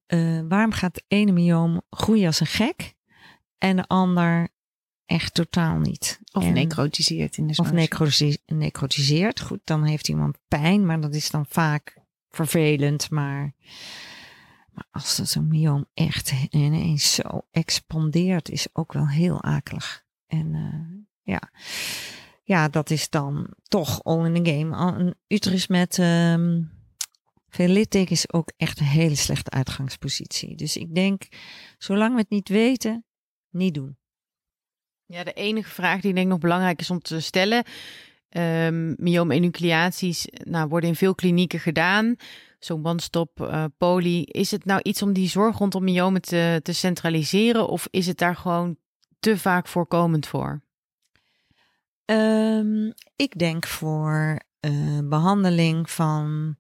Uh, 0.08 0.42
waarom 0.48 0.72
gaat 0.72 0.96
de 0.96 1.04
ene 1.08 1.32
myoom 1.32 1.82
groeien 1.90 2.26
als 2.26 2.40
een 2.40 2.48
gek 2.48 2.94
en 3.58 3.76
de 3.76 3.88
ander 3.88 4.48
echt 5.06 5.34
totaal 5.34 5.78
niet? 5.78 6.20
Of 6.32 6.44
en, 6.44 6.54
necrotiseert 6.54 7.38
in 7.38 7.48
de 7.48 7.54
zwangerschap. 7.54 8.02
Of 8.02 8.58
necrotiseert. 8.58 9.40
Goed, 9.40 9.60
dan 9.64 9.84
heeft 9.84 10.08
iemand 10.08 10.38
pijn, 10.48 10.86
maar 10.86 11.02
dat 11.02 11.16
is 11.16 11.30
dan 11.30 11.46
vaak 11.50 12.01
vervelend, 12.32 13.10
maar, 13.10 13.54
maar 14.72 14.88
als 14.92 15.18
dat 15.18 15.30
zo'n 15.30 15.48
myoom 15.48 15.86
echt 15.94 16.34
ineens 16.50 17.14
zo 17.14 17.48
expandeert, 17.52 18.50
is 18.50 18.68
ook 18.74 18.94
wel 18.94 19.08
heel 19.08 19.44
akelig. 19.44 20.06
En 20.28 20.54
uh, 20.54 21.36
ja. 21.36 21.52
ja, 22.44 22.70
dat 22.70 22.90
is 22.90 23.10
dan 23.10 23.54
toch 23.64 24.04
all 24.04 24.26
in 24.26 24.44
the 24.44 24.52
game. 24.52 24.78
Een 24.78 25.16
uterus 25.28 25.68
met 25.68 25.98
um, 25.98 26.72
veel 27.50 27.68
litteken 27.68 28.12
is 28.12 28.34
ook 28.34 28.52
echt 28.58 28.80
een 28.80 28.86
hele 28.86 29.16
slechte 29.16 29.50
uitgangspositie. 29.50 30.56
Dus 30.56 30.78
ik 30.78 30.96
denk, 30.96 31.28
zolang 31.78 32.14
we 32.14 32.20
het 32.20 32.30
niet 32.30 32.50
weten, 32.50 33.06
niet 33.50 33.74
doen. 33.74 33.98
Ja, 35.06 35.24
de 35.24 35.34
enige 35.34 35.70
vraag 35.70 36.02
die 36.02 36.10
ik 36.10 36.16
denk 36.16 36.28
nog 36.28 36.40
belangrijk 36.40 36.80
is 36.80 36.90
om 36.90 37.00
te 37.00 37.20
stellen 37.20 37.64
Um, 38.38 38.96
nou, 40.44 40.68
worden 40.68 40.90
in 40.90 40.96
veel 40.96 41.16
klinieken 41.16 41.60
gedaan. 41.60 42.16
Zo'n 42.60 42.82
bandstop, 42.82 43.40
uh, 43.40 43.66
poli. 43.78 44.24
Is 44.24 44.52
het 44.52 44.66
nou 44.66 44.80
iets 44.84 45.02
om 45.02 45.14
die 45.14 45.30
zorg 45.30 45.58
rondom 45.58 45.84
myomen 45.84 46.22
te, 46.22 46.60
te 46.64 46.74
centraliseren? 46.74 47.68
Of 47.68 47.88
is 47.90 48.08
het 48.08 48.18
daar 48.18 48.36
gewoon 48.36 48.78
te 49.20 49.38
vaak 49.38 49.68
voorkomend 49.68 50.28
voor? 50.28 50.64
Um, 52.06 52.94
ik 53.16 53.40
denk 53.40 53.68
voor 53.68 54.42
uh, 54.62 55.00
behandeling 55.04 55.90
van 55.90 56.56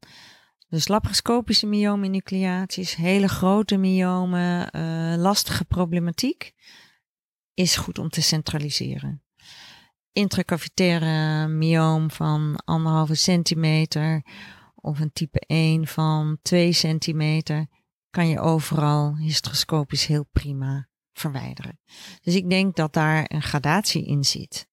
dus 0.70 0.88
laparoscopische 0.88 1.68
myoom-enucleaties, 1.68 2.96
hele 2.96 3.28
grote 3.28 3.78
myomen, 3.78 4.70
uh, 4.76 5.16
lastige 5.18 5.66
problematiek, 5.66 6.54
is 7.54 7.76
goed 7.76 8.00
om 8.00 8.10
te 8.10 8.22
centraliseren 8.22 9.22
intracavitaire 10.14 11.48
myoom 11.48 12.12
van 12.12 12.62
anderhalve 12.66 13.16
centimeter 13.16 14.26
of 14.76 15.00
een 15.00 15.14
type 15.14 15.40
1 15.40 15.88
van 15.88 16.38
2 16.42 16.72
centimeter 16.72 17.68
kan 18.10 18.28
je 18.28 18.40
overal 18.40 19.18
hysteroscopisch 19.18 20.06
heel 20.06 20.26
prima 20.32 20.88
verwijderen. 21.14 21.80
Dus 22.22 22.36
ik 22.36 22.50
denk 22.50 22.76
dat 22.76 22.94
daar 22.94 23.26
een 23.28 23.42
gradatie 23.42 24.06
in 24.06 24.24
zit. 24.24 24.70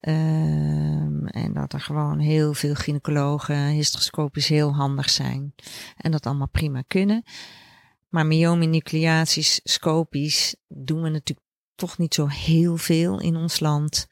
Um, 0.00 1.26
en 1.26 1.52
dat 1.52 1.72
er 1.72 1.80
gewoon 1.80 2.18
heel 2.18 2.54
veel 2.54 2.74
gynaecologen 2.74 3.66
hysteroscopisch 3.66 4.48
heel 4.48 4.74
handig 4.74 5.10
zijn. 5.10 5.54
En 5.96 6.10
dat 6.10 6.26
allemaal 6.26 6.48
prima 6.48 6.82
kunnen. 6.86 7.22
Maar 8.08 8.26
myomenucleaties, 8.26 9.60
scopisch, 9.62 10.56
doen 10.68 11.02
we 11.02 11.08
natuurlijk 11.08 11.46
toch 11.74 11.98
niet 11.98 12.14
zo 12.14 12.26
heel 12.26 12.76
veel 12.76 13.20
in 13.20 13.36
ons 13.36 13.60
land. 13.60 14.06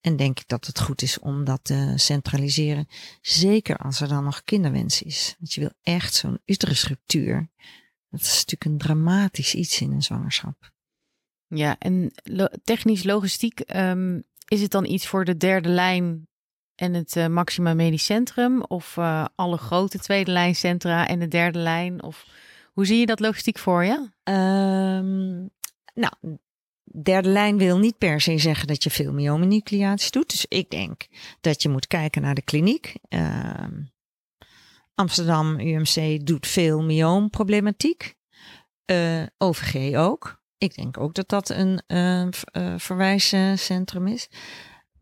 En 0.00 0.16
denk 0.16 0.40
ik 0.40 0.48
dat 0.48 0.66
het 0.66 0.80
goed 0.80 1.02
is 1.02 1.18
om 1.18 1.44
dat 1.44 1.60
te 1.62 1.92
centraliseren. 1.96 2.88
Zeker 3.20 3.76
als 3.76 4.00
er 4.00 4.08
dan 4.08 4.24
nog 4.24 4.44
kinderwens 4.44 5.02
is. 5.02 5.34
Want 5.38 5.52
je 5.52 5.60
wil 5.60 5.72
echt 5.82 6.14
zo'n 6.14 6.40
uterusruptuur. 6.44 7.50
Dat 8.10 8.20
is 8.20 8.44
natuurlijk 8.44 8.64
een 8.64 8.78
dramatisch 8.78 9.54
iets 9.54 9.80
in 9.80 9.92
een 9.92 10.02
zwangerschap. 10.02 10.70
Ja, 11.46 11.76
en 11.78 12.12
lo 12.22 12.46
technisch 12.64 13.02
logistiek, 13.02 13.62
um, 13.76 14.24
is 14.48 14.62
het 14.62 14.70
dan 14.70 14.84
iets 14.84 15.06
voor 15.06 15.24
de 15.24 15.36
derde 15.36 15.68
lijn 15.68 16.28
en 16.74 16.94
het 16.94 17.16
uh, 17.16 17.26
Maxima 17.26 17.74
Medisch 17.74 18.04
Centrum? 18.04 18.62
Of 18.62 18.96
uh, 18.96 19.24
alle 19.34 19.56
grote 19.56 19.98
tweede 19.98 20.30
lijn 20.30 20.54
centra 20.56 21.08
en 21.08 21.18
de 21.18 21.28
derde 21.28 21.58
lijn? 21.58 22.02
Of 22.02 22.26
hoe 22.72 22.86
zie 22.86 22.98
je 22.98 23.06
dat 23.06 23.20
logistiek 23.20 23.58
voor 23.58 23.84
je? 23.84 24.10
Um, 24.32 25.50
nou, 25.94 26.38
derde 27.02 27.28
lijn 27.28 27.58
wil 27.58 27.78
niet 27.78 27.98
per 27.98 28.20
se 28.20 28.38
zeggen 28.38 28.66
dat 28.66 28.82
je 28.82 28.90
veel 28.90 29.12
myomenucleaties 29.12 30.10
doet. 30.10 30.30
Dus 30.30 30.46
ik 30.48 30.70
denk 30.70 31.06
dat 31.40 31.62
je 31.62 31.68
moet 31.68 31.86
kijken 31.86 32.22
naar 32.22 32.34
de 32.34 32.42
kliniek. 32.42 32.94
Uh, 33.08 33.64
Amsterdam 34.94 35.60
UMC 35.60 36.26
doet 36.26 36.46
veel 36.46 36.82
myoomproblematiek. 36.82 38.14
Uh, 38.86 39.22
OVG 39.38 39.96
ook. 39.96 40.42
Ik 40.58 40.74
denk 40.74 40.98
ook 40.98 41.14
dat 41.14 41.28
dat 41.28 41.48
een 41.48 41.82
uh, 41.86 42.28
verwijscentrum 42.76 44.06
is. 44.06 44.28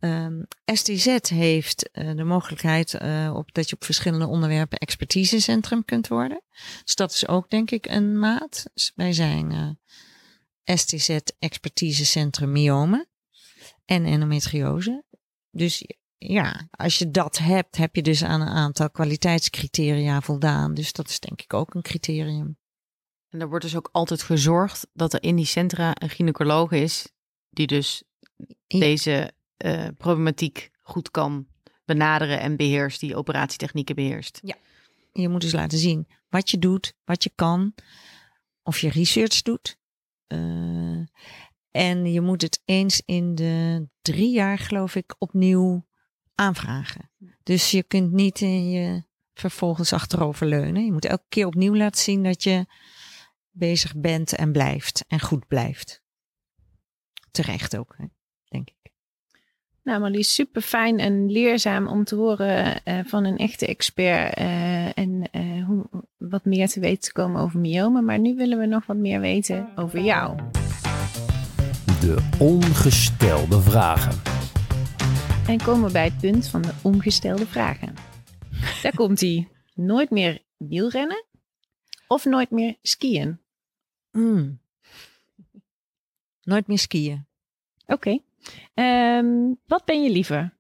Um, 0.01 0.47
STZ 0.65 1.19
heeft 1.29 1.91
uh, 1.93 2.17
de 2.17 2.25
mogelijkheid 2.25 2.95
op, 3.33 3.55
dat 3.55 3.69
je 3.69 3.75
op 3.75 3.85
verschillende 3.85 4.27
onderwerpen 4.27 4.79
expertisecentrum 4.79 5.85
kunt 5.85 6.09
worden. 6.09 6.43
Dus 6.85 6.95
dat 6.95 7.13
is 7.13 7.29
ook 7.29 7.51
denk 7.51 7.71
ik 7.71 7.87
een 7.87 8.19
maat. 8.19 8.65
Dus 8.75 8.93
wij 8.95 9.13
zijn 9.13 9.79
STZ 10.75 11.19
expertisecentrum 11.39 12.53
myomen 12.53 13.09
en 13.85 14.05
endometriose. 14.05 15.05
Dus 15.51 15.85
ja, 16.19 16.69
als 16.71 16.99
je 16.99 17.11
dat 17.11 17.39
hebt, 17.39 17.77
heb 17.77 17.95
je 17.95 18.03
dus 18.03 18.25
aan 18.25 18.41
een 18.41 18.49
aantal 18.49 18.91
kwaliteitscriteria 18.91 20.21
voldaan. 20.21 20.75
Dus 20.75 20.93
dat 20.93 21.09
is 21.09 21.21
denk 21.21 21.43
ik 21.43 21.55
ook 21.55 21.75
een 21.75 21.83
criterium. 21.83 22.59
En 23.29 23.41
er 23.41 23.49
wordt 23.49 23.65
dus 23.65 23.77
ook 23.77 23.89
altijd 23.93 24.23
gezorgd 24.23 24.87
dat 24.93 25.13
er 25.13 25.23
in 25.23 25.37
die 25.37 25.45
centra 25.45 25.93
een 25.95 26.11
gynaecoloog 26.11 26.71
is 26.71 27.13
die 27.51 27.67
dus 27.67 28.03
ja. 28.67 28.79
deze 28.79 29.33
uh, 29.65 29.89
problematiek 29.97 30.71
goed 30.83 31.11
kan 31.11 31.47
benaderen 31.85 32.41
en 32.41 32.57
beheerst, 32.57 33.01
die 33.01 33.17
operatietechnieken 33.17 33.95
beheerst. 33.95 34.39
Ja, 34.43 34.57
je 35.13 35.29
moet 35.29 35.41
dus 35.41 35.53
laten 35.53 35.79
zien 35.79 36.09
wat 36.29 36.51
je 36.51 36.59
doet, 36.59 36.95
wat 37.05 37.23
je 37.23 37.31
kan, 37.35 37.75
of 38.63 38.79
je 38.79 38.91
research 38.91 39.43
doet. 39.43 39.79
Uh, 40.29 41.07
en 41.71 42.13
je 42.13 42.21
moet 42.21 42.43
het 42.43 42.63
eens 42.65 43.03
in 43.05 43.35
de 43.35 43.89
drie 44.03 44.31
jaar, 44.31 44.59
geloof 44.59 44.95
ik, 44.95 45.15
opnieuw 45.19 45.87
aanvragen. 46.35 47.11
Dus 47.43 47.71
je 47.71 47.83
kunt 47.83 48.13
niet 48.13 48.41
in 48.41 48.71
je 48.71 49.05
vervolgens 49.35 49.93
achteroverleunen. 49.93 50.85
Je 50.85 50.93
moet 50.93 51.05
elke 51.05 51.27
keer 51.29 51.47
opnieuw 51.47 51.75
laten 51.77 52.03
zien 52.03 52.23
dat 52.23 52.43
je 52.43 52.67
bezig 53.51 53.97
bent 53.97 54.33
en 54.33 54.53
blijft 54.53 55.05
en 55.09 55.21
goed 55.21 55.47
blijft. 55.47 56.03
Terecht 57.31 57.77
ook, 57.77 57.95
hè, 57.97 58.05
denk 58.45 58.69
ik. 58.69 58.93
Nou, 59.83 60.01
Marlies, 60.01 60.35
super 60.35 60.63
fijn 60.63 60.99
en 60.99 61.31
leerzaam 61.31 61.87
om 61.87 62.05
te 62.05 62.15
horen 62.15 62.81
uh, 62.85 63.01
van 63.05 63.25
een 63.25 63.37
echte 63.37 63.67
expert 63.67 64.39
uh, 64.39 64.99
en 64.99 65.31
wat 66.29 66.45
meer 66.45 66.69
te 66.69 66.81
weten 66.81 67.01
te 67.01 67.13
komen 67.13 67.41
over 67.41 67.61
myomen. 67.61 68.05
Maar 68.05 68.19
nu 68.19 68.37
willen 68.37 68.59
we 68.59 68.67
nog 68.67 68.87
wat 68.87 68.97
meer 68.97 69.21
weten 69.21 69.69
over 69.77 70.01
jou. 70.01 70.37
De 72.01 72.29
ongestelde 72.39 73.61
vragen. 73.61 74.23
En 75.47 75.59
komen 75.63 75.87
we 75.87 75.93
bij 75.93 76.05
het 76.05 76.19
punt 76.19 76.49
van 76.49 76.63
de 76.63 76.73
ongestelde 76.83 77.47
vragen. 77.47 77.95
Daar 78.83 78.95
komt 79.03 79.21
hij. 79.21 79.49
Nooit 79.75 80.11
meer 80.11 80.43
wielrennen 80.57 81.25
of 82.07 82.25
nooit 82.25 82.51
meer 82.51 82.77
skiën? 82.83 83.41
Mm. 84.13 84.61
Nooit 86.43 86.67
meer 86.67 86.79
skiën. 86.79 87.27
Oké. 87.87 88.21
Okay. 88.75 89.19
Um, 89.19 89.59
wat 89.67 89.85
ben 89.85 90.03
je 90.03 90.11
liever? 90.11 90.57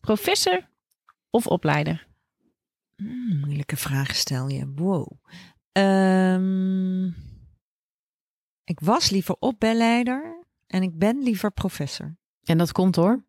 Professor 0.00 0.68
of 1.30 1.46
opleider? 1.46 2.06
Mm, 3.02 3.40
moeilijke 3.40 3.76
vraag 3.76 4.14
stel 4.14 4.48
je. 4.48 4.72
Wow. 4.74 5.12
Um, 5.72 7.06
ik 8.64 8.80
was 8.80 9.10
liever 9.10 9.36
opleider 9.38 10.44
en 10.66 10.82
ik 10.82 10.98
ben 10.98 11.22
liever 11.22 11.52
professor. 11.52 12.16
En 12.44 12.58
dat 12.58 12.72
komt 12.72 12.96
hoor? 12.96 13.24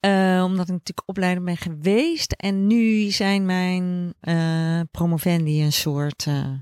Uh, 0.00 0.42
omdat 0.44 0.64
ik 0.64 0.72
natuurlijk 0.72 1.08
opleider 1.08 1.44
ben 1.44 1.56
geweest. 1.56 2.32
En 2.32 2.66
nu 2.66 3.10
zijn 3.10 3.46
mijn 3.46 4.14
uh, 4.20 4.80
promovendi 4.90 5.62
een 5.62 5.72
soort 5.72 6.26
uh, 6.26 6.52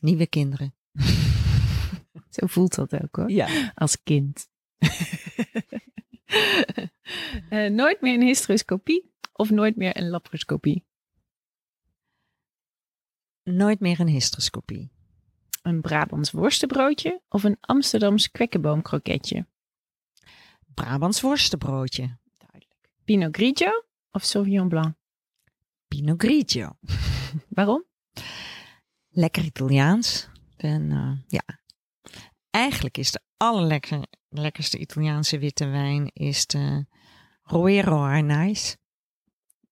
nieuwe 0.00 0.26
kinderen. 0.26 0.74
Zo 2.36 2.46
voelt 2.46 2.74
dat 2.74 3.02
ook 3.02 3.16
hoor. 3.16 3.30
Ja. 3.30 3.72
Als 3.74 4.02
kind. 4.02 4.48
nooit 7.70 8.00
meer 8.00 8.14
een 8.14 8.26
hysteroscopie 8.26 9.14
of 9.32 9.50
nooit 9.50 9.76
meer 9.76 9.96
een 9.96 10.08
laparoscopie? 10.08 10.84
Nooit 13.50 13.80
meer 13.80 14.00
een 14.00 14.08
hysteroscopie. 14.08 14.90
Een 15.62 15.80
Brabants 15.80 16.30
worstenbroodje 16.30 17.20
of 17.28 17.44
een 17.44 17.56
Amsterdams 17.60 18.30
kwekkenboomkroketje? 18.30 19.46
Brabants 20.74 21.20
worstenbroodje. 21.20 22.18
Duidelijk. 22.38 22.90
Pinot 23.04 23.36
Grigio 23.36 23.84
of 24.10 24.24
Sauvignon 24.24 24.68
Blanc? 24.68 24.94
Pinot 25.88 26.22
Grigio. 26.22 26.78
Waarom? 27.48 27.84
Lekker 29.08 29.44
Italiaans. 29.44 30.28
En 30.56 30.90
uh, 30.90 31.12
ja, 31.26 31.60
eigenlijk 32.50 32.98
is 32.98 33.10
de 33.10 33.20
allerlekkerste 33.36 34.78
Italiaanse 34.78 35.38
witte 35.38 35.66
wijn 35.66 36.10
is 36.12 36.46
de 36.46 36.86
Roero 37.42 38.02
Arnais. 38.02 38.76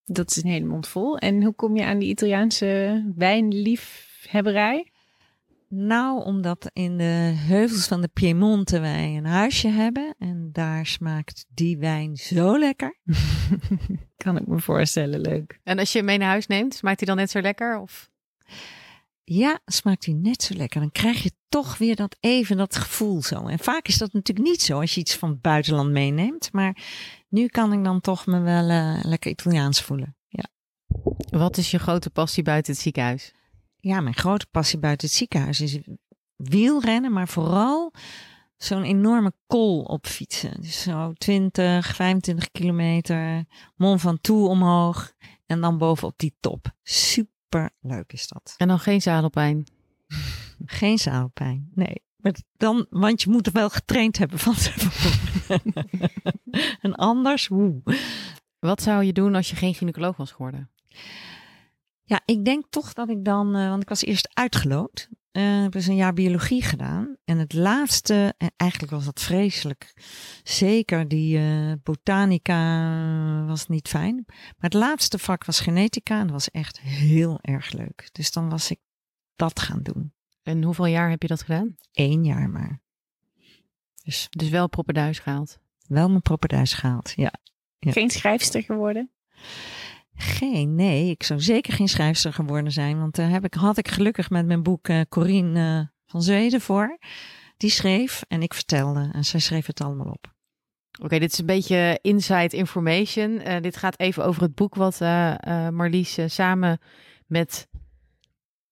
Dat 0.04 0.30
is 0.30 0.42
een 0.42 0.50
hele 0.50 0.66
mond 0.66 0.88
vol. 0.88 1.18
En 1.18 1.42
hoe 1.42 1.54
kom 1.54 1.76
je 1.76 1.84
aan 1.84 1.98
die 1.98 2.08
Italiaanse 2.08 3.04
wijnliefhebberij? 3.16 4.92
Nou, 5.68 6.24
omdat 6.24 6.70
in 6.72 6.98
de 6.98 7.32
heuvels 7.36 7.86
van 7.86 8.00
de 8.00 8.08
Piemonte 8.08 8.80
wij 8.80 9.16
een 9.16 9.26
huisje 9.26 9.68
hebben. 9.68 10.14
En 10.18 10.48
daar 10.52 10.86
smaakt 10.86 11.46
die 11.48 11.78
wijn 11.78 12.16
zo 12.16 12.58
lekker. 12.58 12.98
kan 14.24 14.36
ik 14.36 14.46
me 14.46 14.58
voorstellen, 14.58 15.20
leuk. 15.20 15.60
En 15.64 15.78
als 15.78 15.92
je 15.92 15.98
hem 15.98 16.06
mee 16.06 16.18
naar 16.18 16.28
huis 16.28 16.46
neemt, 16.46 16.74
smaakt 16.74 16.98
hij 16.98 17.08
dan 17.08 17.16
net 17.16 17.30
zo 17.30 17.40
lekker? 17.40 17.78
Of? 17.78 18.10
Ja, 19.24 19.60
smaakt 19.64 20.04
hij 20.04 20.14
net 20.14 20.42
zo 20.42 20.54
lekker. 20.54 20.80
Dan 20.80 20.92
krijg 20.92 21.22
je 21.22 21.32
toch 21.48 21.78
weer 21.78 21.96
dat 21.96 22.16
even 22.20 22.56
dat 22.56 22.76
gevoel 22.76 23.22
zo. 23.22 23.46
En 23.46 23.58
vaak 23.58 23.88
is 23.88 23.98
dat 23.98 24.12
natuurlijk 24.12 24.48
niet 24.48 24.62
zo 24.62 24.80
als 24.80 24.94
je 24.94 25.00
iets 25.00 25.16
van 25.16 25.30
het 25.30 25.40
buitenland 25.40 25.90
meeneemt. 25.90 26.52
Maar 26.52 26.76
nu 27.34 27.46
kan 27.46 27.72
ik 27.72 27.84
dan 27.84 28.00
toch 28.00 28.26
me 28.26 28.40
wel 28.40 28.70
uh, 28.70 28.98
lekker 29.02 29.30
Italiaans 29.30 29.80
voelen. 29.80 30.16
Ja. 30.28 30.44
Wat 31.30 31.56
is 31.56 31.70
je 31.70 31.78
grote 31.78 32.10
passie 32.10 32.42
buiten 32.42 32.72
het 32.72 32.82
ziekenhuis? 32.82 33.34
Ja, 33.76 34.00
mijn 34.00 34.14
grote 34.14 34.46
passie 34.50 34.78
buiten 34.78 35.06
het 35.06 35.16
ziekenhuis 35.16 35.60
is 35.60 35.78
wielrennen, 36.36 37.12
maar 37.12 37.28
vooral 37.28 37.92
zo'n 38.56 38.82
enorme 38.82 39.32
kol 39.46 39.82
op 39.82 40.06
fietsen. 40.06 40.60
Dus 40.60 40.82
zo 40.82 41.12
20, 41.12 41.94
25 41.94 42.50
kilometer, 42.50 43.44
Mont 43.76 44.00
Ventoux 44.00 44.48
omhoog 44.48 45.12
en 45.46 45.60
dan 45.60 45.78
bovenop 45.78 46.18
die 46.18 46.36
top. 46.40 46.66
Super 46.82 47.70
leuk 47.80 48.12
is 48.12 48.28
dat. 48.28 48.54
En 48.56 48.68
dan 48.68 48.78
geen 48.78 49.02
zadelpijn? 49.02 49.66
Geen 50.66 50.98
zadelpijn, 50.98 51.70
nee. 51.74 52.03
Maar 52.24 52.34
dan, 52.56 52.86
want 52.90 53.22
je 53.22 53.30
moet 53.30 53.46
er 53.46 53.52
wel 53.52 53.70
getraind 53.70 54.18
hebben 54.18 54.38
van 54.38 54.54
tevoren. 54.54 55.72
en 56.84 56.94
anders, 56.94 57.48
woe. 57.48 57.82
Wat 58.58 58.82
zou 58.82 59.04
je 59.04 59.12
doen 59.12 59.34
als 59.34 59.50
je 59.50 59.56
geen 59.56 59.74
gynaecoloog 59.74 60.16
was 60.16 60.32
geworden? 60.32 60.70
Ja, 62.02 62.22
ik 62.24 62.44
denk 62.44 62.64
toch 62.70 62.92
dat 62.92 63.08
ik 63.08 63.24
dan, 63.24 63.56
uh, 63.56 63.68
want 63.68 63.82
ik 63.82 63.88
was 63.88 64.02
eerst 64.02 64.30
uitgeloot. 64.34 65.08
Uh, 65.32 65.56
ik 65.56 65.62
heb 65.62 65.72
dus 65.72 65.86
een 65.86 65.96
jaar 65.96 66.12
biologie 66.12 66.62
gedaan. 66.62 67.16
En 67.24 67.38
het 67.38 67.52
laatste, 67.52 68.34
en 68.38 68.52
eigenlijk 68.56 68.92
was 68.92 69.04
dat 69.04 69.20
vreselijk. 69.20 69.92
Zeker 70.42 71.08
die 71.08 71.38
uh, 71.38 71.72
botanica 71.82 73.44
was 73.46 73.66
niet 73.66 73.88
fijn. 73.88 74.24
Maar 74.26 74.54
het 74.58 74.74
laatste 74.74 75.18
vak 75.18 75.44
was 75.44 75.60
genetica 75.60 76.14
en 76.14 76.22
dat 76.22 76.30
was 76.30 76.50
echt 76.50 76.80
heel 76.80 77.38
erg 77.40 77.72
leuk. 77.72 78.08
Dus 78.12 78.30
dan 78.30 78.48
was 78.48 78.70
ik 78.70 78.80
dat 79.36 79.60
gaan 79.60 79.82
doen. 79.82 80.12
En 80.44 80.62
hoeveel 80.62 80.86
jaar 80.86 81.10
heb 81.10 81.22
je 81.22 81.28
dat 81.28 81.42
gedaan? 81.42 81.76
Eén 81.92 82.24
jaar 82.24 82.50
maar. 82.50 82.80
Dus, 84.02 84.26
dus 84.30 84.48
wel 84.48 84.68
proppenduis 84.68 85.18
gehaald? 85.18 85.58
Wel 85.86 86.08
mijn 86.08 86.22
proppenduis 86.22 86.72
gehaald, 86.72 87.12
ja. 87.16 87.32
ja. 87.78 87.92
Geen 87.92 88.10
schrijfster 88.10 88.62
geworden? 88.62 89.10
Geen, 90.14 90.74
nee. 90.74 91.10
Ik 91.10 91.22
zou 91.22 91.40
zeker 91.40 91.72
geen 91.72 91.88
schrijfster 91.88 92.32
geworden 92.32 92.72
zijn. 92.72 92.98
Want 92.98 93.14
daar 93.14 93.28
heb 93.28 93.44
ik, 93.44 93.54
had 93.54 93.78
ik 93.78 93.88
gelukkig 93.88 94.30
met 94.30 94.46
mijn 94.46 94.62
boek 94.62 94.88
uh, 94.88 95.00
Corine 95.08 95.78
uh, 95.80 95.86
van 96.06 96.22
Zweden 96.22 96.60
voor. 96.60 96.98
Die 97.56 97.70
schreef 97.70 98.24
en 98.28 98.42
ik 98.42 98.54
vertelde. 98.54 99.08
En 99.12 99.24
zij 99.24 99.40
schreef 99.40 99.66
het 99.66 99.80
allemaal 99.80 100.06
op. 100.06 100.32
Oké, 100.92 101.04
okay, 101.04 101.18
dit 101.18 101.32
is 101.32 101.38
een 101.38 101.46
beetje 101.46 101.98
inside 102.02 102.56
information. 102.56 103.30
Uh, 103.30 103.60
dit 103.60 103.76
gaat 103.76 103.98
even 103.98 104.24
over 104.24 104.42
het 104.42 104.54
boek 104.54 104.74
wat 104.74 105.00
Marlies 105.70 106.18
samen 106.26 106.78
met 107.26 107.68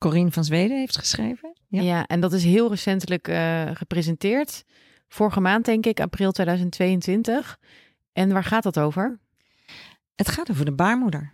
Corine 0.03 0.33
van 0.33 0.45
Zweden 0.45 0.79
heeft 0.79 0.99
geschreven. 0.99 1.57
Ja, 1.69 1.83
ja 1.83 2.07
en 2.07 2.21
dat 2.21 2.33
is 2.33 2.45
heel 2.45 2.69
recentelijk 2.69 3.29
uh, 3.29 3.71
gepresenteerd. 3.73 4.65
Vorige 5.09 5.41
maand, 5.41 5.65
denk 5.65 5.87
ik, 5.87 6.01
april 6.01 6.33
2022. 6.33 7.59
En 8.13 8.33
waar 8.33 8.45
gaat 8.45 8.63
dat 8.63 8.79
over? 8.79 9.21
Het 10.15 10.29
gaat 10.29 10.51
over 10.51 10.65
de 10.65 10.73
baarmoeder. 10.73 11.33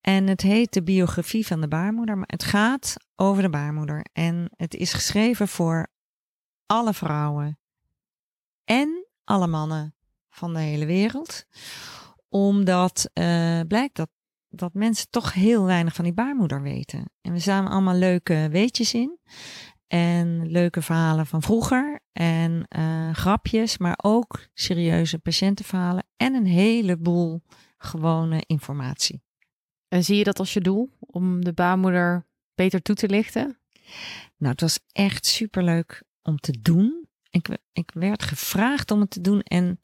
En 0.00 0.26
het 0.26 0.40
heet 0.40 0.72
de 0.72 0.82
biografie 0.82 1.46
van 1.46 1.60
de 1.60 1.68
baarmoeder, 1.68 2.16
maar 2.16 2.28
het 2.30 2.44
gaat 2.44 2.96
over 3.16 3.42
de 3.42 3.50
baarmoeder. 3.50 4.06
En 4.12 4.50
het 4.56 4.74
is 4.74 4.92
geschreven 4.92 5.48
voor 5.48 5.86
alle 6.66 6.94
vrouwen 6.94 7.58
en 8.64 9.06
alle 9.24 9.46
mannen 9.46 9.94
van 10.30 10.52
de 10.52 10.60
hele 10.60 10.86
wereld. 10.86 11.44
Omdat 12.28 13.10
uh, 13.14 13.60
blijkt 13.68 13.96
dat, 13.96 14.08
dat 14.52 14.74
mensen 14.74 15.10
toch 15.10 15.32
heel 15.32 15.64
weinig 15.64 15.94
van 15.94 16.04
die 16.04 16.12
baarmoeder 16.12 16.62
weten. 16.62 17.10
En 17.20 17.32
we 17.32 17.38
staan 17.38 17.68
allemaal 17.68 17.94
leuke 17.94 18.48
weetjes 18.50 18.94
in. 18.94 19.18
En 19.86 20.50
leuke 20.50 20.82
verhalen 20.82 21.26
van 21.26 21.42
vroeger. 21.42 22.00
En 22.12 22.66
uh, 22.76 23.14
grapjes, 23.14 23.78
maar 23.78 23.98
ook 24.02 24.46
serieuze 24.54 25.18
patiëntenverhalen. 25.18 26.04
En 26.16 26.34
een 26.34 26.46
heleboel 26.46 27.42
gewone 27.78 28.42
informatie. 28.46 29.22
En 29.88 30.04
zie 30.04 30.16
je 30.16 30.24
dat 30.24 30.38
als 30.38 30.52
je 30.52 30.60
doel 30.60 30.90
om 30.98 31.44
de 31.44 31.52
baarmoeder 31.52 32.26
beter 32.54 32.82
toe 32.82 32.94
te 32.94 33.08
lichten? 33.08 33.58
Nou, 34.36 34.52
het 34.52 34.60
was 34.60 34.78
echt 34.92 35.26
superleuk 35.26 36.02
om 36.22 36.36
te 36.36 36.60
doen. 36.62 37.06
Ik, 37.30 37.48
ik 37.72 37.90
werd 37.94 38.22
gevraagd 38.22 38.90
om 38.90 39.00
het 39.00 39.10
te 39.10 39.20
doen 39.20 39.40
en 39.40 39.80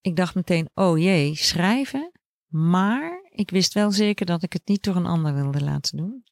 ik 0.00 0.16
dacht 0.16 0.34
meteen, 0.34 0.68
oh 0.74 0.98
jee, 0.98 1.34
schrijven. 1.34 2.12
Maar 2.48 3.28
ik 3.30 3.50
wist 3.50 3.74
wel 3.74 3.90
zeker 3.90 4.26
dat 4.26 4.42
ik 4.42 4.52
het 4.52 4.62
niet 4.64 4.82
door 4.82 4.96
een 4.96 5.06
ander 5.06 5.34
wilde 5.34 5.64
laten 5.64 5.96
doen. 5.96 6.24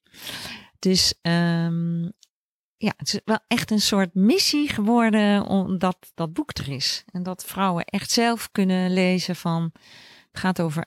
Dus 0.79 1.14
um, 1.23 2.12
ja, 2.77 2.93
het 2.97 3.12
is 3.12 3.21
wel 3.25 3.39
echt 3.47 3.71
een 3.71 3.81
soort 3.81 4.14
missie 4.14 4.69
geworden 4.69 5.47
omdat 5.47 6.12
dat 6.14 6.33
boek 6.33 6.59
er 6.59 6.69
is. 6.69 7.05
En 7.12 7.23
dat 7.23 7.45
vrouwen 7.45 7.85
echt 7.85 8.11
zelf 8.11 8.51
kunnen 8.53 8.93
lezen 8.93 9.37
van, 9.37 9.71
het 10.31 10.41
gaat 10.41 10.61
over 10.61 10.87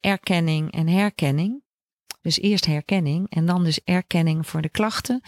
erkenning 0.00 0.72
en 0.72 0.88
herkenning. 0.88 1.64
Dus 2.20 2.40
eerst 2.40 2.66
herkenning 2.66 3.30
en 3.30 3.46
dan 3.46 3.64
dus 3.64 3.80
erkenning 3.84 4.46
voor 4.46 4.62
de 4.62 4.68
klachten. 4.68 5.20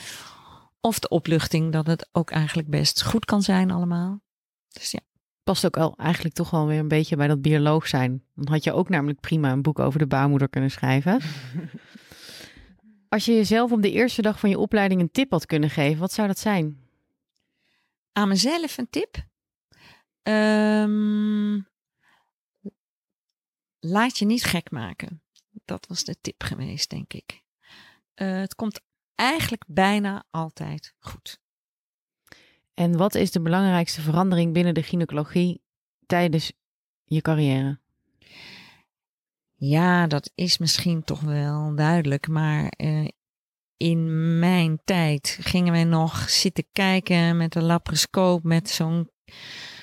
Of 0.80 0.99
de 0.99 1.09
opluchting 1.09 1.72
dat 1.72 1.86
het 1.86 2.09
ook 2.12 2.30
eigenlijk 2.30 2.68
best 2.68 3.03
goed 3.03 3.24
kan 3.24 3.43
zijn 3.43 3.70
allemaal. 3.70 4.20
Dus 4.68 4.91
ja. 4.91 5.01
Past 5.49 5.66
ook 5.66 5.76
al 5.76 5.94
eigenlijk 5.96 6.34
toch 6.34 6.51
wel 6.51 6.66
weer 6.66 6.78
een 6.78 6.88
beetje 6.88 7.16
bij 7.16 7.26
dat 7.26 7.42
bioloog 7.42 7.86
zijn. 7.88 8.24
Dan 8.34 8.49
had 8.49 8.64
je 8.64 8.72
ook 8.72 8.88
namelijk 8.88 9.20
prima 9.20 9.53
een 9.53 9.62
boek 9.62 9.78
over 9.78 9.99
de 9.99 10.07
baarmoeder 10.07 10.49
kunnen 10.49 10.70
schrijven. 10.70 11.20
Als 13.09 13.24
je 13.24 13.32
jezelf 13.32 13.72
op 13.72 13.82
de 13.82 13.92
eerste 13.92 14.22
dag 14.22 14.40
van 14.40 14.51
je 14.51 14.59
opleiding 14.59 15.01
een 15.01 15.11
tip 15.11 15.30
had 15.30 15.46
kunnen 15.46 15.70
geven, 15.70 15.99
wat 15.99 16.12
zou 16.12 16.28
dat 16.28 16.38
zijn? 16.38 16.78
Aan 18.12 18.28
mezelf 18.28 18.78
een 18.78 18.90
tip? 18.90 19.16
Um, 20.22 21.68
laat 23.80 24.18
je 24.18 24.24
niet 24.24 24.44
gek 24.44 24.70
maken. 24.70 25.22
Dat 25.64 25.86
was 25.86 26.05
de 26.05 26.16
tip 26.20 26.42
geweest, 26.42 26.90
denk 26.90 27.12
ik. 27.12 27.42
Uh, 28.14 28.38
het 28.38 28.55
komt 28.55 28.80
eigenlijk 29.14 29.64
bijna 29.66 30.24
altijd 30.30 30.94
goed. 30.99 31.40
En 32.78 32.96
wat 32.96 33.14
is 33.14 33.30
de 33.30 33.40
belangrijkste 33.40 34.00
verandering 34.00 34.52
binnen 34.52 34.74
de 34.74 34.82
gynaecologie 34.82 35.62
tijdens 36.06 36.52
je 37.04 37.20
carrière? 37.20 37.78
Ja, 39.54 40.06
dat 40.06 40.30
is 40.34 40.58
misschien 40.58 41.04
toch 41.04 41.20
wel 41.20 41.74
duidelijk, 41.74 42.28
maar 42.28 42.72
uh, 42.76 43.08
in 43.76 44.38
mijn 44.38 44.80
tijd 44.84 45.38
gingen 45.40 45.72
wij 45.72 45.84
nog 45.84 46.30
zitten 46.30 46.64
kijken 46.72 47.36
met 47.36 47.54
een 47.54 47.64
laparoscoop 47.64 48.42
met 48.42 48.70
zo'n 48.70 49.10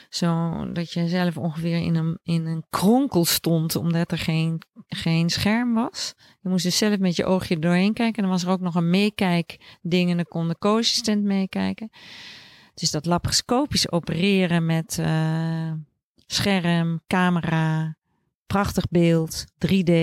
zo 0.09 0.51
dat 0.71 0.91
je 0.91 1.07
zelf 1.07 1.37
ongeveer 1.37 1.77
in 1.77 1.95
een, 1.95 2.19
in 2.23 2.45
een 2.45 2.65
kronkel 2.69 3.25
stond, 3.25 3.75
omdat 3.75 4.11
er 4.11 4.17
geen, 4.17 4.61
geen 4.87 5.29
scherm 5.29 5.73
was. 5.73 6.13
Je 6.41 6.49
moest 6.49 6.63
dus 6.63 6.77
zelf 6.77 6.99
met 6.99 7.15
je 7.15 7.25
oogje 7.25 7.59
doorheen 7.59 7.93
kijken. 7.93 8.15
En 8.15 8.21
dan 8.21 8.31
was 8.31 8.43
er 8.43 8.49
ook 8.49 8.59
nog 8.59 8.75
een 8.75 8.89
meekijkding 8.89 10.09
en 10.09 10.15
dan 10.15 10.25
kon 10.25 10.47
de 10.47 10.57
co-assistent 10.57 11.23
meekijken. 11.23 11.89
Dus 12.75 12.91
dat 12.91 13.05
laparoscopisch 13.05 13.91
opereren 13.91 14.65
met 14.65 14.97
uh, 14.99 15.71
scherm, 16.25 17.01
camera, 17.07 17.95
prachtig 18.45 18.87
beeld, 18.89 19.45
3D, 19.67 19.93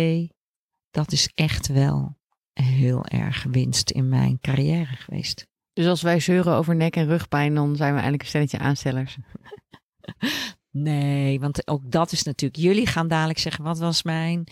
dat 0.91 1.12
is 1.12 1.31
echt 1.35 1.66
wel 1.66 2.16
heel 2.53 3.07
erg 3.07 3.43
winst 3.43 3.91
in 3.91 4.09
mijn 4.09 4.39
carrière 4.41 4.97
geweest. 4.97 5.47
Dus 5.73 5.87
als 5.87 6.03
wij 6.03 6.20
zeuren 6.20 6.55
over 6.55 6.77
nek- 6.77 6.97
en 6.97 7.07
rugpijn, 7.07 7.55
dan 7.55 7.77
zijn 7.77 7.89
we 7.89 8.01
eigenlijk 8.01 8.23
een 8.23 8.29
stelletje 8.29 8.59
aanstellers. 8.59 9.16
Nee, 10.75 11.41
want 11.41 11.68
ook 11.68 11.91
dat 11.91 12.12
is 12.12 12.23
natuurlijk. 12.23 12.62
Jullie 12.62 12.87
gaan 12.87 13.09
dadelijk 13.09 13.39
zeggen: 13.39 13.64
wat 13.64 13.79
was 13.79 14.03
mijn 14.03 14.45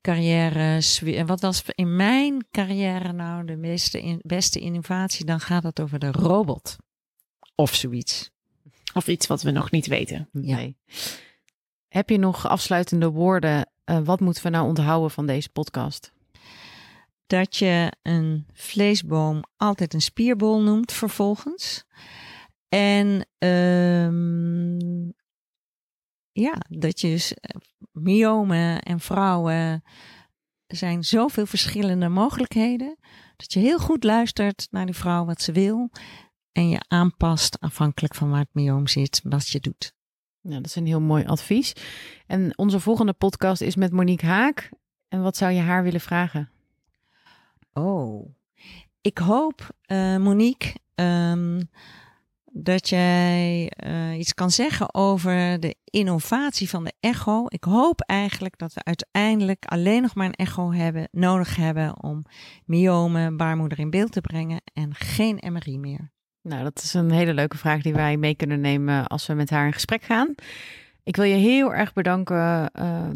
carrière? 0.00 0.80
En 1.04 1.26
wat 1.26 1.40
was 1.40 1.62
in 1.66 1.96
mijn 1.96 2.46
carrière 2.50 3.12
nou 3.12 3.44
de 3.44 3.56
beste, 3.56 4.18
beste 4.22 4.58
innovatie? 4.58 5.24
Dan 5.24 5.40
gaat 5.40 5.62
het 5.62 5.80
over 5.80 5.98
de 5.98 6.12
robot 6.12 6.76
of 7.54 7.74
zoiets. 7.74 8.30
Of 8.94 9.08
iets 9.08 9.26
wat 9.26 9.42
we 9.42 9.50
nog 9.50 9.70
niet 9.70 9.86
weten. 9.86 10.28
Nee. 10.32 10.76
Heb 11.88 12.10
je 12.10 12.18
nog 12.18 12.48
afsluitende 12.48 13.10
woorden? 13.10 13.68
Uh, 13.84 13.98
wat 14.04 14.20
moeten 14.20 14.42
we 14.42 14.48
nou 14.48 14.66
onthouden 14.66 15.10
van 15.10 15.26
deze 15.26 15.48
podcast? 15.48 16.12
Dat 17.26 17.56
je 17.56 17.92
een 18.02 18.46
vleesboom 18.52 19.44
altijd 19.56 19.94
een 19.94 20.00
spierbol 20.00 20.62
noemt 20.62 20.92
vervolgens. 20.92 21.84
En 22.68 23.26
um, 23.48 25.14
ja, 26.32 26.54
dat 26.68 27.00
je 27.00 27.08
dus 27.08 27.34
eh, 27.34 27.60
myomen 27.92 28.82
en 28.82 29.00
vrouwen 29.00 29.82
zijn 30.66 31.04
zoveel 31.04 31.46
verschillende 31.46 32.08
mogelijkheden. 32.08 32.96
Dat 33.36 33.52
je 33.52 33.60
heel 33.60 33.78
goed 33.78 34.04
luistert 34.04 34.66
naar 34.70 34.86
die 34.86 34.94
vrouw 34.94 35.24
wat 35.24 35.42
ze 35.42 35.52
wil. 35.52 35.90
En 36.54 36.68
je 36.68 36.80
aanpast 36.88 37.60
afhankelijk 37.60 38.14
van 38.14 38.30
waar 38.30 38.40
het 38.40 38.54
myoom 38.54 38.86
zit, 38.86 39.20
wat 39.24 39.48
je 39.48 39.60
doet. 39.60 39.94
Nou, 40.40 40.56
dat 40.56 40.66
is 40.66 40.76
een 40.76 40.86
heel 40.86 41.00
mooi 41.00 41.24
advies. 41.24 41.72
En 42.26 42.58
onze 42.58 42.80
volgende 42.80 43.12
podcast 43.12 43.60
is 43.60 43.76
met 43.76 43.92
Monique 43.92 44.26
Haak. 44.26 44.70
En 45.08 45.22
wat 45.22 45.36
zou 45.36 45.52
je 45.52 45.60
haar 45.60 45.82
willen 45.82 46.00
vragen? 46.00 46.50
Oh, 47.72 48.34
ik 49.00 49.18
hoop, 49.18 49.68
uh, 49.86 50.16
Monique, 50.16 50.74
um, 50.94 51.70
dat 52.44 52.88
jij 52.88 53.72
uh, 53.86 54.18
iets 54.18 54.34
kan 54.34 54.50
zeggen 54.50 54.94
over 54.94 55.60
de 55.60 55.76
innovatie 55.84 56.68
van 56.68 56.84
de 56.84 56.92
echo. 57.00 57.44
Ik 57.48 57.64
hoop 57.64 58.00
eigenlijk 58.00 58.58
dat 58.58 58.74
we 58.74 58.84
uiteindelijk 58.84 59.64
alleen 59.64 60.02
nog 60.02 60.14
maar 60.14 60.26
een 60.26 60.32
echo 60.32 60.72
hebben, 60.72 61.08
nodig 61.10 61.56
hebben 61.56 62.02
om 62.02 62.24
myomen, 62.64 63.36
baarmoeder 63.36 63.78
in 63.78 63.90
beeld 63.90 64.12
te 64.12 64.20
brengen 64.20 64.60
en 64.72 64.94
geen 64.94 65.52
MRI 65.52 65.78
meer. 65.78 66.13
Nou, 66.44 66.62
dat 66.62 66.80
is 66.82 66.94
een 66.94 67.10
hele 67.10 67.34
leuke 67.34 67.56
vraag 67.56 67.82
die 67.82 67.92
wij 67.92 68.16
mee 68.16 68.34
kunnen 68.34 68.60
nemen 68.60 69.06
als 69.06 69.26
we 69.26 69.34
met 69.34 69.50
haar 69.50 69.66
in 69.66 69.72
gesprek 69.72 70.02
gaan. 70.02 70.34
Ik 71.02 71.16
wil 71.16 71.24
je 71.24 71.34
heel 71.34 71.74
erg 71.74 71.92
bedanken 71.92 72.70
uh, 72.78 73.08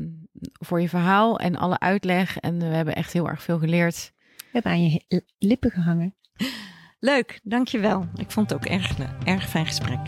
voor 0.53 0.81
je 0.81 0.89
verhaal 0.89 1.39
en 1.39 1.57
alle 1.57 1.79
uitleg. 1.79 2.39
En 2.39 2.59
we 2.59 2.65
hebben 2.65 2.95
echt 2.95 3.13
heel 3.13 3.29
erg 3.29 3.43
veel 3.43 3.59
geleerd. 3.59 4.13
We 4.37 4.45
hebben 4.53 4.73
aan 4.73 4.91
je 4.91 5.23
lippen 5.39 5.71
gehangen. 5.71 6.15
Leuk, 7.01 7.41
dankjewel. 7.43 8.07
Ik 8.17 8.31
vond 8.31 8.51
het 8.51 8.59
ook 8.59 8.67
erg, 8.67 8.97
erg 9.25 9.49
fijn 9.49 9.67
gesprek. 9.67 9.99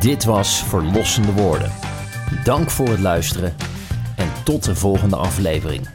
Dit 0.00 0.24
was 0.24 0.64
Verlossende 0.64 1.32
Woorden. 1.32 1.72
Dank 2.44 2.70
voor 2.70 2.88
het 2.88 3.00
luisteren 3.00 3.54
en 4.16 4.28
tot 4.44 4.64
de 4.64 4.74
volgende 4.74 5.16
aflevering. 5.16 5.88